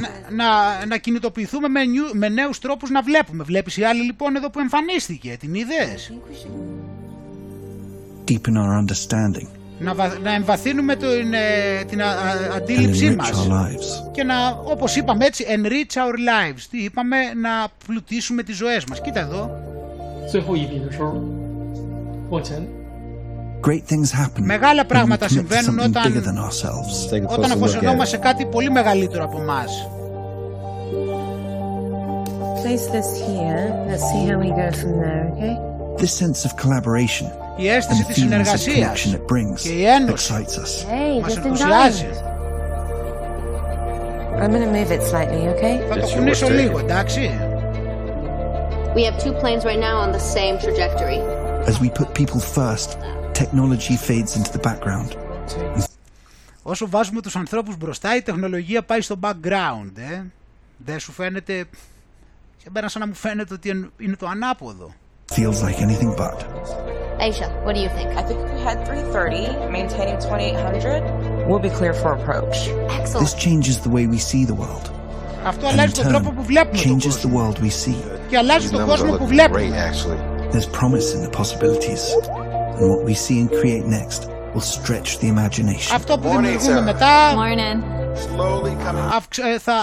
[0.00, 3.44] Να, να, να κινητοποιηθούμε με, νιου, με νέους τρόπους να βλέπουμε.
[3.44, 6.12] Βλέπεις η άλλη λοιπόν εδώ που εμφανίστηκε, την είδες;
[8.28, 10.18] Deepen our understanding να, βα...
[10.22, 12.06] να εμβαθύνουμε την, ε, την α...
[12.56, 13.48] αντίληψή μας
[14.12, 14.34] και να,
[14.64, 16.62] όπως είπαμε έτσι, enrich our lives.
[16.70, 17.50] Τι είπαμε, να
[17.86, 19.00] πλουτίσουμε τις ζωές μας.
[19.00, 19.50] Κοίτα εδώ.
[23.60, 26.22] Great things happen Μεγάλα πράγματα συμβαίνουν όταν,
[27.28, 29.88] όταν αφοσιωνόμαστε σε κάτι πολύ μεγαλύτερο από εμάς.
[32.62, 33.62] Place this here.
[33.88, 35.54] Let's see how we go from there, okay?
[36.02, 37.26] This sense of collaboration
[37.57, 40.55] Η αίσθηση And the της feelings of συνεργασίας connection it brings και η ένωση excites
[40.57, 40.85] us.
[40.91, 42.05] Hey, μας just ενθουσιάζει.
[44.41, 45.87] I'm gonna move it slightly, okay?
[45.89, 47.31] Θα το κουνήσω λίγο, εντάξει.
[48.95, 51.19] We have two planes right now on the same trajectory.
[51.71, 52.89] As we put people first,
[53.41, 55.09] technology fades into the background.
[56.63, 60.21] Όσο βάζουμε τους ανθρώπους μπροστά, η τεχνολογία πάει στο background, ε.
[60.77, 61.65] Δεν σου φαίνεται...
[62.57, 64.93] Και μένα σαν να μου φαίνεται ότι εν- είναι το ανάποδο.
[65.30, 66.38] feels like anything but.
[67.20, 68.10] Aisha, what do you think?
[68.16, 72.68] I think if we had 330, maintaining 2800, we'll be clear for approach.
[72.90, 73.26] Excellent.
[73.26, 74.90] This changes the way we see the world.
[75.44, 78.00] And in turn, changes the world we see.
[78.28, 80.18] Great, actually.
[80.52, 82.12] There's promise in the possibilities.
[82.78, 86.00] And what we see and create next will stretch the imagination.
[86.20, 87.34] Morning, Sarah.
[87.34, 87.97] Morning.
[89.16, 89.74] Αυξ- ε, θα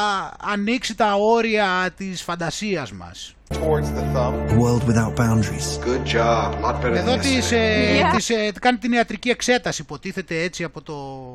[0.42, 3.30] ανοίξει τα όρια της φαντασίας μας.
[3.50, 5.68] A world without boundaries.
[5.86, 6.54] Good job.
[6.54, 7.56] A lot better Εδώ than της, yesterday.
[7.56, 8.16] ε, Yeah.
[8.16, 11.32] της, ε, κάνει την ιατρική εξέταση, υποτίθεται έτσι από το...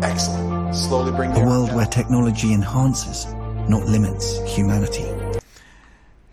[0.00, 0.70] Excellent.
[0.90, 3.18] Slowly bring A world where technology enhances,
[3.68, 4.26] not limits,
[4.56, 5.36] humanity.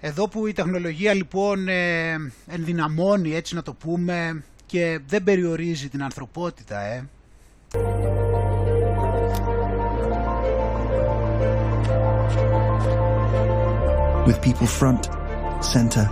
[0.01, 2.11] Εδώ που η τεχνολογία λοιπόν ε,
[2.47, 7.07] ενδυναμώνει έτσι να το πούμε και δεν περιορίζει την ανθρωπότητα ε.
[14.27, 15.01] With people front,
[15.73, 16.05] center,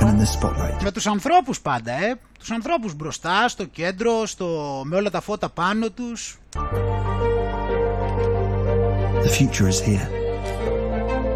[0.00, 0.82] and in the spotlight.
[0.82, 2.14] Με τους ανθρώπους πάντα ε.
[2.38, 6.38] Τους ανθρώπους μπροστά, στο κέντρο, στο, με όλα τα φώτα πάνω τους.
[9.22, 10.08] The future is here.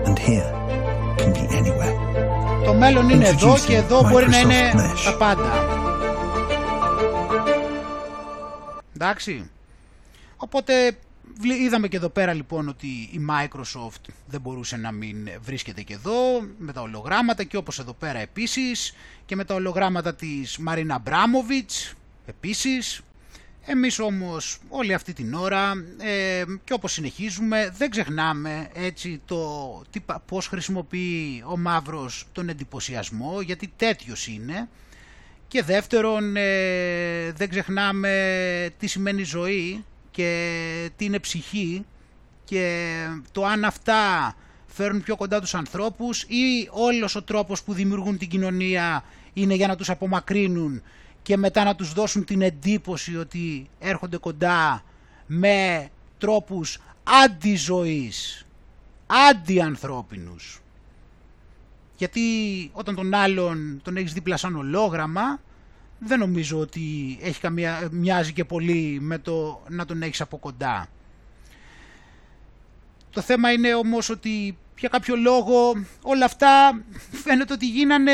[0.06, 0.51] And here
[1.18, 1.94] can be anywhere.
[2.64, 5.02] Το μέλλον είναι εδώ Introducing και εδώ μπορεί να Microsoft είναι Mesh.
[5.05, 5.52] τα πάντα.
[8.94, 9.51] Εντάξει.
[10.36, 10.96] Οπότε βλ-
[11.43, 16.15] είδαμε και εδώ πέρα λοιπόν ότι η Microsoft δεν μπορούσε να μην βρίσκεται και εδώ
[16.59, 18.94] με τα ολογράμματα και όπως εδώ πέρα επίσης
[19.27, 21.94] και με τα ολογράμματα της Μαρίνα Μπράμοβιτς
[22.27, 23.01] επίσης.
[23.66, 30.01] Εμείς όμως όλη αυτή την ώρα ε, και όπως συνεχίζουμε δεν ξεχνάμε έτσι το τι,
[30.01, 34.69] πα- πώς χρησιμοποιεί ο Μαύρος τον εντυπωσιασμό γιατί τέτοιος είναι
[35.48, 39.85] και δεύτερον ε, δεν ξεχνάμε τι σημαίνει ζωή
[40.15, 41.85] και τι είναι ψυχή
[42.45, 42.89] και
[43.32, 44.35] το αν αυτά
[44.66, 49.66] φέρουν πιο κοντά τους ανθρώπους ή όλος ο τρόπος που δημιουργούν την κοινωνία είναι για
[49.66, 50.82] να τους απομακρύνουν
[51.23, 54.85] και μετά να τους δώσουν την εντύπωση ότι έρχονται κοντά
[55.27, 55.89] με
[56.19, 56.78] τρόπους
[57.24, 58.47] αντιζωής,
[59.31, 60.61] αντιανθρώπινους.
[61.97, 62.20] Γιατί
[62.73, 65.41] όταν τον άλλον τον έχεις δίπλα σαν ολόγραμμα,
[65.98, 70.88] δεν νομίζω ότι έχει καμία, μοιάζει και πολύ με το να τον έχεις από κοντά.
[73.10, 76.82] Το θέμα είναι όμως ότι για κάποιο λόγο όλα αυτά
[77.24, 78.12] φαίνεται ότι γίνανε,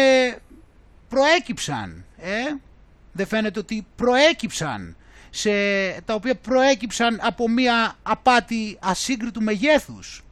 [1.08, 2.04] προέκυψαν.
[2.16, 2.54] Ε;
[3.12, 4.96] Δεν φαίνεται ότι προέκυψαν,
[5.30, 5.50] σε,
[6.04, 10.24] τα οποία προέκυψαν από μία απάτη ασύγκριτου μεγέθους.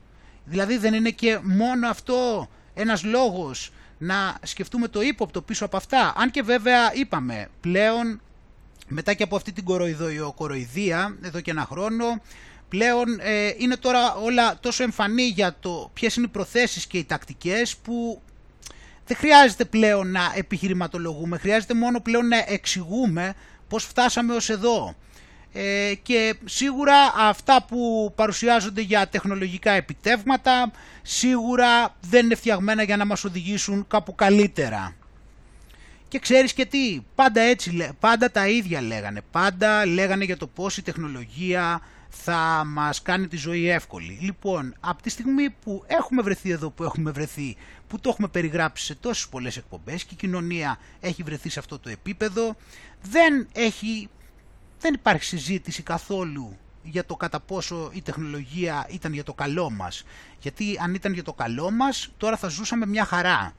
[0.45, 6.13] Δηλαδή δεν είναι και μόνο αυτό ένας λόγος να σκεφτούμε το ύποπτο πίσω από αυτά.
[6.17, 8.21] Αν και βέβαια είπαμε πλέον
[8.87, 12.21] μετά και από αυτή την κοροϊδο- κοροϊδία εδώ και ένα χρόνο
[12.69, 17.05] πλέον ε, είναι τώρα όλα τόσο εμφανή για το ποιες είναι οι προθέσεις και οι
[17.05, 18.21] τακτικές που
[19.05, 23.33] δεν χρειάζεται πλέον να επιχειρηματολογούμε, χρειάζεται μόνο πλέον να εξηγούμε
[23.67, 24.95] πώς φτάσαμε ως εδώ.
[25.53, 30.71] Ε, και σίγουρα αυτά που παρουσιάζονται για τεχνολογικά επιτεύγματα
[31.01, 34.93] σίγουρα δεν είναι φτιαγμένα για να μας οδηγήσουν κάπου καλύτερα.
[36.07, 39.21] Και ξέρεις και τι, πάντα έτσι, λέ- πάντα τα ίδια λέγανε.
[39.31, 44.17] Πάντα λέγανε για το πώς η τεχνολογία θα μας κάνει τη ζωή εύκολη.
[44.21, 47.55] Λοιπόν, από τη στιγμή που έχουμε βρεθεί εδώ που έχουμε βρεθεί,
[47.87, 51.79] που το έχουμε περιγράψει σε τόσες πολλές εκπομπές και η κοινωνία έχει βρεθεί σε αυτό
[51.79, 52.55] το επίπεδο,
[53.01, 54.09] δεν, έχει,
[54.79, 60.03] δεν υπάρχει συζήτηση καθόλου για το κατά πόσο η τεχνολογία ήταν για το καλό μας.
[60.39, 63.53] Γιατί αν ήταν για το καλό μας, τώρα θα ζούσαμε μια χαρά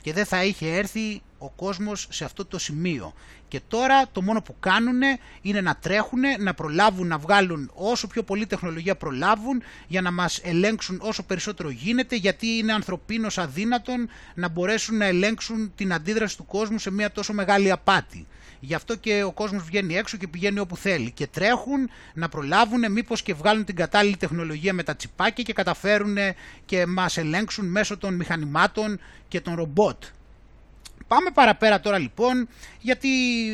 [0.00, 3.12] και δεν θα είχε έρθει ο κόσμος σε αυτό το σημείο.
[3.48, 5.00] Και τώρα το μόνο που κάνουν
[5.42, 10.40] είναι να τρέχουν, να προλάβουν, να βγάλουν όσο πιο πολύ τεχνολογία προλάβουν για να μας
[10.42, 16.46] ελέγξουν όσο περισσότερο γίνεται γιατί είναι ανθρωπίνως αδύνατον να μπορέσουν να ελέγξουν την αντίδραση του
[16.46, 18.26] κόσμου σε μια τόσο μεγάλη απάτη.
[18.60, 21.10] Γι' αυτό και ο κόσμος βγαίνει έξω και πηγαίνει όπου θέλει.
[21.10, 26.16] Και τρέχουν να προλάβουν μήπως και βγάλουν την κατάλληλη τεχνολογία με τα τσιπάκια και καταφέρουν
[26.64, 30.02] και μας ελέγξουν μέσω των μηχανημάτων και των ρομπότ.
[31.08, 32.48] Πάμε παραπέρα τώρα λοιπόν,
[32.80, 33.08] γιατί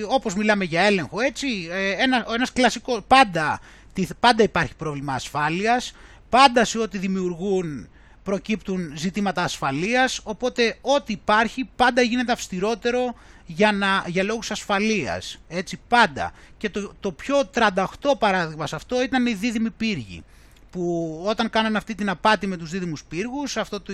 [0.09, 3.61] όπως μιλάμε για έλεγχο έτσι, ε, ένα, ένας κλασικό, πάντα,
[3.93, 5.95] τι- πάντα υπάρχει πρόβλημα ασφάλειας,
[6.29, 7.89] πάντα σε ό,τι δημιουργούν
[8.23, 13.15] προκύπτουν ζητήματα ασφαλείας, οπότε ό,τι υπάρχει πάντα γίνεται αυστηρότερο
[13.47, 16.33] για, να, για λόγους ασφαλείας, έτσι πάντα.
[16.57, 17.85] Και το, το πιο 38
[18.19, 20.25] παράδειγμα σε αυτό ήταν οι δίδυμοι πύργοι,
[20.71, 23.93] που όταν κάνανε αυτή την απάτη με τους δίδυμους πύργους, αυτό το,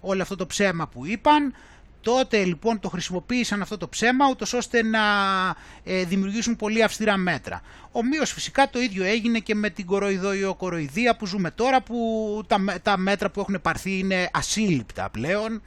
[0.00, 1.54] όλο αυτό το ψέμα που είπαν,
[2.00, 5.00] τότε λοιπόν το χρησιμοποίησαν αυτό το ψέμα ούτως ώστε να
[5.84, 7.62] ε, δημιουργήσουν πολύ αυστηρά μέτρα.
[7.92, 12.98] Ομοίως φυσικά το ίδιο έγινε και με την κοροϊδοϊοκοροϊδία που ζούμε τώρα που τα, τα
[12.98, 15.62] μέτρα που έχουν πάρθει είναι ασύλληπτα πλέον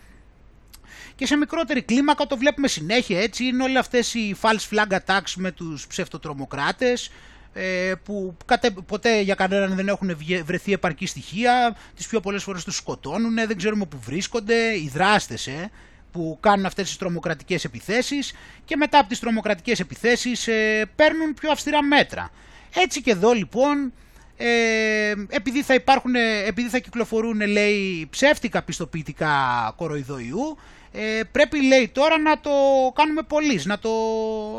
[1.15, 5.33] και σε μικρότερη κλίμακα το βλέπουμε συνέχεια έτσι είναι όλες αυτές οι false flag attacks
[5.35, 7.09] με τους ψευτοτρομοκράτες
[7.53, 8.37] ε, που
[8.85, 13.57] ποτέ για κανέναν δεν έχουν βρεθεί επαρκή στοιχεία, τις πιο πολλές φορές τους σκοτώνουν, δεν
[13.57, 15.69] ξέρουμε που βρίσκονται, οι δράστες ε,
[16.11, 18.33] που κάνουν αυτές τις τρομοκρατικές επιθέσεις
[18.65, 22.29] και μετά από τις τρομοκρατικές επιθέσεις ε, παίρνουν πιο αυστηρά μέτρα.
[22.75, 23.93] Έτσι και εδώ λοιπόν
[24.37, 26.15] ε, επειδή, θα υπάρχουν,
[26.45, 30.57] επειδή θα κυκλοφορούν λέει ψεύτικα πιστοποιητικά κοροϊδοϊού
[30.93, 32.51] ε, πρέπει λέει τώρα να το
[32.95, 33.89] κάνουμε πολύ, να το,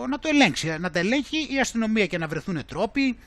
[0.08, 3.18] να το ελέγξει, να τα ελέγχει η αστυνομία και να βρεθούν τρόποι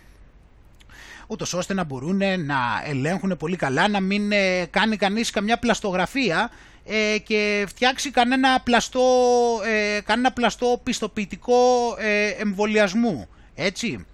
[1.28, 6.50] ούτως ώστε να μπορούν να ελέγχουν πολύ καλά, να μην ε, κάνει κανείς καμιά πλαστογραφία
[6.86, 9.02] ε, και φτιάξει κανένα πλαστό,
[9.66, 13.28] ε, κανένα πλαστό πιστοποιητικό ε, εμβολιασμού.
[13.56, 14.06] Έτσι.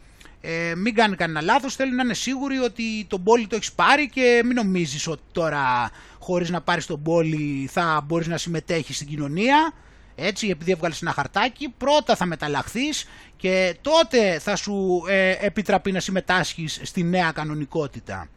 [0.41, 4.09] Ε, μην κάνει κανένα λάθος, θέλει να είναι σίγουροι ότι τον πόλη το έχεις πάρει
[4.09, 9.07] και μην νομίζεις ότι τώρα χωρίς να πάρεις τον πόλη θα μπορείς να συμμετέχεις στην
[9.07, 9.73] κοινωνία.
[10.15, 13.05] Έτσι, επειδή έβγαλες ένα χαρτάκι, πρώτα θα μεταλλαχθείς
[13.41, 18.27] και τότε θα σου ε, επιτραπεί να συμμετάσχεις στη νέα κανονικότητα.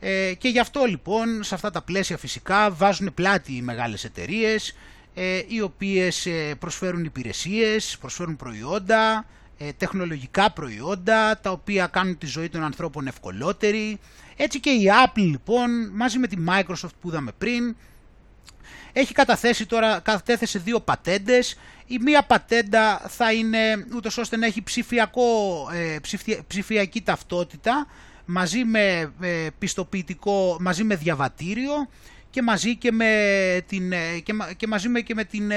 [0.00, 4.74] Ε, και γι' αυτό λοιπόν σε αυτά τα πλαίσια φυσικά βάζουν πλάτη οι μεγάλες εταιρείες
[5.14, 9.26] ε, οι οποίες ε, προσφέρουν υπηρεσίες, προσφέρουν προϊόντα,
[9.58, 13.98] ε, τεχνολογικά προϊόντα τα οποία κάνουν τη ζωή των ανθρώπων ευκολότερη.
[14.36, 17.76] Έτσι και η Apple λοιπόν μαζί με τη Microsoft που είδαμε πριν
[18.92, 21.58] έχει καταθέσει τώρα, κατέθεσε δύο πατέντες.
[21.86, 25.68] Η μία πατέντα θα είναι ούτως ώστε να έχει ψηφιακό,
[26.46, 27.86] ψηφιακή ταυτότητα
[28.24, 29.12] μαζί με
[29.58, 31.88] πιστοποιητικό, μαζί με διαβατήριο
[32.30, 33.10] και μαζί και με
[33.68, 33.90] την,
[34.22, 35.48] και, και μαζί με, και με την,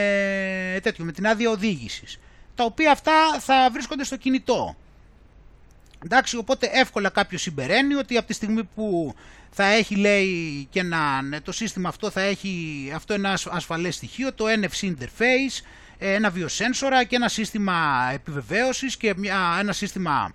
[0.82, 2.20] τέτοιο, με την άδεια οδήγησης,
[2.56, 4.76] τα οποία αυτά θα βρίσκονται στο κινητό.
[6.06, 9.16] Εντάξει, οπότε εύκολα κάποιος συμπεραίνει ότι από τη στιγμή που
[9.58, 14.46] θα έχει λέει και να, το σύστημα αυτό θα έχει αυτό ένα ασφαλές στοιχείο, το
[14.48, 15.66] NFC interface,
[15.98, 20.34] ένα βιοσένσορα και ένα σύστημα επιβεβαίωσης και μια, ένα σύστημα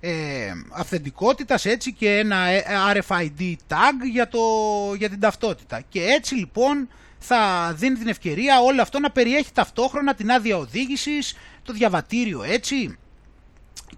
[0.00, 2.46] ε, αυθεντικότητας έτσι και ένα
[2.94, 4.40] RFID tag για, το,
[4.96, 5.80] για την ταυτότητα.
[5.88, 6.88] Και έτσι λοιπόν
[7.18, 12.98] θα δίνει την ευκαιρία όλο αυτό να περιέχει ταυτόχρονα την άδεια οδήγησης, το διαβατήριο έτσι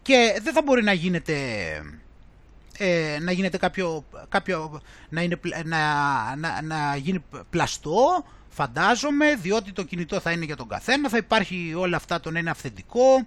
[0.02, 1.34] και δεν θα μπορεί να γίνεται
[2.78, 5.78] ε, να γίνεται κάποιο, κάποιο να, είναι, να,
[6.36, 11.74] να, να γίνει πλαστό φαντάζομαι διότι το κινητό θα είναι για τον καθένα θα υπάρχει
[11.76, 13.26] όλα αυτά το να είναι αυθεντικό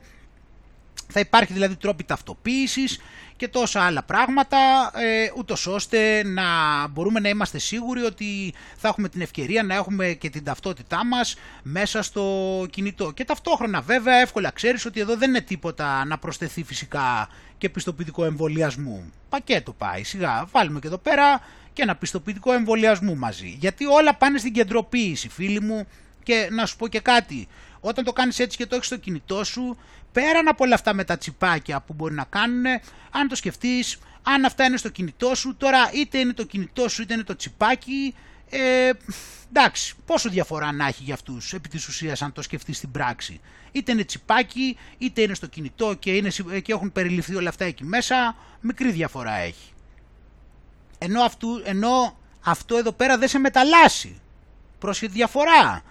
[1.07, 2.99] θα υπάρχει δηλαδή τρόποι ταυτοποίησης
[3.37, 4.57] και τόσα άλλα πράγματα,
[4.95, 6.43] ε, ούτως ώστε να
[6.87, 11.35] μπορούμε να είμαστε σίγουροι ότι θα έχουμε την ευκαιρία να έχουμε και την ταυτότητά μας
[11.63, 13.11] μέσα στο κινητό.
[13.11, 18.25] Και ταυτόχρονα βέβαια εύκολα ξέρεις ότι εδώ δεν είναι τίποτα να προσθεθεί φυσικά και πιστοποιητικό
[18.25, 19.11] εμβολιασμού.
[19.29, 21.41] Πακέτο πάει, σιγά βάλουμε και εδώ πέρα
[21.73, 23.57] και ένα πιστοποιητικό εμβολιασμού μαζί.
[23.59, 25.87] Γιατί όλα πάνε στην κεντροποίηση φίλοι μου
[26.23, 27.47] και να σου πω και κάτι,
[27.87, 29.77] όταν το κάνεις έτσι και το έχεις στο κινητό σου,
[30.11, 32.65] πέραν από όλα αυτά με τα τσιπάκια που μπορεί να κάνουν,
[33.11, 37.01] αν το σκεφτείς, αν αυτά είναι στο κινητό σου, τώρα είτε είναι το κινητό σου
[37.01, 38.15] είτε είναι το τσιπάκι,
[38.49, 38.89] ε,
[39.49, 43.39] εντάξει, πόσο διαφορά να έχει για αυτούς επί της ουσίας αν το σκεφτείς στην πράξη.
[43.71, 46.29] Είτε είναι τσιπάκι, είτε είναι στο κινητό και, είναι,
[46.59, 49.73] και έχουν περιληφθεί όλα αυτά εκεί μέσα, μικρή διαφορά έχει.
[50.97, 54.21] Ενώ, αυτού, ενώ αυτό εδώ πέρα δεν σε μεταλλάσσει.
[54.79, 55.83] Πρόσχετη διαφορά.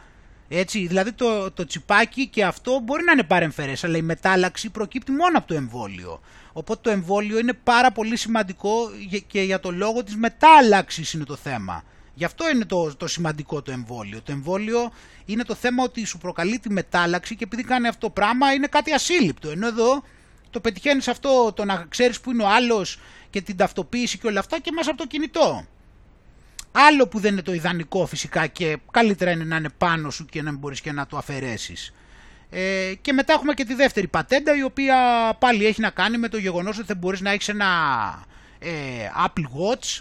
[0.57, 5.13] Έτσι, δηλαδή το, το τσιπάκι και αυτό μπορεί να είναι παρεμφερές, αλλά η μετάλλαξη προκύπτει
[5.13, 6.21] μόνο από το εμβόλιο.
[6.53, 8.91] Οπότε το εμβόλιο είναι πάρα πολύ σημαντικό
[9.27, 11.85] και για το λόγο της μετάλλαξης είναι το θέμα.
[12.15, 14.23] Γι' αυτό είναι το, το σημαντικό το εμβόλιο.
[14.23, 14.93] Το εμβόλιο
[15.25, 18.67] είναι το θέμα ότι σου προκαλεί τη μετάλλαξη και επειδή κάνει αυτό το πράγμα είναι
[18.67, 19.51] κάτι ασύλληπτο.
[19.51, 20.03] Ενώ εδώ
[20.51, 22.99] το πετυχαίνεις αυτό, το να ξέρεις που είναι ο άλλος
[23.31, 25.67] και την ταυτοποίηση και όλα αυτά και μέσα από το κινητό.
[26.77, 30.43] Άλλο που δεν είναι το ιδανικό φυσικά και καλύτερα είναι να είναι πάνω σου και
[30.43, 31.95] να μην μπορείς και να το αφαιρέσεις.
[32.51, 34.97] Ε, και μετά έχουμε και τη δεύτερη πατέντα η οποία
[35.39, 37.67] πάλι έχει να κάνει με το γεγονός ότι θα μπορείς να έχεις ένα
[38.59, 38.71] ε,
[39.27, 40.01] Apple Watch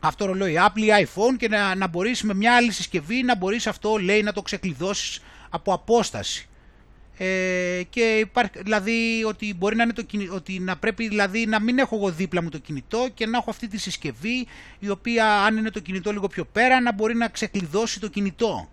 [0.00, 3.66] αυτό ρολόι Apple ή iPhone και να, να μπορείς με μια άλλη συσκευή να μπορείς
[3.66, 6.48] αυτό λέει να το ξεκλειδώσεις από απόσταση.
[7.20, 11.60] Ε, και υπάρχει, δηλαδή ότι μπορεί να είναι το κινη- ότι να πρέπει δηλαδή να
[11.60, 14.46] μην έχω εγώ δίπλα μου το κινητό και να έχω αυτή τη συσκευή
[14.78, 18.68] η οποία αν είναι το κινητό λίγο πιο πέρα να μπορεί να ξεκλειδώσει το κινητό.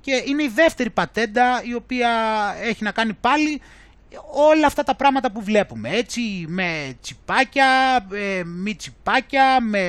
[0.00, 2.10] Και είναι η δεύτερη πατέντα η οποία
[2.62, 3.60] έχει να κάνει πάλι
[4.52, 7.66] όλα αυτά τα πράγματα που βλέπουμε, έτσι, με τσιπάκια,
[8.12, 9.84] ε, μη τσιπάκια, με,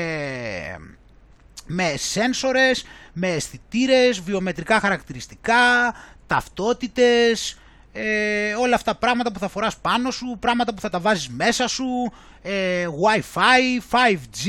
[1.67, 5.93] με σένσορες, με αισθητήρες, βιομετρικά χαρακτηριστικά,
[6.31, 7.57] ταυτότητες,
[7.93, 11.67] ε, όλα αυτά πράγματα που θα φοράς πάνω σου, πράγματα που θα τα βάζεις μέσα
[11.67, 14.47] σου, ε, Wi-Fi, 5G,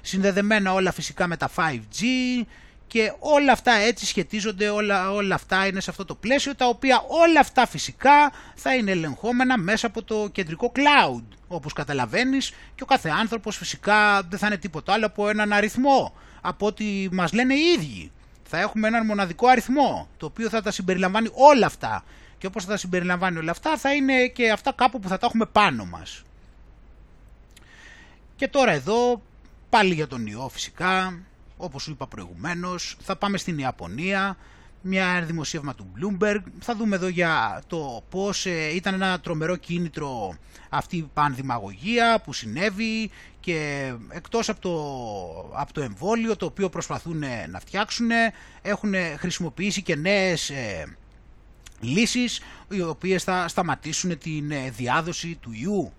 [0.00, 2.04] συνδεδεμένα όλα φυσικά με τα 5G
[2.86, 7.04] και όλα αυτά έτσι σχετίζονται, όλα, όλα αυτά είναι σε αυτό το πλαίσιο, τα οποία
[7.06, 12.86] όλα αυτά φυσικά θα είναι ελεγχόμενα μέσα από το κεντρικό cloud, όπως καταλαβαίνεις και ο
[12.86, 17.54] κάθε άνθρωπος φυσικά δεν θα είναι τίποτα άλλο από έναν αριθμό, από ό,τι μας λένε
[17.54, 18.10] οι ίδιοι.
[18.54, 22.04] Θα έχουμε έναν μοναδικό αριθμό, το οποίο θα τα συμπεριλαμβάνει όλα αυτά.
[22.38, 25.26] Και όπως θα τα συμπεριλαμβάνει όλα αυτά, θα είναι και αυτά κάπου που θα τα
[25.26, 26.22] έχουμε πάνω μας.
[28.36, 29.22] Και τώρα εδώ,
[29.70, 31.18] πάλι για τον ιό φυσικά,
[31.56, 34.36] όπως σου είπα προηγουμένως, θα πάμε στην Ιαπωνία,
[34.82, 36.40] μια δημοσίευμα του Bloomberg.
[36.60, 40.34] Θα δούμε εδώ για το πώς ε, ήταν ένα τρομερό κίνητρο
[40.68, 43.10] αυτή η πανδημαγωγία που συνέβη
[43.40, 44.74] και εκτός από το,
[45.60, 48.10] από το εμβόλιο το οποίο προσπαθούν να φτιάξουν
[48.62, 50.96] έχουν χρησιμοποιήσει και νέες ε,
[51.80, 55.92] λύσεις οι οποίες θα σταματήσουν την ε, διάδοση του ιού.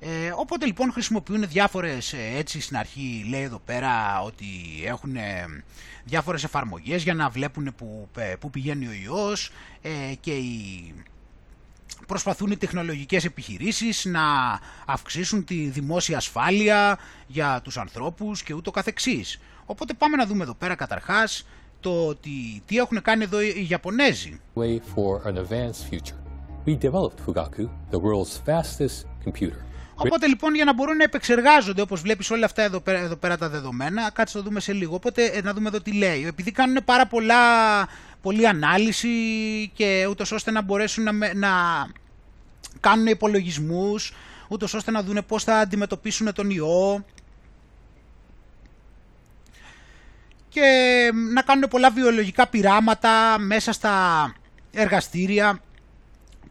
[0.00, 4.46] Ε, οπότε λοιπόν χρησιμοποιούν διάφορες, ε, έτσι στην αρχή λέει εδώ πέρα ότι
[4.84, 5.44] έχουν ε,
[6.04, 9.50] διάφορες εφαρμογές για να βλέπουν που, ε, που πηγαίνει ο ιός
[9.82, 10.94] ε, και οι,
[12.06, 14.22] προσπαθούν οι τεχνολογικές επιχειρήσεις να
[14.86, 19.40] αυξήσουν τη δημόσια ασφάλεια για τους ανθρώπους και ούτω καθεξής.
[19.66, 21.46] Οπότε πάμε να δούμε εδώ πέρα καταρχάς
[21.80, 24.40] το ότι τι έχουν κάνει εδώ οι Ιαπωνέζοι.
[24.54, 26.18] way for an advanced future.
[26.66, 29.65] We developed Fugaku, the world's fastest computer.
[29.98, 33.36] Οπότε λοιπόν για να μπορούν να επεξεργάζονται όπως βλέπεις όλα αυτά εδώ πέρα, εδώ πέρα
[33.38, 34.94] τα δεδομένα, κάτσε να το δούμε σε λίγο.
[34.94, 36.26] Οπότε ε, να δούμε εδώ τι λέει.
[36.26, 37.36] Επειδή κάνουν πάρα πολλά,
[38.22, 39.08] πολλή ανάλυση
[39.74, 41.50] και ούτως ώστε να μπορέσουν να, με- να
[42.80, 44.12] κάνουν υπολογισμούς,
[44.48, 47.04] ούτως ώστε να δουν πώς θα αντιμετωπίσουν τον ιό
[50.48, 50.62] και
[51.32, 54.34] να κάνουν πολλά βιολογικά πειράματα μέσα στα
[54.72, 55.60] εργαστήρια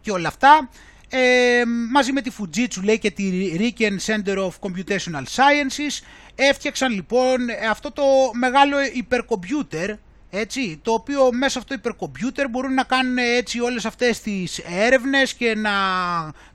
[0.00, 0.68] και όλα αυτά.
[1.08, 1.62] Ε,
[1.92, 6.02] μαζί με τη Fujitsu λέει και τη Riken Center of Computational Sciences
[6.34, 7.38] έφτιαξαν λοιπόν
[7.70, 8.02] αυτό το
[8.32, 9.90] μεγάλο υπερκομπιούτερ
[10.30, 15.34] έτσι, το οποίο μέσα αυτό το υπερκομπιούτερ μπορούν να κάνουν έτσι όλες αυτές τις έρευνες
[15.34, 15.70] και να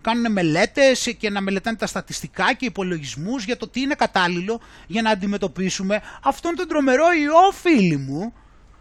[0.01, 5.01] κάνουν μελέτες και να μελετάνε τα στατιστικά και υπολογισμούς για το τι είναι κατάλληλο για
[5.01, 8.33] να αντιμετωπίσουμε αυτόν τον τρομερό ιό φίλοι μου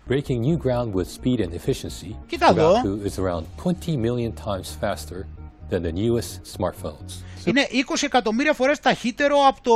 [0.08, 2.72] Breaking new ground with speed and efficiency, Κοίτα εδώ.
[2.84, 5.39] Fugaku is around 20 million times faster
[5.70, 7.12] than the newest smartphones.
[7.44, 9.74] Είναι 20 εκατομμύρια φορές ταχύτερο από το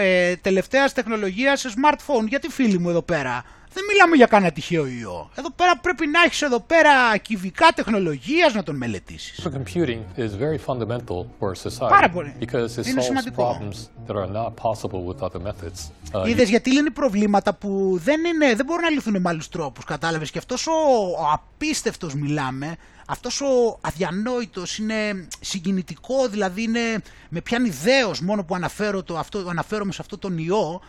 [0.00, 2.26] ε, τελευταίας τεχνολογίας smartphone.
[2.28, 3.44] Γιατί φίλοι μου εδώ πέρα,
[3.76, 5.30] δεν μιλάμε για κανένα τυχαίο ιό.
[5.34, 9.40] Εδώ πέρα πρέπει να έχεις εδώ πέρα κυβικά τεχνολογίας να τον μελετήσεις.
[9.44, 12.34] So computing is very fundamental for society Πάρα πολύ.
[12.40, 13.58] because it Είναι solves σημαντικό.
[13.60, 15.80] problems that are not possible with other methods.
[16.22, 19.84] Uh, Είδες γιατί λύνει προβλήματα που δεν, είναι, δεν μπορούν να λυθούν με άλλους τρόπους.
[19.84, 20.30] Κατάλαβες.
[20.30, 20.72] Και αυτός ο,
[21.20, 22.76] ο απίστευτος μιλάμε,
[23.06, 29.44] αυτός ο αδιανόητος είναι συγκινητικό, δηλαδή είναι με πιάνει δέος μόνο που αναφέρω το, αυτό,
[29.48, 30.80] αναφέρομαι σε αυτό τον ιό.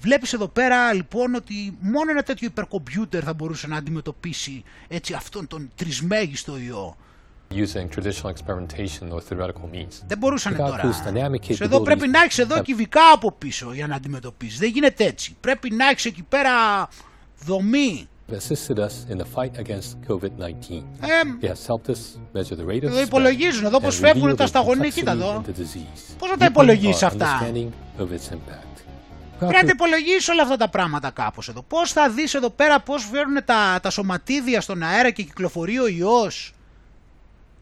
[0.00, 5.46] Βλέπεις εδώ πέρα λοιπόν ότι μόνο ένα τέτοιο υπερκομπιούτερ θα μπορούσε να αντιμετωπίσει έτσι αυτόν
[5.46, 6.96] τον τρισμέγιστο ιό.
[7.50, 10.02] using traditional experimentation or theoretical means.
[10.06, 10.80] Δεν μπορούσαν τώρα.
[10.82, 13.94] Fugaku's dynamic Σε εδώ πρέπει capabilities να έχεις εδώ have κυβικά από πίσω για να
[13.94, 14.58] αντιμετωπίσεις.
[14.58, 15.36] Δεν γίνεται έτσι.
[15.40, 16.52] Πρέπει να έχεις εκεί πέρα
[17.44, 18.08] δομή.
[18.30, 20.82] assisted us in the fight against COVID-19.
[21.00, 22.00] Ε, It has helped us
[22.34, 24.90] measure the rate of Εδώ spread υπολογίζουν, εδώ πώς and φεύγουν reveal τα the σταγονή,
[24.90, 25.42] κοίτα complexity εδώ.
[25.46, 28.83] of the disease, Πώς θα τα deepening υπολογίσεις our αυτά; understanding of its impact.
[29.48, 31.62] Πρέπει να τα υπολογίσεις όλα αυτά τα πράγματα κάπως εδώ.
[31.62, 35.86] Πώς θα δεις εδώ πέρα πώς φέρνουν τα, τα σωματίδια στον αέρα και κυκλοφορεί ο
[35.86, 36.52] ιός.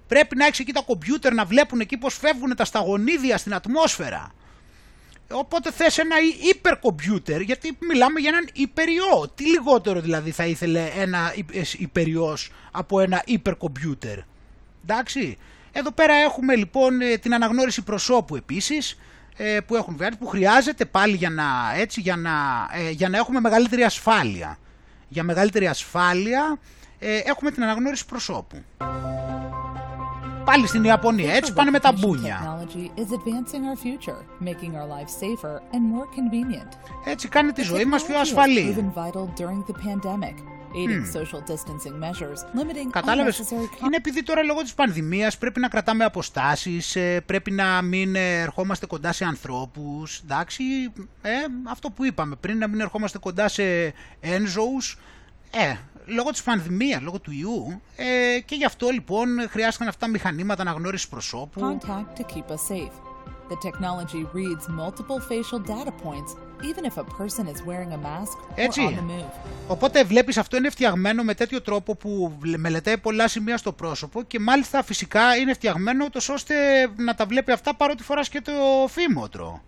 [0.07, 4.31] Πρέπει να έχεις εκεί τα κομπιούτερ να βλέπουν εκεί πώς φεύγουν τα σταγονίδια στην ατμόσφαιρα.
[5.33, 9.33] Οπότε θες ένα υ- υπερκομπιούτερ, γιατί μιλάμε για έναν υπεριό.
[9.35, 14.19] Τι λιγότερο δηλαδή θα ήθελε ένα υ- ε, υπεριός από ένα υπερκομπιούτερ.
[14.83, 15.39] Εντάξει.
[15.73, 18.99] Εδώ πέρα έχουμε λοιπόν ε, την αναγνώριση προσώπου επίσης,
[19.37, 21.45] ε, που έχουν βγάλει, που χρειάζεται πάλι για να,
[21.77, 22.31] έτσι, για να,
[22.73, 24.59] ε, για να έχουμε μεγαλύτερη ασφάλεια.
[25.09, 26.59] Για μεγαλύτερη ασφάλεια
[26.99, 28.63] ε, έχουμε την αναγνώριση προσώπου.
[30.45, 32.41] Πάλι στην Ιαπωνία, έτσι πάνε με τα μπούνια.
[32.43, 36.73] Technology is advancing our future, making our lives safer and more convenient.
[37.05, 38.93] Έτσι κάνει τη ζωή μας πιο Technology has ασφαλή.
[40.73, 41.19] Proven vital during the pandemic, aiding Hmm.
[41.19, 46.05] social distancing measures, limiting Κατάλαβες, unnecessary είναι επειδή τώρα λόγω της πανδημίας πρέπει να κρατάμε
[46.05, 50.63] αποστάσεις, ε, πρέπει να μην ε, ερχόμαστε κοντά σε ανθρώπους, εντάξει,
[51.23, 51.31] ε,
[51.69, 53.63] αυτό που είπαμε πριν, να μην ερχόμαστε κοντά σε
[54.21, 54.99] ένζωους,
[55.51, 55.75] ε,
[56.07, 60.63] λόγω της πανδημίας, λόγω του ιού, ε, και γι' αυτό λοιπόν χρειάστηκαν αυτά τα μηχανήματα
[60.63, 61.61] αναγνώρισης προσώπου.
[61.61, 62.93] contact to keep us safe.
[63.53, 66.31] The technology reads multiple facial data points,
[66.71, 68.99] even if a person is wearing a mask or on the Έτσι.
[69.09, 69.25] move.
[69.67, 74.23] Οπότε βλέπεις αυτό είναι φτιαγμένο με τέτοιο τρόπο που βλε- μελετάει πολλά σημεία στο πρόσωπο
[74.23, 76.55] και μάλιστα φυσικά είναι φτιαγμένο τόσο ώστε
[76.97, 78.53] να τα βλέπει αυτά παρότι φοράς και το
[78.89, 79.63] φήμοτρο.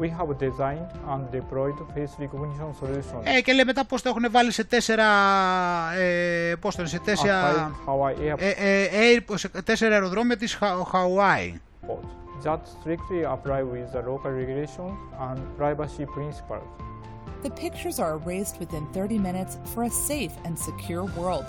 [0.00, 3.22] We have designed and deployed face recognition solutions.
[3.36, 5.06] Ε, και λέει μετά πώς το έχουν βάλει σε τέσσερα,
[5.98, 8.38] ε, πώς το λένε, σε τέσσερα, Outside Hawaii Airport.
[8.40, 11.60] ε, ε, air- σε τέσσερα αεροδρόμια της Χα- Χαουάι.
[12.44, 14.96] That strictly apply with the local regulations
[15.26, 16.66] and privacy principles.
[17.42, 21.46] The pictures are erased within 30 minutes for a safe and secure world.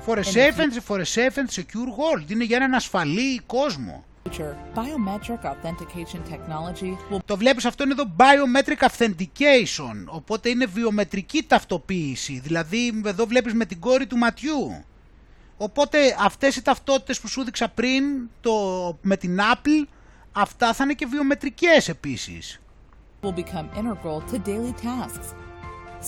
[0.00, 2.30] For a In the safe and, for a safe and secure world.
[2.30, 4.04] Είναι για έναν ασφαλή κόσμο.
[4.24, 11.42] future, biometric authentication technology will Το βλέπεις αυτό είναι εδώ biometric authentication, οπότε είναι βιομετρική
[11.42, 14.84] ταυτοποίηση, δηλαδή εδώ βλέπεις με την κόρη του ματιού.
[15.56, 18.04] Οπότε αυτές οι ταυτότητες που σου δείξα πριν
[18.40, 18.52] το,
[19.02, 19.86] με την Apple,
[20.36, 22.60] αυτά θα είναι και βιομετρικές επίσης.
[23.22, 25.26] will become integral to daily tasks.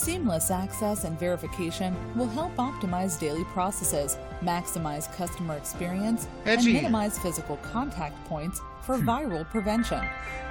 [0.07, 4.11] Seamless access and verification will help optimize daily processes,
[4.53, 6.73] maximize customer experience, and Έτσι.
[6.73, 10.03] minimize physical contact points for viral prevention.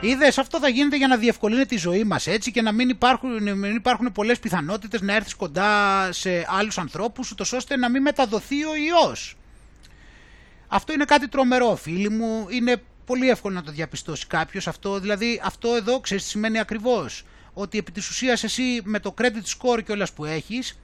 [0.01, 3.43] Είδες, αυτό θα γίνεται για να διευκολύνει τη ζωή μας έτσι και να μην υπάρχουν,
[3.43, 8.01] να μην υπάρχουν πολλές πιθανότητες να έρθεις κοντά σε άλλους ανθρώπους ούτως ώστε να μην
[8.01, 9.37] μεταδοθεί ο ιός.
[10.67, 15.41] Αυτό είναι κάτι τρομερό φίλοι μου, είναι πολύ εύκολο να το διαπιστώσει κάποιος αυτό, δηλαδή
[15.43, 17.23] αυτό εδώ ξέρεις τι σημαίνει ακριβώς,
[17.53, 20.79] ότι επί της ουσίας εσύ με το credit score και όλας που έχεις,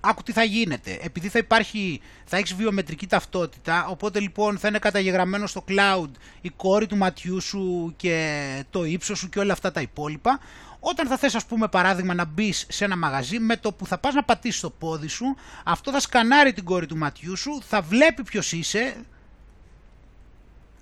[0.00, 0.98] άκου τι θα γίνεται.
[1.02, 6.50] Επειδή θα υπάρχει, θα έχεις βιομετρική ταυτότητα, οπότε λοιπόν θα είναι καταγεγραμμένο στο cloud η
[6.50, 10.40] κόρη του ματιού σου και το ύψος σου και όλα αυτά τα υπόλοιπα.
[10.80, 13.98] Όταν θα θες ας πούμε παράδειγμα να μπεις σε ένα μαγαζί, με το που θα
[13.98, 17.80] πας να πατήσεις το πόδι σου, αυτό θα σκανάρει την κόρη του ματιού σου, θα
[17.80, 18.96] βλέπει ποιος είσαι.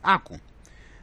[0.03, 0.41] Άκου.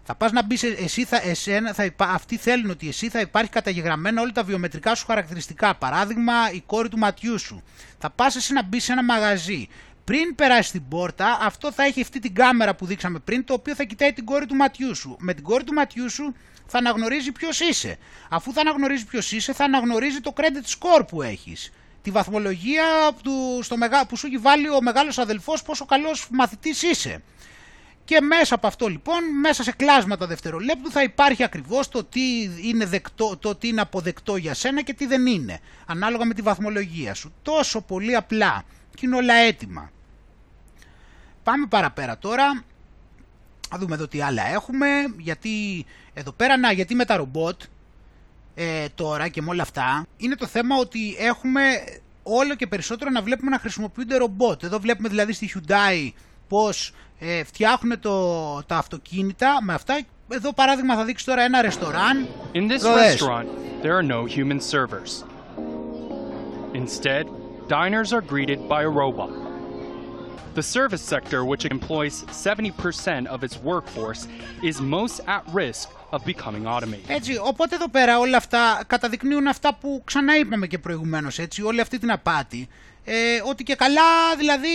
[0.04, 3.50] Θα πας να μπεις, εσύ θα, εσένα, θα υπά, αυτοί θέλουν ότι εσύ θα υπάρχει
[3.50, 5.76] καταγεγραμμένα όλα τα βιομετρικά σου χαρακτηριστικά.
[5.76, 7.64] Παράδειγμα, η κόρη του ματιού σου.
[7.98, 9.68] Θα πας εσύ να μπεις σε ένα μαγαζί.
[10.04, 13.76] Πριν περάσει την πόρτα, αυτό θα έχει αυτή την κάμερα που δείξαμε πριν, το οποίο
[13.76, 15.16] θα κοιτάει την κόρη του ματιού σου.
[15.20, 16.36] Με την κόρη του ματιού σου
[16.66, 17.98] θα αναγνωρίζει ποιος είσαι.
[18.30, 21.72] Αφού θα αναγνωρίζει ποιος είσαι, θα αναγνωρίζει το credit score που έχεις.
[22.02, 26.82] Τη βαθμολογία του, στο μεγα, που σου έχει βάλει ο μεγάλος αδελφός, πόσο καλός μαθητής
[26.82, 27.22] είσαι.
[28.10, 32.22] Και μέσα από αυτό λοιπόν, μέσα σε κλάσματα δευτερολέπτου θα υπάρχει ακριβώς το τι
[32.61, 36.41] είναι, δεκτό, το τι είναι αποδεκτό για σένα και τι δεν είναι, ανάλογα με τη
[36.41, 37.34] βαθμολογία σου.
[37.41, 38.64] Τόσο πολύ απλά
[38.95, 39.91] και είναι όλα έτοιμα.
[41.44, 42.64] Πάμε παραπέρα τώρα,
[43.69, 44.88] να δούμε εδώ τι άλλα έχουμε,
[45.18, 47.61] γιατί εδώ πέρα, να, γιατί με τα ρομπότ
[48.56, 51.61] ε, τώρα και με όλα αυτά, είναι το θέμα ότι έχουμε
[52.23, 54.64] όλο και περισσότερο να βλέπουμε να χρησιμοποιούνται ρομπότ.
[54.64, 56.11] Εδώ βλέπουμε δηλαδή στη Hyundai
[56.50, 60.02] πώς ε, φτιάχνουν το, τα αυτοκίνητα με αυτά.
[60.32, 62.28] Εδώ παράδειγμα θα δείξεις τώρα ένα ρεστοράν.
[62.54, 63.14] In this Εδώ δες.
[63.22, 63.46] restaurant,
[63.84, 65.24] there are no human servers.
[66.74, 67.24] Instead,
[67.68, 69.30] diners are greeted by a robot.
[70.56, 74.22] The service sector, which employs 70% of its workforce,
[74.70, 77.06] is most at risk of becoming automated.
[77.08, 81.98] Έτσι, οπότε εδώ πέρα όλα αυτά καταδεικνύουν αυτά που ξαναείπαμε και προηγουμένως, έτσι, όλη αυτή
[81.98, 82.68] την απάτη.
[83.04, 84.68] Ε, ότι και καλά, δηλαδή,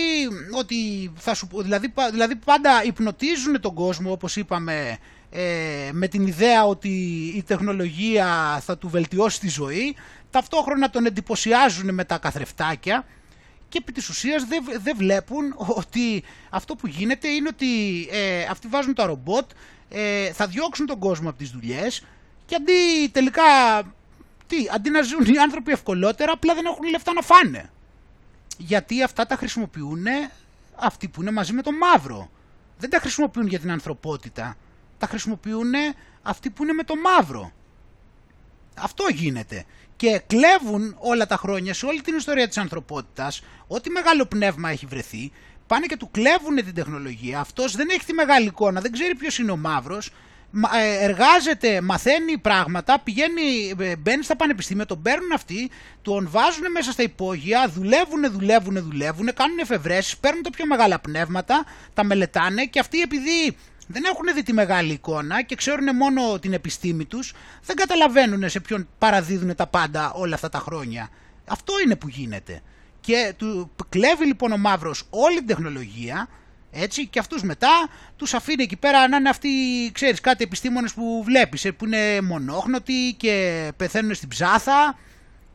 [0.57, 4.97] ότι θα σου, πω- δηλαδή, πα- δηλαδή πάντα υπνοτίζουν τον κόσμο, όπως είπαμε,
[5.31, 6.89] ε, με την ιδέα ότι
[7.35, 9.95] η τεχνολογία θα του βελτιώσει τη ζωή,
[10.31, 13.05] ταυτόχρονα τον εντυπωσιάζουν με τα καθρεφτάκια
[13.69, 17.67] και επί της ουσίας δεν, δεν βλέπουν ότι αυτό που γίνεται είναι ότι
[18.11, 19.49] ε, αυτοί βάζουν τα ρομπότ,
[19.89, 22.05] ε, θα διώξουν τον κόσμο από τις δουλειές
[22.45, 23.43] και αντί τελικά,
[24.47, 27.69] τι, αντί να ζουν οι άνθρωποι ευκολότερα, απλά δεν έχουν λεφτά να φάνε.
[28.57, 30.05] Γιατί αυτά τα χρησιμοποιούν
[30.75, 32.29] αυτοί που είναι μαζί με τον μαύρο.
[32.77, 34.55] Δεν τα χρησιμοποιούν για την ανθρωπότητα.
[34.97, 35.71] Τα χρησιμοποιούν
[36.21, 37.51] αυτοί που είναι με τον μαύρο.
[38.77, 39.65] Αυτό γίνεται.
[39.95, 44.85] Και κλέβουν όλα τα χρόνια σε όλη την ιστορία της ανθρωπότητας, ό,τι μεγάλο πνεύμα έχει
[44.85, 45.31] βρεθεί,
[45.67, 47.39] πάνε και του κλέβουν την τεχνολογία.
[47.39, 50.13] Αυτός δεν έχει τη μεγάλη εικόνα, δεν ξέρει ποιος είναι ο μαύρος, μα- ε,
[51.01, 55.69] εργάζεται, μαθαίνει πράγματα, πηγαίνει, ε, μπαίνει στα πανεπιστήμια, τον παίρνουν αυτοί,
[56.01, 61.65] τον βάζουν μέσα στα υπόγεια, δουλεύουν, δουλεύουν, δουλεύουν, κάνουν εφευρέσεις, παίρνουν τα πιο μεγάλα πνεύματα,
[61.93, 63.57] τα μελετάνε και αυτοί επειδή
[63.87, 67.33] δεν έχουν δει τη μεγάλη εικόνα και ξέρουν μόνο την επιστήμη τους,
[67.63, 71.09] δεν καταλαβαίνουν σε ποιον παραδίδουν τα πάντα όλα αυτά τα χρόνια.
[71.45, 72.61] Αυτό είναι που γίνεται.
[73.01, 76.27] και του κλέβει λοιπόν ο Μαύρος όλη την τεχνολογία
[76.75, 79.49] έτσι, και αυτούς μετά τους αφήνει εκεί πέρα να είναι αυτοί,
[79.91, 84.97] ξέρεις, κάτι επιστήμονες που βλέπεις, ε, που είναι μονόχνοτοι και πεθαίνουν στην ψάθα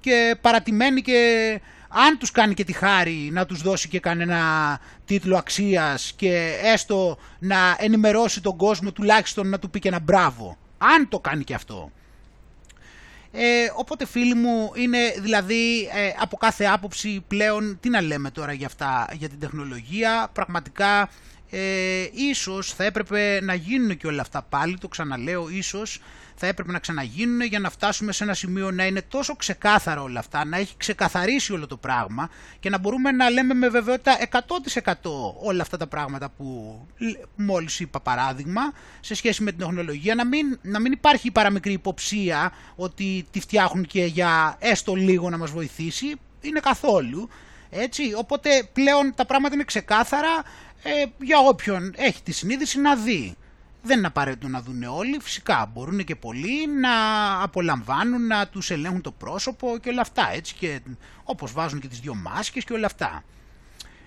[0.00, 5.36] και παρατημένοι και αν τους κάνει και τη χάρη να τους δώσει και κανένα τίτλο
[5.36, 10.56] αξίας και έστω να ενημερώσει τον κόσμο τουλάχιστον να του πει και ένα μπράβο.
[10.78, 11.90] Αν το κάνει και αυτό.
[13.32, 18.52] Ε, οπότε φίλοι μου είναι δηλαδή ε, από κάθε άποψη πλέον τι να λέμε τώρα
[18.52, 20.30] για αυτά για την τεχνολογία.
[20.32, 21.08] Πραγματικά
[21.50, 26.00] ε, ίσως θα έπρεπε να γίνουν και όλα αυτά πάλι το ξαναλέω ίσως
[26.42, 30.18] θα έπρεπε να ξαναγίνουν για να φτάσουμε σε ένα σημείο να είναι τόσο ξεκάθαρα όλα
[30.18, 32.30] αυτά, να έχει ξεκαθαρίσει όλο το πράγμα
[32.60, 34.92] και να μπορούμε να λέμε με βεβαιότητα 100%
[35.42, 36.78] όλα αυτά τα πράγματα που
[37.36, 38.60] μόλις είπα παράδειγμα
[39.00, 43.40] σε σχέση με την τεχνολογία, να μην, να μην υπάρχει η παραμικρή υποψία ότι τη
[43.40, 47.28] φτιάχνουν και για έστω λίγο να μας βοηθήσει, είναι καθόλου.
[47.70, 50.42] Έτσι, οπότε πλέον τα πράγματα είναι ξεκάθαρα
[50.82, 53.36] ε, για όποιον έχει τη συνείδηση να δει.
[53.82, 56.92] Δεν είναι απαραίτητο να δουν όλοι, φυσικά μπορούν και πολλοί να
[57.42, 60.80] απολαμβάνουν, να τους ελέγχουν το πρόσωπο και όλα αυτά, έτσι και
[61.24, 63.24] όπως βάζουν και τις δύο μάσκες και όλα αυτά.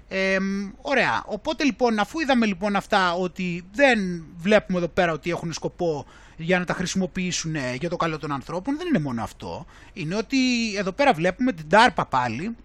[0.07, 0.37] Ε,
[0.81, 6.05] ωραία, οπότε λοιπόν αφού είδαμε λοιπόν αυτά ότι δεν βλέπουμε εδώ πέρα ότι έχουν σκοπό
[6.37, 9.65] για να τα χρησιμοποιήσουν για το καλό των ανθρώπων, δεν είναι μόνο αυτό.
[9.93, 10.37] Είναι ότι
[10.77, 12.55] εδώ πέρα βλέπουμε την DARPA πάλι,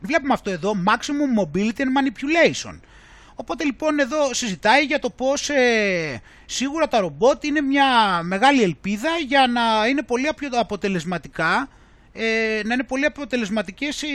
[0.00, 2.78] βλέπουμε αυτό εδώ, Maximum Mobility and Manipulation.
[3.38, 9.10] Οπότε λοιπόν εδώ συζητάει για το πώς ε, σίγουρα τα ρομπότ είναι μια μεγάλη ελπίδα
[9.26, 11.68] για να είναι πολύ πιο αποτελεσματικά,
[12.12, 14.08] ε, να είναι πολύ αποτελεσματικές οι,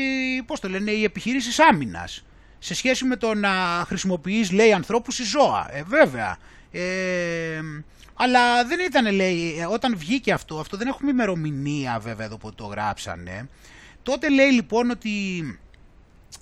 [0.45, 2.23] πώς το λένε, οι επιχειρήσεις άμυνας
[2.59, 3.49] σε σχέση με το να
[3.87, 5.67] χρησιμοποιείς λέει ανθρώπους ή ζώα.
[5.71, 6.37] Ε, βέβαια.
[6.71, 7.61] Ε,
[8.13, 12.65] αλλά δεν ήταν λέει, όταν βγήκε αυτό, αυτό δεν έχουμε ημερομηνία βέβαια εδώ που το
[12.65, 13.49] γράψανε.
[14.03, 15.09] Τότε λέει λοιπόν ότι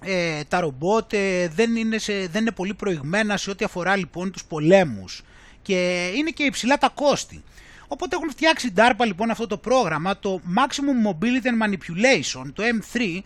[0.03, 4.45] ε, τα ρομπότ ε, δεν, είναι δεν είναι πολύ προηγμένα σε ό,τι αφορά λοιπόν τους
[4.45, 5.23] πολέμους
[5.61, 7.43] και είναι και υψηλά τα κόστη.
[7.87, 12.63] Οπότε έχουν φτιάξει η DARPA λοιπόν αυτό το πρόγραμμα, το Maximum Mobility and Manipulation, το
[12.63, 13.19] M3,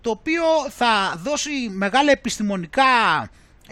[0.00, 2.84] το οποίο θα δώσει μεγάλα επιστημονικά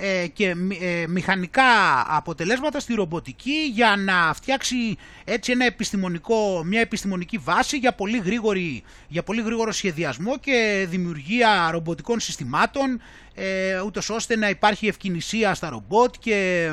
[0.00, 1.64] ε, και ε, μηχανικά
[2.06, 8.82] αποτελέσματα στη ρομποτική για να φτιάξει έτσι ένα επιστημονικό, μια επιστημονική βάση για πολύ, γρήγορη,
[9.08, 13.00] για πολύ γρήγορο σχεδιασμό και δημιουργία ρομποτικών συστημάτων
[13.34, 16.70] ε, ούτως ώστε να υπάρχει ευκαινησία στα ρομπότ και,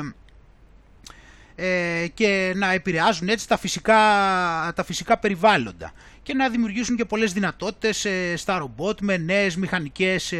[1.54, 3.94] ε, και να επηρεάζουν έτσι τα φυσικά,
[4.74, 5.92] τα φυσικά περιβάλλοντα
[6.22, 10.32] και να δημιουργήσουν και πολλές δυνατότητες στα ρομπότ με νέες μηχανικές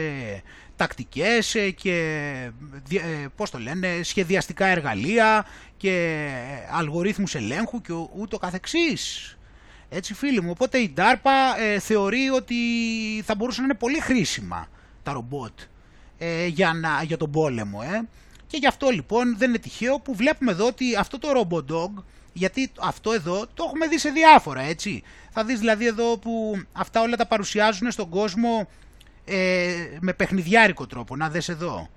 [0.77, 1.95] τακτικές ε, και
[2.91, 5.47] ε, πώς το λένε, σχεδιαστικά εργαλεία
[5.77, 6.27] και
[6.73, 9.37] αλγορίθμους ελέγχου και ούτω καθεξής.
[9.89, 12.55] Έτσι φίλοι μου, οπότε η DARPA ε, θεωρεί ότι
[13.25, 14.69] θα μπορούσαν να είναι πολύ χρήσιμα
[15.03, 15.61] τα ρομπότ
[16.19, 17.81] ε, για, να, για τον πόλεμο.
[17.83, 18.09] Ε.
[18.47, 22.73] Και γι' αυτό λοιπόν δεν είναι τυχαίο που βλέπουμε εδώ ότι αυτό το RoboDog, γιατί
[22.81, 25.03] αυτό εδώ το έχουμε δει σε διάφορα έτσι.
[25.31, 28.69] Θα δεις δηλαδή εδώ που αυτά όλα τα παρουσιάζουν στον κόσμο
[29.29, 31.17] ε, με παιχνιδιάρικο τρόπο.
[31.17, 31.89] Να δες εδώ.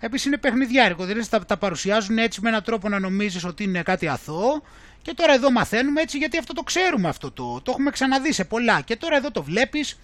[0.00, 3.82] Επίσης είναι παιχνιδιάρικο, δηλαδή τα, τα παρουσιάζουν έτσι με έναν τρόπο να νομίζεις ότι είναι
[3.82, 4.62] κάτι αθώο
[5.02, 8.44] και τώρα εδώ μαθαίνουμε έτσι γιατί αυτό το ξέρουμε αυτό το, το έχουμε ξαναδεί σε
[8.44, 9.98] πολλά και τώρα εδώ το βλέπεις,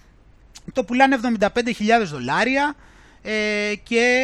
[0.73, 1.49] το πουλάνε 75.000
[2.05, 2.75] δολάρια
[3.23, 4.23] ε, και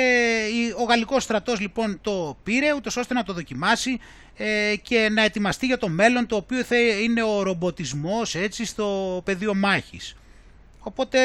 [0.78, 4.00] ο γαλλικός στρατός λοιπόν το πήρε ούτως ώστε να το δοκιμάσει
[4.36, 9.20] ε, και να ετοιμαστεί για το μέλλον το οποίο θα είναι ο ρομποτισμός έτσι στο
[9.24, 10.16] πεδίο μάχης.
[10.78, 11.18] Οπότε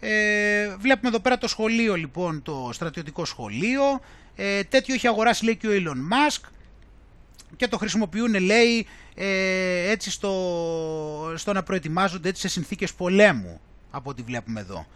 [0.00, 4.00] ε, βλέπουμε εδώ πέρα το σχολείο λοιπόν, το στρατιωτικό σχολείο.
[4.36, 6.48] Ε, τέτοιο έχει αγοράσει λέει και ο Elon Musk
[7.56, 13.60] και το χρησιμοποιούν λέει ε, έτσι στο, στο να προετοιμάζονται έτσι σε συνθήκες πολέμου
[13.90, 14.86] από ό,τι βλέπουμε εδώ.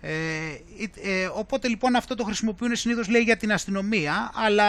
[0.00, 0.10] Ε,
[1.02, 4.68] ε, οπότε λοιπόν αυτό το χρησιμοποιούν συνήθως λέει για την αστυνομία αλλά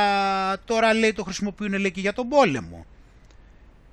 [0.66, 2.86] τώρα λέει το χρησιμοποιούν λέει και για τον πόλεμο.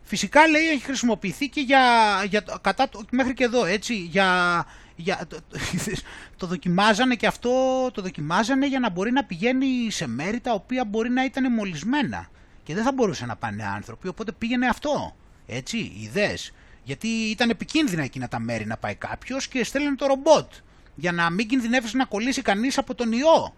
[0.02, 1.84] Φυσικά λέει έχει χρησιμοποιηθεί και για,
[2.28, 4.66] για κατά, μέχρι και εδώ έτσι για
[5.02, 5.38] για, το,
[6.36, 7.50] το, δοκιμάζανε και αυτό
[7.92, 12.30] το δοκιμάζανε για να μπορεί να πηγαίνει σε μέρη τα οποία μπορεί να ήταν μολυσμένα
[12.62, 15.16] και δεν θα μπορούσε να πάνε άνθρωποι, οπότε πήγαινε αυτό.
[15.46, 16.52] Έτσι, ιδέες.
[16.84, 20.52] Γιατί ήταν επικίνδυνα εκείνα τα μέρη να πάει κάποιος και στέλνανε το ρομπότ
[20.94, 23.54] για να μην κινδυνεύσει να κολλήσει κανείς από τον ιό.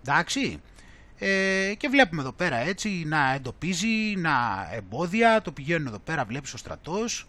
[0.00, 0.60] Εντάξει.
[1.18, 6.52] Ε, και βλέπουμε εδώ πέρα έτσι να εντοπίζει, να εμπόδια, το πηγαίνουν εδώ πέρα, βλέπεις
[6.52, 7.28] ο στρατός.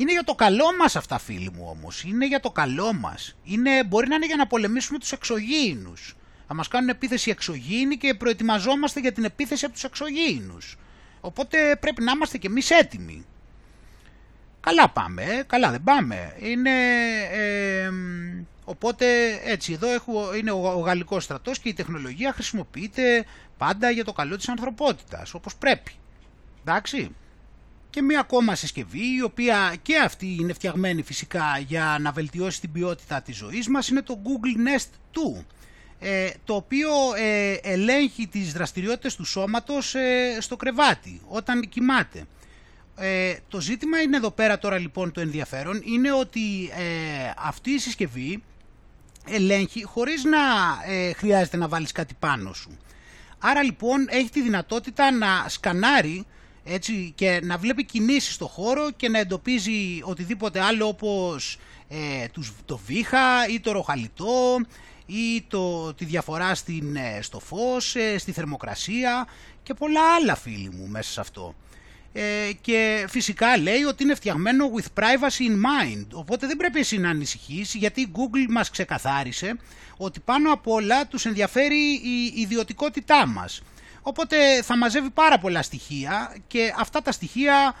[0.00, 3.36] Είναι για το καλό μας αυτά φίλοι μου όμως, είναι για το καλό μας.
[3.44, 6.16] Είναι, μπορεί να είναι για να πολεμήσουμε τους εξωγήινους.
[6.46, 10.78] Θα μας κάνουν επίθεση εξωγήινη και προετοιμαζόμαστε για την επίθεση από τους εξωγήινους.
[11.20, 13.26] Οπότε πρέπει να είμαστε κι εμείς έτοιμοι.
[14.60, 16.36] Καλά πάμε, ε, καλά δεν πάμε.
[16.38, 16.70] Είναι,
[17.30, 17.90] ε,
[18.64, 19.06] οπότε
[19.44, 23.24] έτσι εδώ έχω, είναι ο, ο γαλλικός στρατός και η τεχνολογία χρησιμοποιείται
[23.58, 25.92] πάντα για το καλό της ανθρωπότητας, όπως πρέπει.
[26.60, 27.14] Εντάξει.
[27.90, 32.72] Και μία ακόμα συσκευή, η οποία και αυτή είναι φτιαγμένη φυσικά για να βελτιώσει την
[32.72, 34.88] ποιότητα της ζωής μας, είναι το Google Nest
[35.38, 35.44] 2
[36.02, 42.24] ε, το οποίο ε, ελέγχει τις δραστηριότητες του σώματος ε, στο κρεβάτι όταν κοιμάται.
[43.48, 46.70] το ζήτημα είναι εδώ πέρα τώρα λοιπόν το ενδιαφέρον είναι ότι
[47.36, 48.42] αυτή η συσκευή
[49.26, 50.38] ελέγχει χωρίς να
[51.16, 52.78] χρειάζεται να βάλεις κάτι πάνω σου.
[53.38, 56.26] Άρα λοιπόν έχει τη δυνατότητα να σκανάρει
[56.64, 61.58] έτσι, και να βλέπει κινήσεις στο χώρο και να εντοπίζει οτιδήποτε άλλο όπως
[62.64, 64.60] το βήχα ή το ροχαλιτό
[65.06, 69.26] ή το, τη διαφορά στην, ε, στο φως, ε, στη θερμοκρασία
[69.62, 71.54] και πολλά άλλα φίλοι μου μέσα σε αυτό.
[72.12, 72.22] Ε,
[72.60, 77.10] και φυσικά λέει ότι είναι φτιαγμένο with privacy in mind, οπότε δεν πρέπει εσύ να
[77.10, 79.56] ανησυχείς γιατί η Google μας ξεκαθάρισε
[79.96, 82.00] ότι πάνω απ' όλα τους ενδιαφέρει
[82.34, 83.62] η ιδιωτικότητά μας.
[84.02, 87.74] Οπότε θα μαζεύει πάρα πολλά στοιχεία και αυτά τα στοιχεία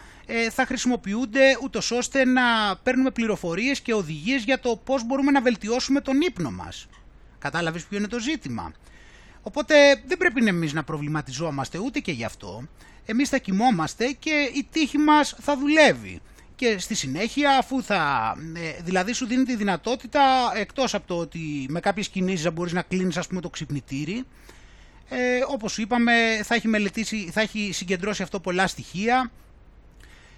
[0.50, 6.00] θα χρησιμοποιούνται ούτως ώστε να παίρνουμε πληροφορίες και οδηγίες για το πώς μπορούμε να βελτιώσουμε
[6.00, 6.86] τον ύπνο μας.
[7.38, 8.72] Κατάλαβες ποιο είναι το ζήτημα;
[9.42, 12.62] Οπότε δεν πρέπει εμείς να προβληματιζόμαστε ούτε και γι' αυτό.
[13.06, 16.20] Εμείς θα κοιμόμαστε και η τύχη μας θα δουλεύει.
[16.56, 21.66] Και στη συνέχεια αφού θα, ε, δηλαδή σου δίνει τη δυνατότητα εκτός από το ότι
[21.68, 24.24] με κάποιες κινήσεις θα μπορείς να κλείνεις ας πούμε το ξυπνητήρι,
[25.10, 26.12] ε, όπως είπαμε
[26.44, 29.30] θα έχει, μελετήσει, θα έχει συγκεντρώσει αυτό πολλά στοιχεία,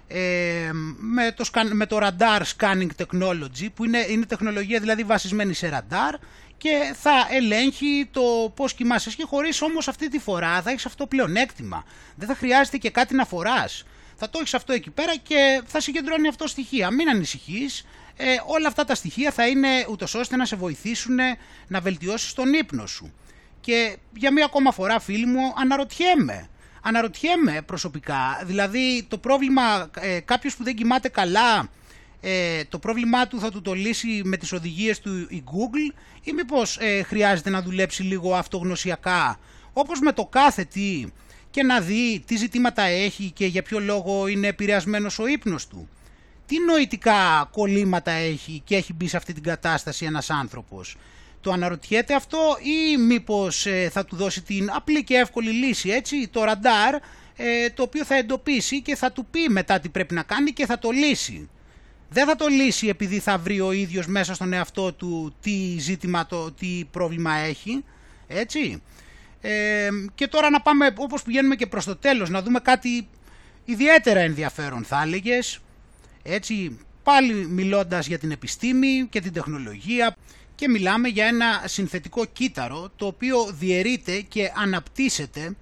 [0.09, 5.69] ε, με, το, με το radar scanning technology που είναι, είναι τεχνολογία δηλαδή βασισμένη σε
[5.73, 6.19] radar
[6.59, 11.07] και θα ελέγχει το πώς κοιμάσαι και χωρίς όμως αυτή τη φορά θα έχεις αυτό
[11.07, 11.85] πλεονέκτημα.
[12.17, 13.85] Δεν θα χρειάζεται και κάτι να φοράς.
[14.17, 16.91] Θα το έχεις αυτό εκεί πέρα και θα συγκεντρώνει αυτό στοιχεία.
[16.91, 17.87] Μην ανησυχείς,
[18.17, 21.19] ε, όλα αυτά τα στοιχεία θα είναι ούτως ώστε να σε βοηθήσουν
[21.67, 23.13] να βελτιώσεις τον ύπνο σου.
[23.63, 26.49] Και για μία ακόμα φορά φίλοι μου αναρωτιέμαι,
[26.83, 31.69] αναρωτιέμαι προσωπικά, δηλαδή το πρόβλημα ε, κάποιος που δεν κοιμάται καλά
[32.21, 36.33] ε, το πρόβλημά του θα του το λύσει με τις οδηγίες του η Google ή
[36.33, 39.39] μήπως ε, χρειάζεται να δουλέψει λίγο αυτογνωσιακά
[39.73, 41.05] όπως με το κάθε τι
[41.51, 45.89] και να δει τι ζητήματα έχει και για ποιο λόγο είναι επηρεασμένος ο ύπνος του.
[46.47, 50.97] Τι νοητικά κολλήματα έχει και έχει μπει σε αυτή την κατάσταση ένας άνθρωπος.
[51.43, 56.29] Το αναρωτιέται αυτό ή μήπως ε, θα του δώσει την απλή και εύκολη λύση έτσι,
[56.29, 56.95] το ραντάρ
[57.37, 60.67] ε, το οποίο θα εντοπίσει και θα του πει μετά τι πρέπει να κάνει και
[60.67, 61.49] θα το λύσει
[62.13, 66.27] δεν θα το λύσει επειδή θα βρει ο ίδιος μέσα στον εαυτό του τι ζήτημα,
[66.27, 67.85] το, τι πρόβλημα έχει,
[68.27, 68.83] έτσι.
[69.41, 73.09] Ε, και τώρα να πάμε όπως πηγαίνουμε και προς το τέλος, να δούμε κάτι
[73.65, 75.59] ιδιαίτερα ενδιαφέρον θα έλεγες.
[76.23, 80.17] έτσι, πάλι μιλώντας για την επιστήμη και την τεχνολογία
[80.63, 85.57] και μιλάμε για ένα συνθετικό κύτταρο το οποίο διαιρείται και αναπτύσσεται.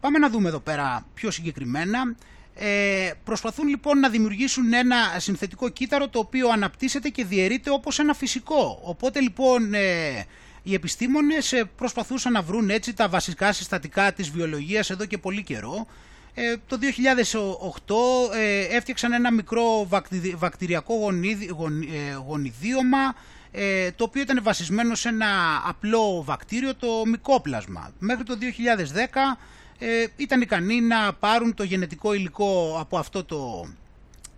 [0.00, 2.16] Πάμε να δούμε εδώ πέρα πιο συγκεκριμένα
[2.54, 8.14] ε, προσπαθούν λοιπόν να δημιουργήσουν ένα συνθετικό κύτταρο το οποίο αναπτύσσεται και διαιρείται όπως ένα
[8.14, 8.80] φυσικό.
[8.82, 10.26] Οπότε λοιπόν ε,
[10.62, 15.42] οι επιστήμονες ε, προσπαθούσαν να βρουν έτσι τα βασικά συστατικά της βιολογίας εδώ και πολύ
[15.42, 15.86] καιρό.
[16.34, 16.78] Ε, το
[18.32, 19.88] 2008 ε, έφτιαξαν ένα μικρό
[20.36, 20.94] βακτηριακό
[22.26, 23.14] γονιδίωμα
[23.96, 27.90] το οποίο ήταν βασισμένο σε ένα απλό βακτήριο, το μικόπλασμα.
[27.98, 29.38] Μέχρι το 2010
[29.78, 33.68] ε, ήταν ικανοί να πάρουν το γενετικό υλικό από αυτό το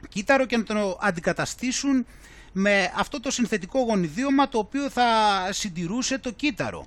[0.09, 2.07] κύτταρο και να το αντικαταστήσουν
[2.53, 5.05] με αυτό το συνθετικό γονιδίωμα το οποίο θα
[5.51, 6.87] συντηρούσε το κύτταρο.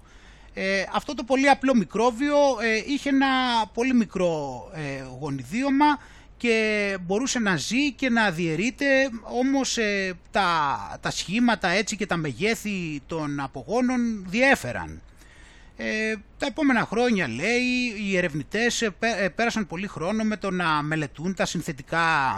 [0.53, 3.27] Ε, αυτό το πολύ απλό μικρόβιο ε, είχε ένα
[3.73, 5.99] πολύ μικρό ε, γονιδίωμα
[6.37, 8.85] και μπορούσε να ζει και να διαιρείται
[9.21, 15.01] όμως ε, τα, τα σχήματα έτσι και τα μεγέθη των απογόνων διέφεραν.
[15.77, 20.81] Ε, τα επόμενα χρόνια λέει οι ερευνητές ε, ε, πέρασαν πολύ χρόνο με το να
[20.81, 22.37] μελετούν τα συνθετικά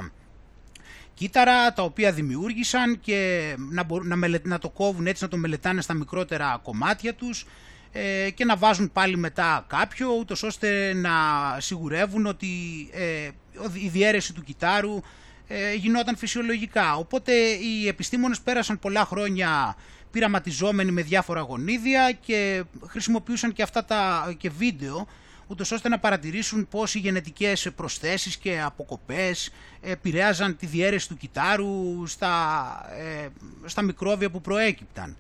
[1.13, 5.93] κύτταρα τα οποία δημιούργησαν και να, να, να το κόβουν έτσι να το μελετάνε στα
[5.93, 7.45] μικρότερα κομμάτια τους
[7.91, 11.11] ε, και να βάζουν πάλι μετά κάποιο ούτως ώστε να
[11.57, 12.47] σιγουρεύουν ότι
[12.91, 13.29] ε,
[13.73, 14.99] η διαίρεση του κυτάρου
[15.47, 16.95] ε, γινόταν φυσιολογικά.
[16.95, 19.75] Οπότε οι επιστήμονες πέρασαν πολλά χρόνια
[20.11, 25.07] πειραματιζόμενοι με διάφορα γονίδια και χρησιμοποιούσαν και αυτά τα και βίντεο
[25.47, 29.51] ούτως ώστε να παρατηρήσουν πώς οι γενετικές προσθέσεις και αποκοπές
[29.81, 32.65] επηρέαζαν τη διαίρεση του κυτάρου στα,
[32.97, 33.27] ε,
[33.65, 35.17] στα μικρόβια που προέκυπταν.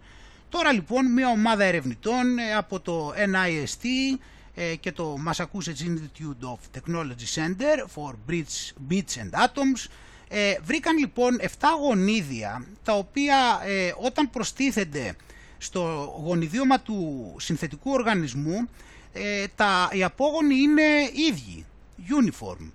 [0.49, 4.17] Τώρα λοιπόν μια ομάδα ερευνητών ε, από το NIST ε,
[4.79, 9.87] και το Massachusetts Institute of Technology Center for Bits and Atoms
[10.63, 11.45] βρήκαν λοιπόν 7
[11.79, 13.59] γονίδια τα οποία
[14.01, 15.15] όταν προστίθενται
[15.57, 18.67] στο γονιδίωμα του συνθετικού οργανισμού
[19.55, 20.83] τα, οι απόγονοι είναι
[21.29, 21.65] ίδιοι,
[22.09, 22.71] uniform.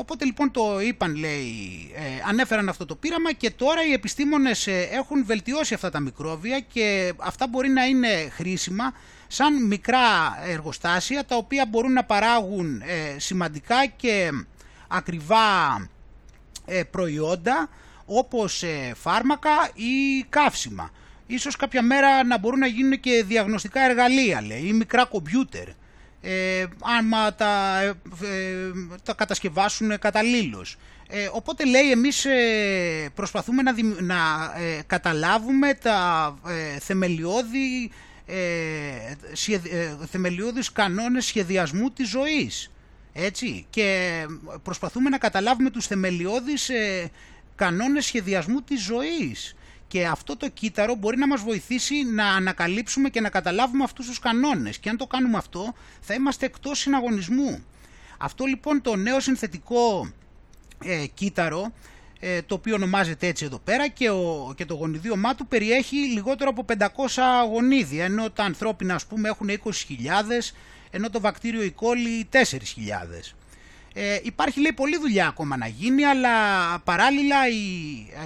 [0.00, 1.50] Οπότε λοιπόν το είπαν, λέει,
[1.94, 6.60] ε, ανέφεραν αυτό το πείραμα και τώρα οι επιστήμονες ε, έχουν βελτιώσει αυτά τα μικρόβια
[6.60, 8.92] και αυτά μπορεί να είναι χρήσιμα
[9.28, 14.30] σαν μικρά εργοστάσια τα οποία μπορούν να παράγουν ε, σημαντικά και
[14.88, 15.46] ακριβά
[16.90, 17.68] προϊόντα
[18.06, 18.64] όπως
[18.94, 20.90] φάρμακα ή καύσιμα.
[21.26, 25.68] Ίσως κάποια μέρα να μπορούν να γίνουν και διαγνωστικά εργαλεία, λέει, ή μικρά κομπιούτερ
[26.20, 26.64] ε,
[26.98, 27.94] άμα τα, ε,
[29.02, 30.76] τα κατασκευάσουν καταλήλως.
[31.08, 34.16] Ε, οπότε λέει εμείς ε, προσπαθούμε να, να
[34.56, 36.34] ε, καταλάβουμε τα
[38.30, 42.70] ε, θεμελιώδη, θεμελιώδης κανόνες σχεδιασμού της ζωής.
[43.12, 44.26] Έτσι, και
[44.62, 46.70] προσπαθούμε να καταλάβουμε τους θεμελιώδεις
[47.54, 49.54] κανόνες σχεδιασμού της ζωής
[49.88, 54.18] και αυτό το κύτταρο μπορεί να μας βοηθήσει να ανακαλύψουμε και να καταλάβουμε αυτούς τους
[54.18, 57.64] κανόνες και αν το κάνουμε αυτό θα είμαστε εκτός συναγωνισμού.
[58.18, 60.12] Αυτό λοιπόν το νέο συνθετικό
[60.84, 61.70] ε, κύτταρο ε,
[62.46, 66.64] το οποίο ονομάζεται έτσι εδώ πέρα και, ο, και το γονιδίωμά του περιέχει λιγότερο από
[66.78, 66.86] 500
[67.50, 69.70] γονίδια ενώ τα ανθρώπινα ας πούμε έχουν 20.000
[70.90, 72.38] ενώ το βακτήριο η κόλλη 4.000.
[73.94, 76.30] Ε, υπάρχει λέει πολλή δουλειά ακόμα να γίνει αλλά
[76.78, 77.54] παράλληλα οι,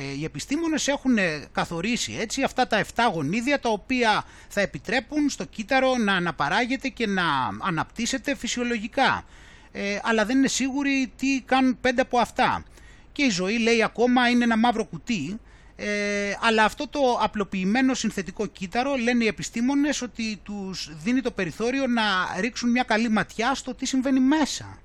[0.00, 1.16] ε, οι επιστήμονες έχουν
[1.52, 7.06] καθορίσει έτσι αυτά τα 7 γονίδια τα οποία θα επιτρέπουν στο κύτταρο να αναπαράγεται και
[7.06, 7.24] να
[7.62, 9.24] αναπτύσσεται φυσιολογικά.
[9.72, 12.64] Ε, αλλά δεν είναι σίγουροι τι κάνουν πέντε από αυτά.
[13.12, 15.40] Και η ζωή λέει ακόμα είναι ένα μαύρο κουτί
[15.76, 21.86] ε, αλλά αυτό το απλοποιημένο συνθετικό κύτταρο λένε οι επιστήμονες ότι τους δίνει το περιθώριο
[21.86, 22.02] να
[22.40, 24.78] ρίξουν μια καλή ματιά στο τι συμβαίνει μέσα.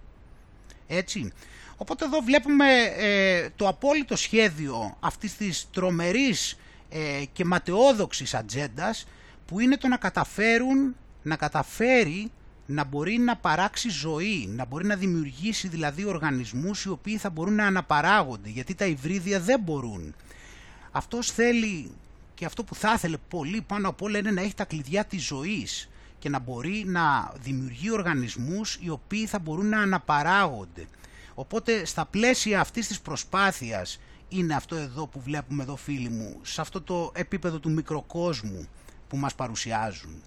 [0.88, 1.32] Έτσι.
[1.78, 2.66] Οπότε εδώ βλέπουμε
[2.98, 6.58] ε, το απόλυτο σχέδιο αυτής της τρομερής
[6.90, 9.08] ε, και ματαιόδοξης ατζέντας
[9.46, 12.32] που είναι το να καταφέρουν, να καταφέρει
[12.70, 17.56] να μπορεί να παράξει ζωή, να μπορεί να δημιουργήσει δηλαδή οργανισμούς οι οποίοι θα μπορούν
[17.56, 20.16] να αναπαράγονται, γιατί τα υβρίδια δεν μπορούν.
[20.92, 21.92] Αυτός θέλει
[22.34, 25.26] και αυτό που θα ήθελε πολύ πάνω απ' όλα είναι να έχει τα κλειδιά της
[25.26, 25.90] ζωής
[26.20, 30.86] και να μπορεί να δημιουργεί οργανισμούς οι οποίοι θα μπορούν να αναπαράγονται.
[31.36, 34.00] Οπότε στα πλαίσια αυτής της προσπάθειας
[34.30, 38.68] είναι αυτό εδώ που βλέπουμε εδώ φίλοι μου, σε αυτό το επίπεδο του μικροκόσμου
[39.08, 40.22] που μας παρουσιάζουν.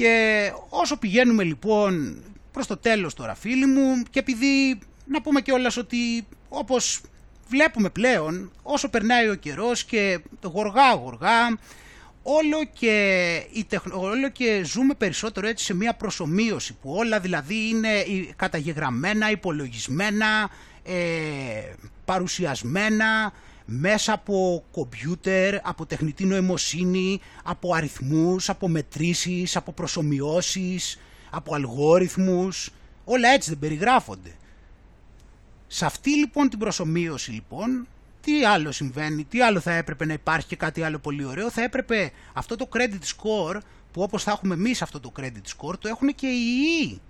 [0.00, 2.22] Και όσο πηγαίνουμε λοιπόν
[2.52, 7.00] προς το τέλος τώρα φίλοι μου και επειδή να πούμε και όλας ότι όπως
[7.48, 11.58] βλέπουμε πλέον όσο περνάει ο καιρός και γοργά γοργά
[12.22, 17.90] όλο και, η όλο και ζούμε περισσότερο έτσι σε μια προσωμείωση που όλα δηλαδή είναι
[18.36, 20.50] καταγεγραμμένα, υπολογισμένα,
[20.84, 21.74] ε,
[22.04, 23.32] παρουσιασμένα
[23.72, 30.98] μέσα από κομπιούτερ, από τεχνητή νοημοσύνη, από αριθμούς, από μετρήσεις, από προσωμιώσεις,
[31.30, 32.70] από αλγόριθμους,
[33.04, 34.34] όλα έτσι δεν περιγράφονται.
[35.66, 37.86] Σε αυτή λοιπόν την προσωμείωση λοιπόν
[38.20, 41.50] τι άλλο συμβαίνει, τι άλλο θα έπρεπε να υπάρχει και κάτι άλλο πολύ ωραίο.
[41.50, 43.58] Θα έπρεπε αυτό το credit score,
[43.92, 46.40] που όπως θα έχουμε εμείς αυτό το credit score, το έχουν και οι
[46.80, 47.00] ιοί.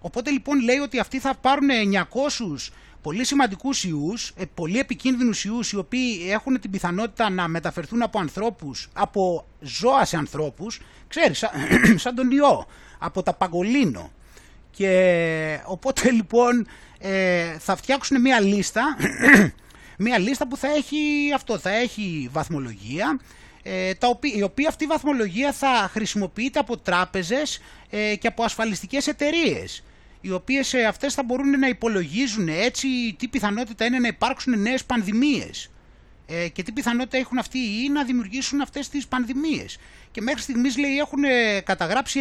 [0.00, 2.70] Οπότε λοιπόν λέει ότι αυτοί θα πάρουν 900
[3.02, 8.18] πολύ σημαντικούς ιούς, ε, πολύ επικίνδυνους ιούς, οι οποίοι έχουν την πιθανότητα να μεταφερθούν από
[8.18, 11.50] ανθρώπους, από ζώα σε ανθρώπους, ξέρεις, σαν,
[12.04, 12.66] σαν τον ιό,
[12.98, 14.10] από τα παγκολίνο.
[14.70, 16.66] Και οπότε λοιπόν
[16.98, 18.96] ε, θα φτιάξουν μια λίστα
[19.98, 23.20] μια λίστα που θα έχει αυτό, θα έχει βαθμολογία,
[23.62, 27.60] ε, τα οποία, η οποία αυτή η βαθμολογία θα χρησιμοποιείται από τράπεζες
[27.90, 29.82] ε, και από ασφαλιστικές εταιρείες
[30.20, 32.88] οι οποίες ε, αυτές θα μπορούν να υπολογίζουν έτσι
[33.18, 35.70] τι πιθανότητα είναι να υπάρξουν νέες πανδημίες
[36.26, 39.78] ε, και τι πιθανότητα έχουν αυτοί οι να δημιουργήσουν αυτές τις πανδημίες.
[40.10, 42.20] Και μέχρι στιγμής λέει έχουν ε, καταγράψει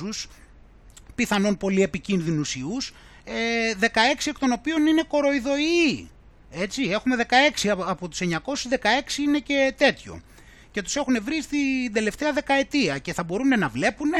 [0.00, 0.28] 900
[1.14, 2.94] πιθανόν πολύ επικίνδυνους ιούς,
[3.80, 3.86] 16
[4.24, 6.10] εκ των οποίων είναι κοροϊδοϊοί.
[6.50, 7.26] Έτσι, έχουμε
[7.64, 10.20] 16 από τους 916 είναι και τέτοιο.
[10.76, 14.10] Και τους έχουν βρει στην τελευταία δεκαετία και θα μπορούν να βλέπουν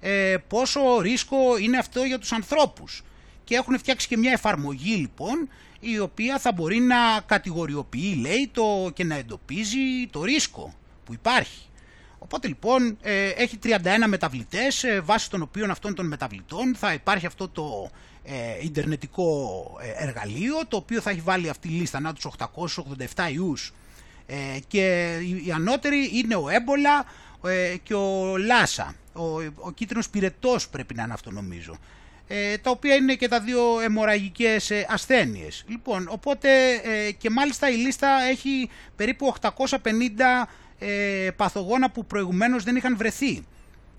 [0.00, 3.02] ε, πόσο ρίσκο είναι αυτό για τους ανθρώπους.
[3.44, 5.48] Και έχουν φτιάξει και μια εφαρμογή λοιπόν
[5.80, 10.74] η οποία θα μπορεί να κατηγοριοποιεί, λέει, το, και να εντοπίζει το ρίσκο
[11.04, 11.66] που υπάρχει.
[12.18, 13.68] Οπότε λοιπόν ε, έχει 31
[14.06, 17.90] μεταβλητές, ε, βάσει των οποίων αυτών των μεταβλητών θα υπάρχει αυτό το
[18.24, 23.32] ε, ιντερνετικό ε, εργαλείο, το οποίο θα έχει βάλει αυτή η λίστα, να τους 887
[23.32, 23.72] ιούς.
[24.26, 27.04] Ε, και οι, οι ανώτεροι είναι ο Έμπολα
[27.82, 29.22] και ο Λάσα, ο,
[29.56, 31.78] ο κίτρινος πυρετός πρέπει να είναι αυτό νομίζω.
[32.62, 35.64] τα οποία είναι και τα δύο αιμορραγικές ασθένειες.
[35.68, 36.48] Λοιπόν, οπότε
[37.18, 39.68] και μάλιστα η λίστα έχει περίπου 850
[40.84, 43.44] ε, παθογόνα που προηγουμένως δεν είχαν βρεθεί.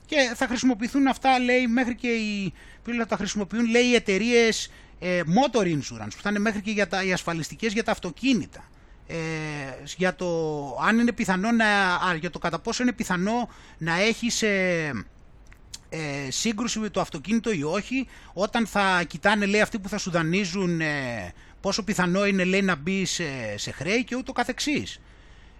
[0.05, 2.53] Και θα χρησιμοποιηθούν αυτά, λέει, μέχρι και οι,
[2.97, 6.87] θα τα χρησιμοποιούν, λέει, οι εταιρείες ε, motor insurance, που θα είναι μέχρι και για
[6.87, 8.63] τα, οι ασφαλιστικές για τα αυτοκίνητα.
[9.07, 9.15] Ε,
[9.97, 10.27] για το
[10.87, 11.65] αν είναι πιθανό να,
[12.19, 14.91] για το κατά πόσο είναι πιθανό να έχεις ε,
[15.89, 20.11] ε, σύγκρουση με το αυτοκίνητο ή όχι όταν θα κοιτάνε λέει αυτοί που θα σου
[20.11, 24.99] δανείζουν ε, πόσο πιθανό είναι λέει να μπεις σε, σε χρέη και ούτω καθεξής.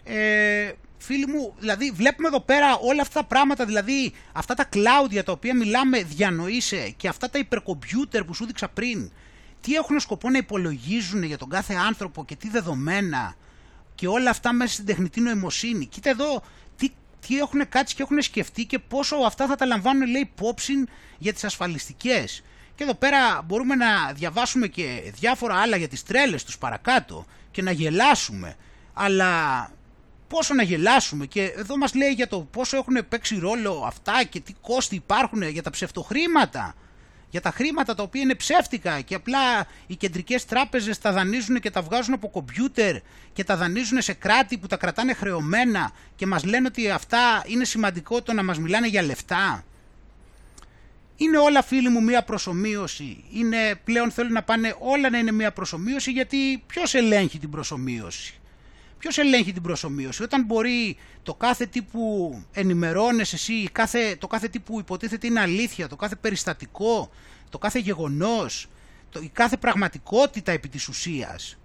[0.04, 5.10] Ε, φίλοι μου, δηλαδή βλέπουμε εδώ πέρα όλα αυτά τα πράγματα, δηλαδή αυτά τα cloud
[5.10, 9.12] για τα οποία μιλάμε διανοείσαι και αυτά τα υπερκομπιούτερ που σου δείξα πριν,
[9.64, 13.36] τι έχουν σκοπό να υπολογίζουν για τον κάθε άνθρωπο και τι δεδομένα
[13.96, 15.86] και όλα αυτά μέσα στην τεχνητή νοημοσύνη.
[15.86, 16.44] Κοίτα εδώ
[16.76, 16.90] τι,
[17.28, 20.74] τι έχουν κάτσει και έχουν σκεφτεί και πόσο αυτά θα τα λαμβάνουν λέει υπόψη
[21.18, 22.44] για τις ασφαλιστικές.
[22.76, 27.62] Και εδώ πέρα μπορούμε να διαβάσουμε και διάφορα άλλα για τις τρέλες τους παρακάτω και
[27.62, 28.56] να γελάσουμε.
[28.94, 29.72] Αλλά
[30.28, 34.40] πόσο να γελάσουμε και εδώ μας λέει για το πόσο έχουν παίξει ρόλο αυτά και
[34.40, 36.76] τι κόστη υπάρχουν για τα ψευτοχρήματα
[37.34, 41.70] για τα χρήματα τα οποία είναι ψεύτικα και απλά οι κεντρικές τράπεζες τα δανείζουν και
[41.70, 42.96] τα βγάζουν από κομπιούτερ
[43.34, 47.66] και τα δανείζουν σε κράτη που τα κρατάνε χρεωμένα και μας λένε ότι αυτά είναι
[47.66, 49.64] σημαντικό το να μας μιλάνε για λεφτά.
[51.16, 53.24] Είναι όλα φίλοι μου μία προσωμείωση.
[53.34, 58.40] Είναι, πλέον θέλουν να πάνε όλα να είναι μία προσωμείωση γιατί ποιος ελέγχει την προσωμείωση;
[59.04, 64.48] Ποιος ελέγχει την προσωμείωση, όταν μπορεί το κάθε τι που ενημερώνεσαι εσύ, κάθε, το κάθε
[64.48, 67.12] τι που υποτίθεται είναι αλήθεια, το κάθε περιστατικό,
[67.50, 68.68] το κάθε γεγονός,
[69.10, 71.58] το, η κάθε πραγματικότητα επί της ουσίας,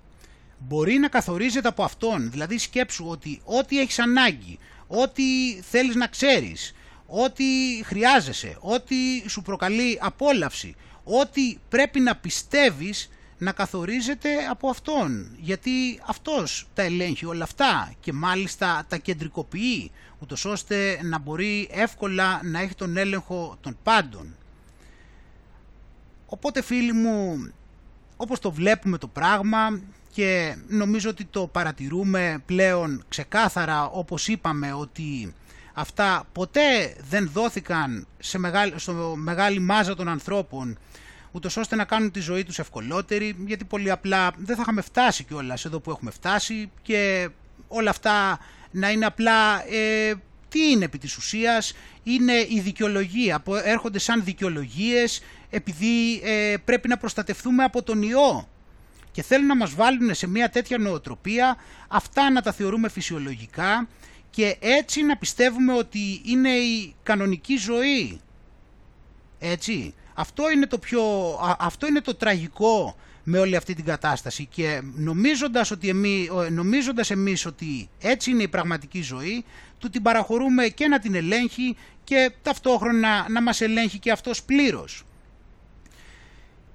[0.58, 2.30] μπορεί να καθορίζεται από αυτόν.
[2.30, 5.22] Δηλαδή σκέψου ότι ό,τι έχεις ανάγκη, ό,τι
[5.70, 6.74] θέλεις να ξέρεις,
[7.06, 7.44] ό,τι
[7.84, 8.96] χρειάζεσαι, ό,τι
[9.28, 10.74] σου προκαλεί απόλαυση,
[11.04, 18.12] ό,τι πρέπει να πιστεύεις να καθορίζεται από αυτόν, γιατί αυτός τα ελέγχει όλα αυτά και
[18.12, 24.36] μάλιστα τα κεντρικοποιεί, ούτως ώστε να μπορεί εύκολα να έχει τον έλεγχο των πάντων.
[26.26, 27.48] Οπότε φίλοι μου,
[28.16, 29.80] όπως το βλέπουμε το πράγμα
[30.12, 35.34] και νομίζω ότι το παρατηρούμε πλέον ξεκάθαρα όπως είπαμε ότι
[35.74, 40.78] αυτά ποτέ δεν δόθηκαν σε μεγάλη, στο μεγάλη μάζα των ανθρώπων
[41.38, 45.24] ούτως ώστε να κάνουν τη ζωή τους ευκολότερη, γιατί πολύ απλά δεν θα είχαμε φτάσει
[45.24, 47.28] κιόλας εδώ που έχουμε φτάσει και
[47.68, 48.38] όλα αυτά
[48.70, 50.14] να είναι απλά, ε,
[50.48, 56.88] τι είναι επί της ουσίας, είναι η δικαιολογία, που έρχονται σαν δικαιολογίες επειδή ε, πρέπει
[56.88, 58.48] να προστατευτούμε από τον ιό
[59.10, 61.56] και θέλουν να μας βάλουν σε μια τέτοια νοοτροπία,
[61.88, 63.88] αυτά να τα θεωρούμε φυσιολογικά
[64.30, 68.20] και έτσι να πιστεύουμε ότι είναι η κανονική ζωή.
[69.38, 69.94] Έτσι.
[70.20, 71.02] Αυτό είναι το πιο,
[71.58, 77.46] αυτό είναι το τραγικό με όλη αυτή την κατάσταση και νομίζοντας, ότι εμείς, νομίζοντας εμείς
[77.46, 79.44] ότι έτσι είναι η πραγματική ζωή,
[79.78, 85.04] του την παραχωρούμε και να την ελέγχει και ταυτόχρονα να μας ελέγχει και αυτός πλήρως.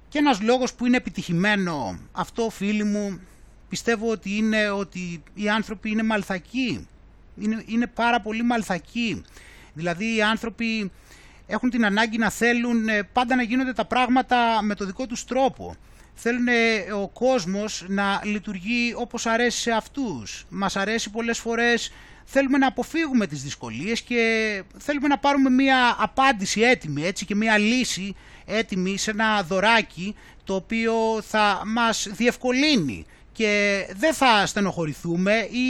[0.08, 3.20] Και ένας λόγος που είναι επιτυχημένο αυτό φίλοι μου
[3.68, 6.86] πιστεύω ότι είναι ότι οι άνθρωποι είναι μαλθακοί.
[7.36, 9.22] Είναι, είναι πάρα πολύ μαλθακοί.
[9.74, 10.90] Δηλαδή οι άνθρωποι
[11.46, 15.24] έχουν την ανάγκη να θέλουν ε, πάντα να γίνονται τα πράγματα με το δικό τους
[15.24, 15.76] τρόπο.
[16.14, 20.44] Θέλουν ε, ο κόσμος να λειτουργεί όπως αρέσει σε αυτούς.
[20.48, 21.92] Μας αρέσει πολλές φορές,
[22.24, 27.58] θέλουμε να αποφύγουμε τις δυσκολίες και θέλουμε να πάρουμε μια απάντηση έτοιμη έτσι και μια
[27.58, 28.14] λύση
[28.46, 30.14] έτοιμη σε ένα δωράκι
[30.44, 35.68] το οποίο θα μας διευκολύνει και δεν θα στενοχωρηθούμε ή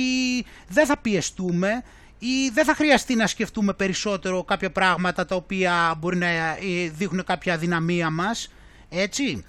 [0.68, 1.82] δεν θα πιεστούμε
[2.18, 6.56] ή δεν θα χρειαστεί να σκεφτούμε περισσότερο κάποια πράγματα τα οποία μπορεί να ε,
[6.96, 8.52] δείχνουν κάποια δυναμία μας,
[8.88, 9.44] έτσι;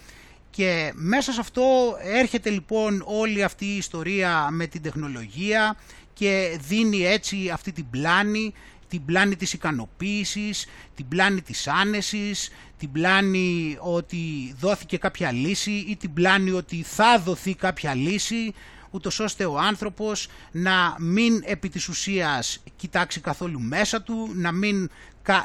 [0.50, 1.64] Και μέσα σε αυτό
[2.04, 5.78] έρχεται λοιπόν όλη αυτή η ιστορία με την τεχνολογία
[6.14, 8.54] και δίνει έτσι αυτή την πλάνη,
[8.88, 10.66] την πλάνη της ικανοποίησης,
[10.96, 17.20] την πλάνη της άνεσης, την πλάνη ότι δόθηκε κάποια λύση ή την πλάνη ότι θα
[17.20, 18.54] δοθεί κάποια λύση
[18.95, 24.89] ούτως ώστε ο άνθρωπος να μην επί της ουσίας κοιτάξει καθόλου μέσα του, να μην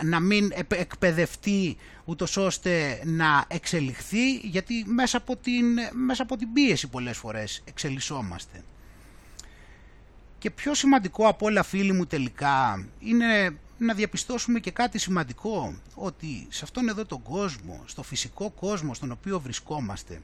[0.02, 6.88] να μην εκπαιδευτεί ούτως ώστε να εξελιχθεί, γιατί μέσα από, την, μέσα από την πίεση
[6.88, 8.62] πολλές φορές εξελισσόμαστε.
[10.38, 16.46] Και πιο σημαντικό από όλα φίλοι μου τελικά είναι να διαπιστώσουμε και κάτι σημαντικό, ότι
[16.48, 20.22] σε αυτόν εδώ τον κόσμο, στο φυσικό κόσμο στον οποίο βρισκόμαστε,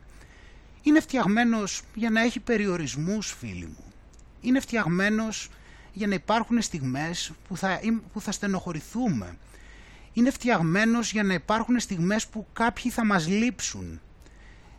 [0.87, 3.93] είναι φτιαγμένος για να έχει περιορισμούς φίλοι μου.
[4.41, 5.49] Είναι φτιαγμένος
[5.93, 7.81] για να υπάρχουν στιγμές που θα,
[8.13, 9.37] που θα στενοχωρηθούμε.
[10.13, 14.01] Είναι φτιαγμένος για να υπάρχουν στιγμές που κάποιοι θα μας λείψουν.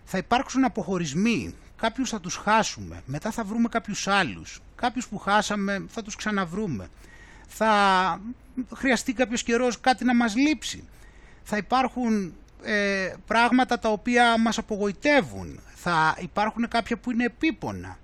[0.03, 4.61] Θα υπάρξουν αποχωρισμοί, κάποιους θα τους χάσουμε, μετά θα βρούμε κάποιους άλλους.
[4.75, 6.87] Κάποιους που χάσαμε θα τους ξαναβρούμε.
[7.47, 8.21] Θα
[8.75, 10.83] χρειαστεί κάποιος καιρός κάτι να μας λείψει.
[11.43, 15.59] Θα υπάρχουν ε, πράγματα τα οποία μας απογοητεύουν.
[15.89, 17.99] Θα υπάρχουν κάποια που είναι επίπονα.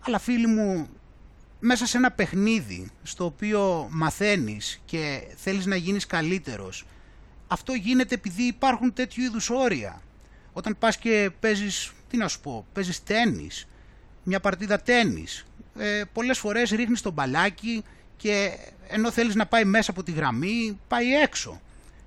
[0.00, 0.88] Αλλά φίλοι μου,
[1.60, 6.86] μέσα σε ένα παιχνίδι στο οποίο μαθαίνεις και θέλεις να γίνεις καλύτερος,
[7.46, 10.02] αυτό γίνεται επειδή υπάρχουν τέτοιου είδους όρια.
[10.52, 13.68] Όταν πας και παίζεις, τι να σου πω, παίζεις τένις,
[14.22, 15.46] μια παρτίδα τένις,
[15.78, 17.84] ε, πολλές φορές ρίχνεις τον μπαλάκι
[18.16, 21.60] και ενώ θέλεις να πάει μέσα από τη γραμμή, πάει έξω.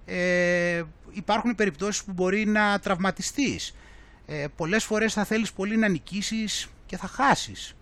[0.06, 3.74] Ε, υπάρχουν περιπτώσεις που μπορεί να τραυματιστείς.
[4.32, 7.76] Ε, πολλές φορές θα θέλεις πολύ να νικήσεις και θα χάσεις.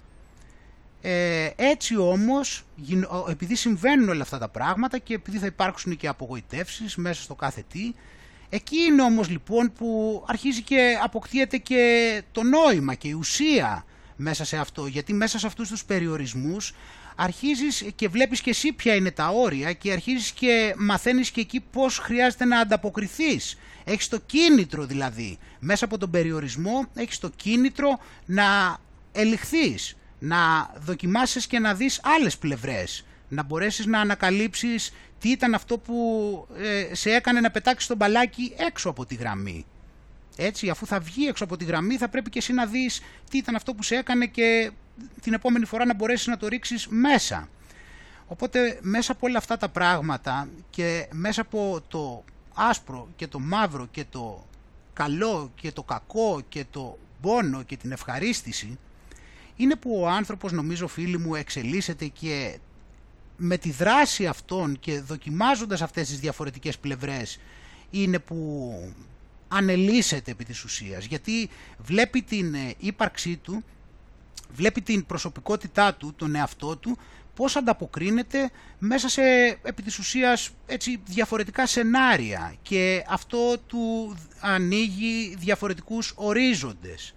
[1.02, 2.64] Ε, έτσι όμως,
[3.30, 7.64] επειδή συμβαίνουν όλα αυτά τα πράγματα και επειδή θα υπάρξουν και απογοητεύσεις μέσα στο κάθε
[7.72, 7.94] τι,
[8.50, 14.46] εκεί είναι όμως λοιπόν που αρχίζει και αποκτήεται και το νόημα και η ουσία μέσα
[14.46, 16.74] σε αυτό, γιατί μέσα σε αυτούς τους περιορισμούς
[17.16, 21.60] αρχίζεις και βλέπεις και εσύ ποια είναι τα όρια και αρχίζεις και μαθαίνεις και εκεί
[21.72, 23.58] πώς χρειάζεται να ανταποκριθείς.
[23.90, 28.78] Έχεις το κίνητρο δηλαδή, μέσα από τον περιορισμό έχεις το κίνητρο να
[29.12, 30.38] ελιχθείς να
[30.80, 35.98] δοκιμάσεις και να δεις άλλες πλευρές, να μπορέσεις να ανακαλύψεις τι ήταν αυτό που
[36.58, 39.66] ε, σε έκανε να πετάξεις τον μπαλάκι έξω από τη γραμμή.
[40.36, 43.38] Έτσι, αφού θα βγει έξω από τη γραμμή θα πρέπει και εσύ να δεις τι
[43.38, 44.72] ήταν αυτό που σε έκανε και
[45.22, 47.50] την επόμενη φορά να μπορέσεις να το ρίξεις μέσα.
[48.28, 52.24] Οπότε μέσα από όλα αυτά τα πράγματα και μέσα από το
[52.58, 54.46] άσπρο και το μαύρο και το
[54.94, 58.78] καλό και το κακό και το πόνο και την ευχαρίστηση
[59.56, 62.60] είναι που ο άνθρωπος νομίζω φίλοι μου εξελίσσεται και
[63.38, 67.40] με τη δράση αυτών και δοκιμάζοντας αυτές τις διαφορετικές πλευρές
[67.90, 68.74] είναι που
[69.48, 71.06] ανελίσσεται επί της ουσίας.
[71.06, 73.64] Γιατί βλέπει την ε, ύπαρξή του,
[74.52, 76.98] βλέπει την προσωπικότητά του, τον εαυτό του
[77.38, 78.50] πώς ανταποκρίνεται
[78.80, 79.22] μέσα σε
[79.62, 87.16] επί της ουσίας έτσι, διαφορετικά σενάρια και αυτό του ανοίγει διαφορετικούς ορίζοντες.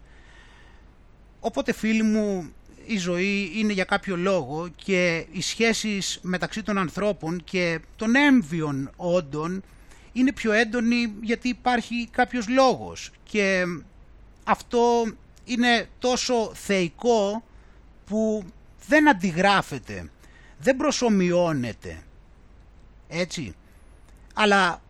[1.40, 2.52] Οπότε φίλοι μου
[2.86, 8.90] η ζωή είναι για κάποιο λόγο και οι σχέσεις μεταξύ των ανθρώπων και των έμβιων
[8.97, 9.62] όντων
[10.12, 13.64] είναι πιο έντονη γιατί υπάρχει κάποιος λόγος και
[14.44, 15.12] αυτό
[15.44, 17.44] είναι τόσο θεϊκό
[18.06, 18.44] που
[18.91, 20.11] δεν αντιγράφεται,
[20.59, 22.03] δεν προσωμιώνεται,
[23.09, 23.55] έτσι.
[24.35, 24.83] Αλλά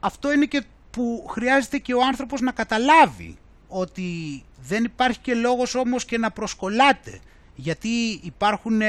[0.00, 3.36] αυτό είναι και που χρειάζεται και ο άνθρωπος να καταλάβει
[3.68, 7.20] ότι δεν υπάρχει και λόγος όμως και να προσκολάτε,
[7.54, 8.80] γιατί υπάρχουν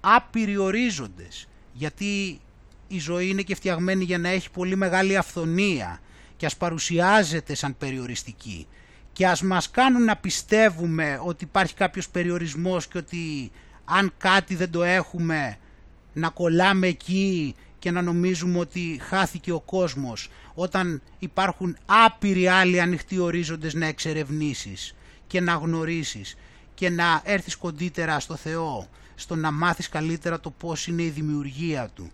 [0.00, 2.40] άπειροι ορίζοντες, γιατί
[2.88, 6.00] η ζωή είναι και φτιαγμένη για να έχει πολύ μεγάλη αυθονία
[6.36, 8.66] και ας παρουσιάζεται σαν περιοριστική.
[9.12, 13.50] Και ας μας κάνουν να πιστεύουμε ότι υπάρχει κάποιος περιορισμός και ότι
[13.84, 15.56] αν κάτι δεν το έχουμε
[16.12, 23.18] να κολλάμε εκεί και να νομίζουμε ότι χάθηκε ο κόσμος όταν υπάρχουν άπειροι άλλοι ανοιχτοί
[23.18, 24.94] ορίζοντες να εξερευνήσεις
[25.26, 26.36] και να γνωρίσεις
[26.74, 31.88] και να έρθεις κοντύτερα στο Θεό, στο να μάθεις καλύτερα το πώς είναι η δημιουργία
[31.94, 32.10] Του.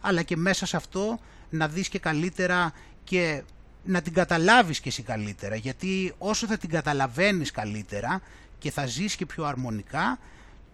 [0.00, 1.18] Αλλά και μέσα σε αυτό
[1.50, 2.72] να δεις και καλύτερα
[3.04, 3.42] και
[3.84, 8.20] να την καταλάβεις και εσύ καλύτερα, γιατί όσο θα την καταλαβαίνεις καλύτερα
[8.58, 10.18] και θα ζεις και πιο αρμονικά,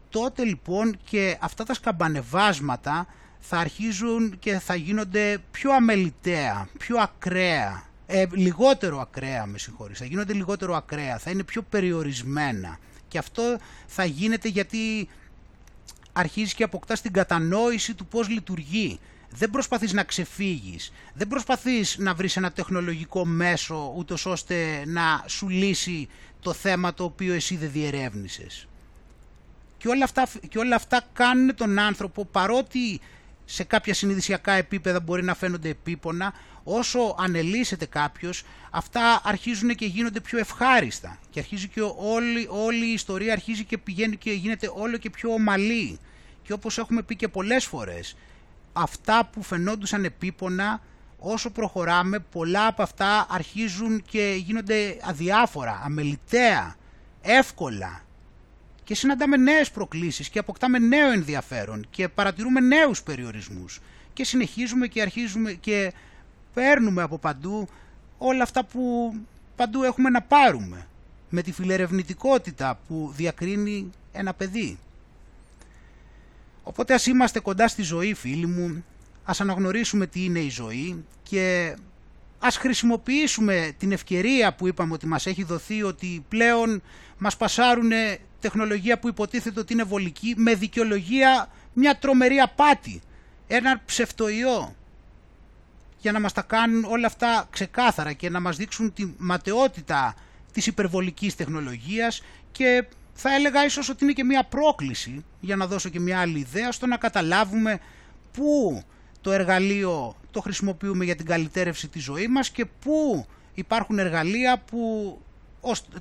[0.09, 3.07] τότε λοιπόν και αυτά τα σκαμπανεβάσματα
[3.39, 10.05] θα αρχίζουν και θα γίνονται πιο αμεληταία, πιο ακραία, ε, λιγότερο ακραία με συγχωρείς, θα
[10.05, 12.79] γίνονται λιγότερο ακραία, θα είναι πιο περιορισμένα
[13.09, 15.09] και αυτό θα γίνεται γιατί
[16.13, 18.99] αρχίζεις και αποκτάς την κατανόηση του πώς λειτουργεί.
[19.31, 25.49] Δεν προσπαθείς να ξεφύγεις, δεν προσπαθείς να βρεις ένα τεχνολογικό μέσο ούτως ώστε να σου
[25.49, 26.09] λύσει
[26.41, 28.68] το θέμα το οποίο εσύ δεν διερεύνησες.
[29.79, 33.01] Και όλα αυτά, και όλα αυτά κάνουν τον άνθρωπο παρότι
[33.45, 36.33] σε κάποια συνειδησιακά επίπεδα μπορεί να φαίνονται επίπονα,
[36.65, 42.93] όσο ανελίσσεται κάποιος, αυτά αρχίζουν και γίνονται πιο ευχάριστα και αρχίζει και όλη, όλη η
[42.93, 45.99] ιστορία αρχίζει και πηγαίνει και γίνεται όλο και πιο ομαλή.
[46.43, 48.17] Και όπως έχουμε πει και πολλές φορές,
[48.73, 50.81] αυτά που φαινόντουσαν επίπονα
[51.19, 56.77] όσο προχωράμε πολλά από αυτά αρχίζουν και γίνονται αδιάφορα, αμεληταία,
[57.21, 58.03] εύκολα
[58.89, 63.81] και συναντάμε νέες προκλήσεις και αποκτάμε νέο ενδιαφέρον και παρατηρούμε νέους περιορισμούς
[64.13, 65.93] και συνεχίζουμε και αρχίζουμε και
[66.55, 67.69] παίρνουμε από παντού
[68.19, 69.15] όλα αυτά που
[69.57, 70.87] παντού έχουμε να πάρουμε
[71.29, 74.79] με τη φιλερευνητικότητα που διακρίνει ένα παιδί.
[76.63, 78.85] Οπότε ας είμαστε κοντά στη ζωή φίλοι μου,
[79.25, 81.77] ας αναγνωρίσουμε τι είναι η ζωή και
[82.39, 86.83] ας χρησιμοποιήσουμε την ευκαιρία που είπαμε ότι μας έχει δοθεί ότι πλέον
[87.19, 87.91] μας πασάρουν
[88.41, 93.01] τεχνολογία που υποτίθεται ότι είναι βολική με δικαιολογία μια τρομερή απάτη,
[93.47, 94.75] ένα ψευτοϊό.
[96.01, 100.15] Για να μας τα κάνουν όλα αυτά ξεκάθαρα και να μας δείξουν τη ματαιότητα
[100.53, 105.89] της υπερβολικής τεχνολογίας και θα έλεγα ίσως ότι είναι και μια πρόκληση για να δώσω
[105.89, 107.81] και μια άλλη ιδέα στο να καταλάβουμε
[108.33, 108.83] πού
[109.21, 115.21] το εργαλείο το χρησιμοποιούμε για την καλυτέρευση της ζωής μας και πού υπάρχουν εργαλεία που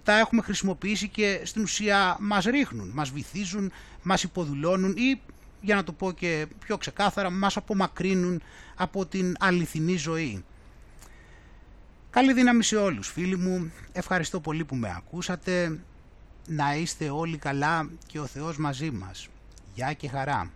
[0.04, 3.72] τα έχουμε χρησιμοποιήσει και στην ουσία μας ρίχνουν, μας βυθίζουν,
[4.04, 5.22] μας υποδουλώνουν ή
[5.62, 8.42] για να το πω και πιο ξεκάθαρα μας απομακρύνουν
[8.76, 10.44] από την αληθινή ζωή.
[12.10, 15.80] Καλή δύναμη σε όλους φίλοι μου, ευχαριστώ πολύ που με ακούσατε,
[16.48, 19.28] να είστε όλοι καλά και ο Θεός μαζί μας.
[19.76, 20.52] Γεια και χαρά.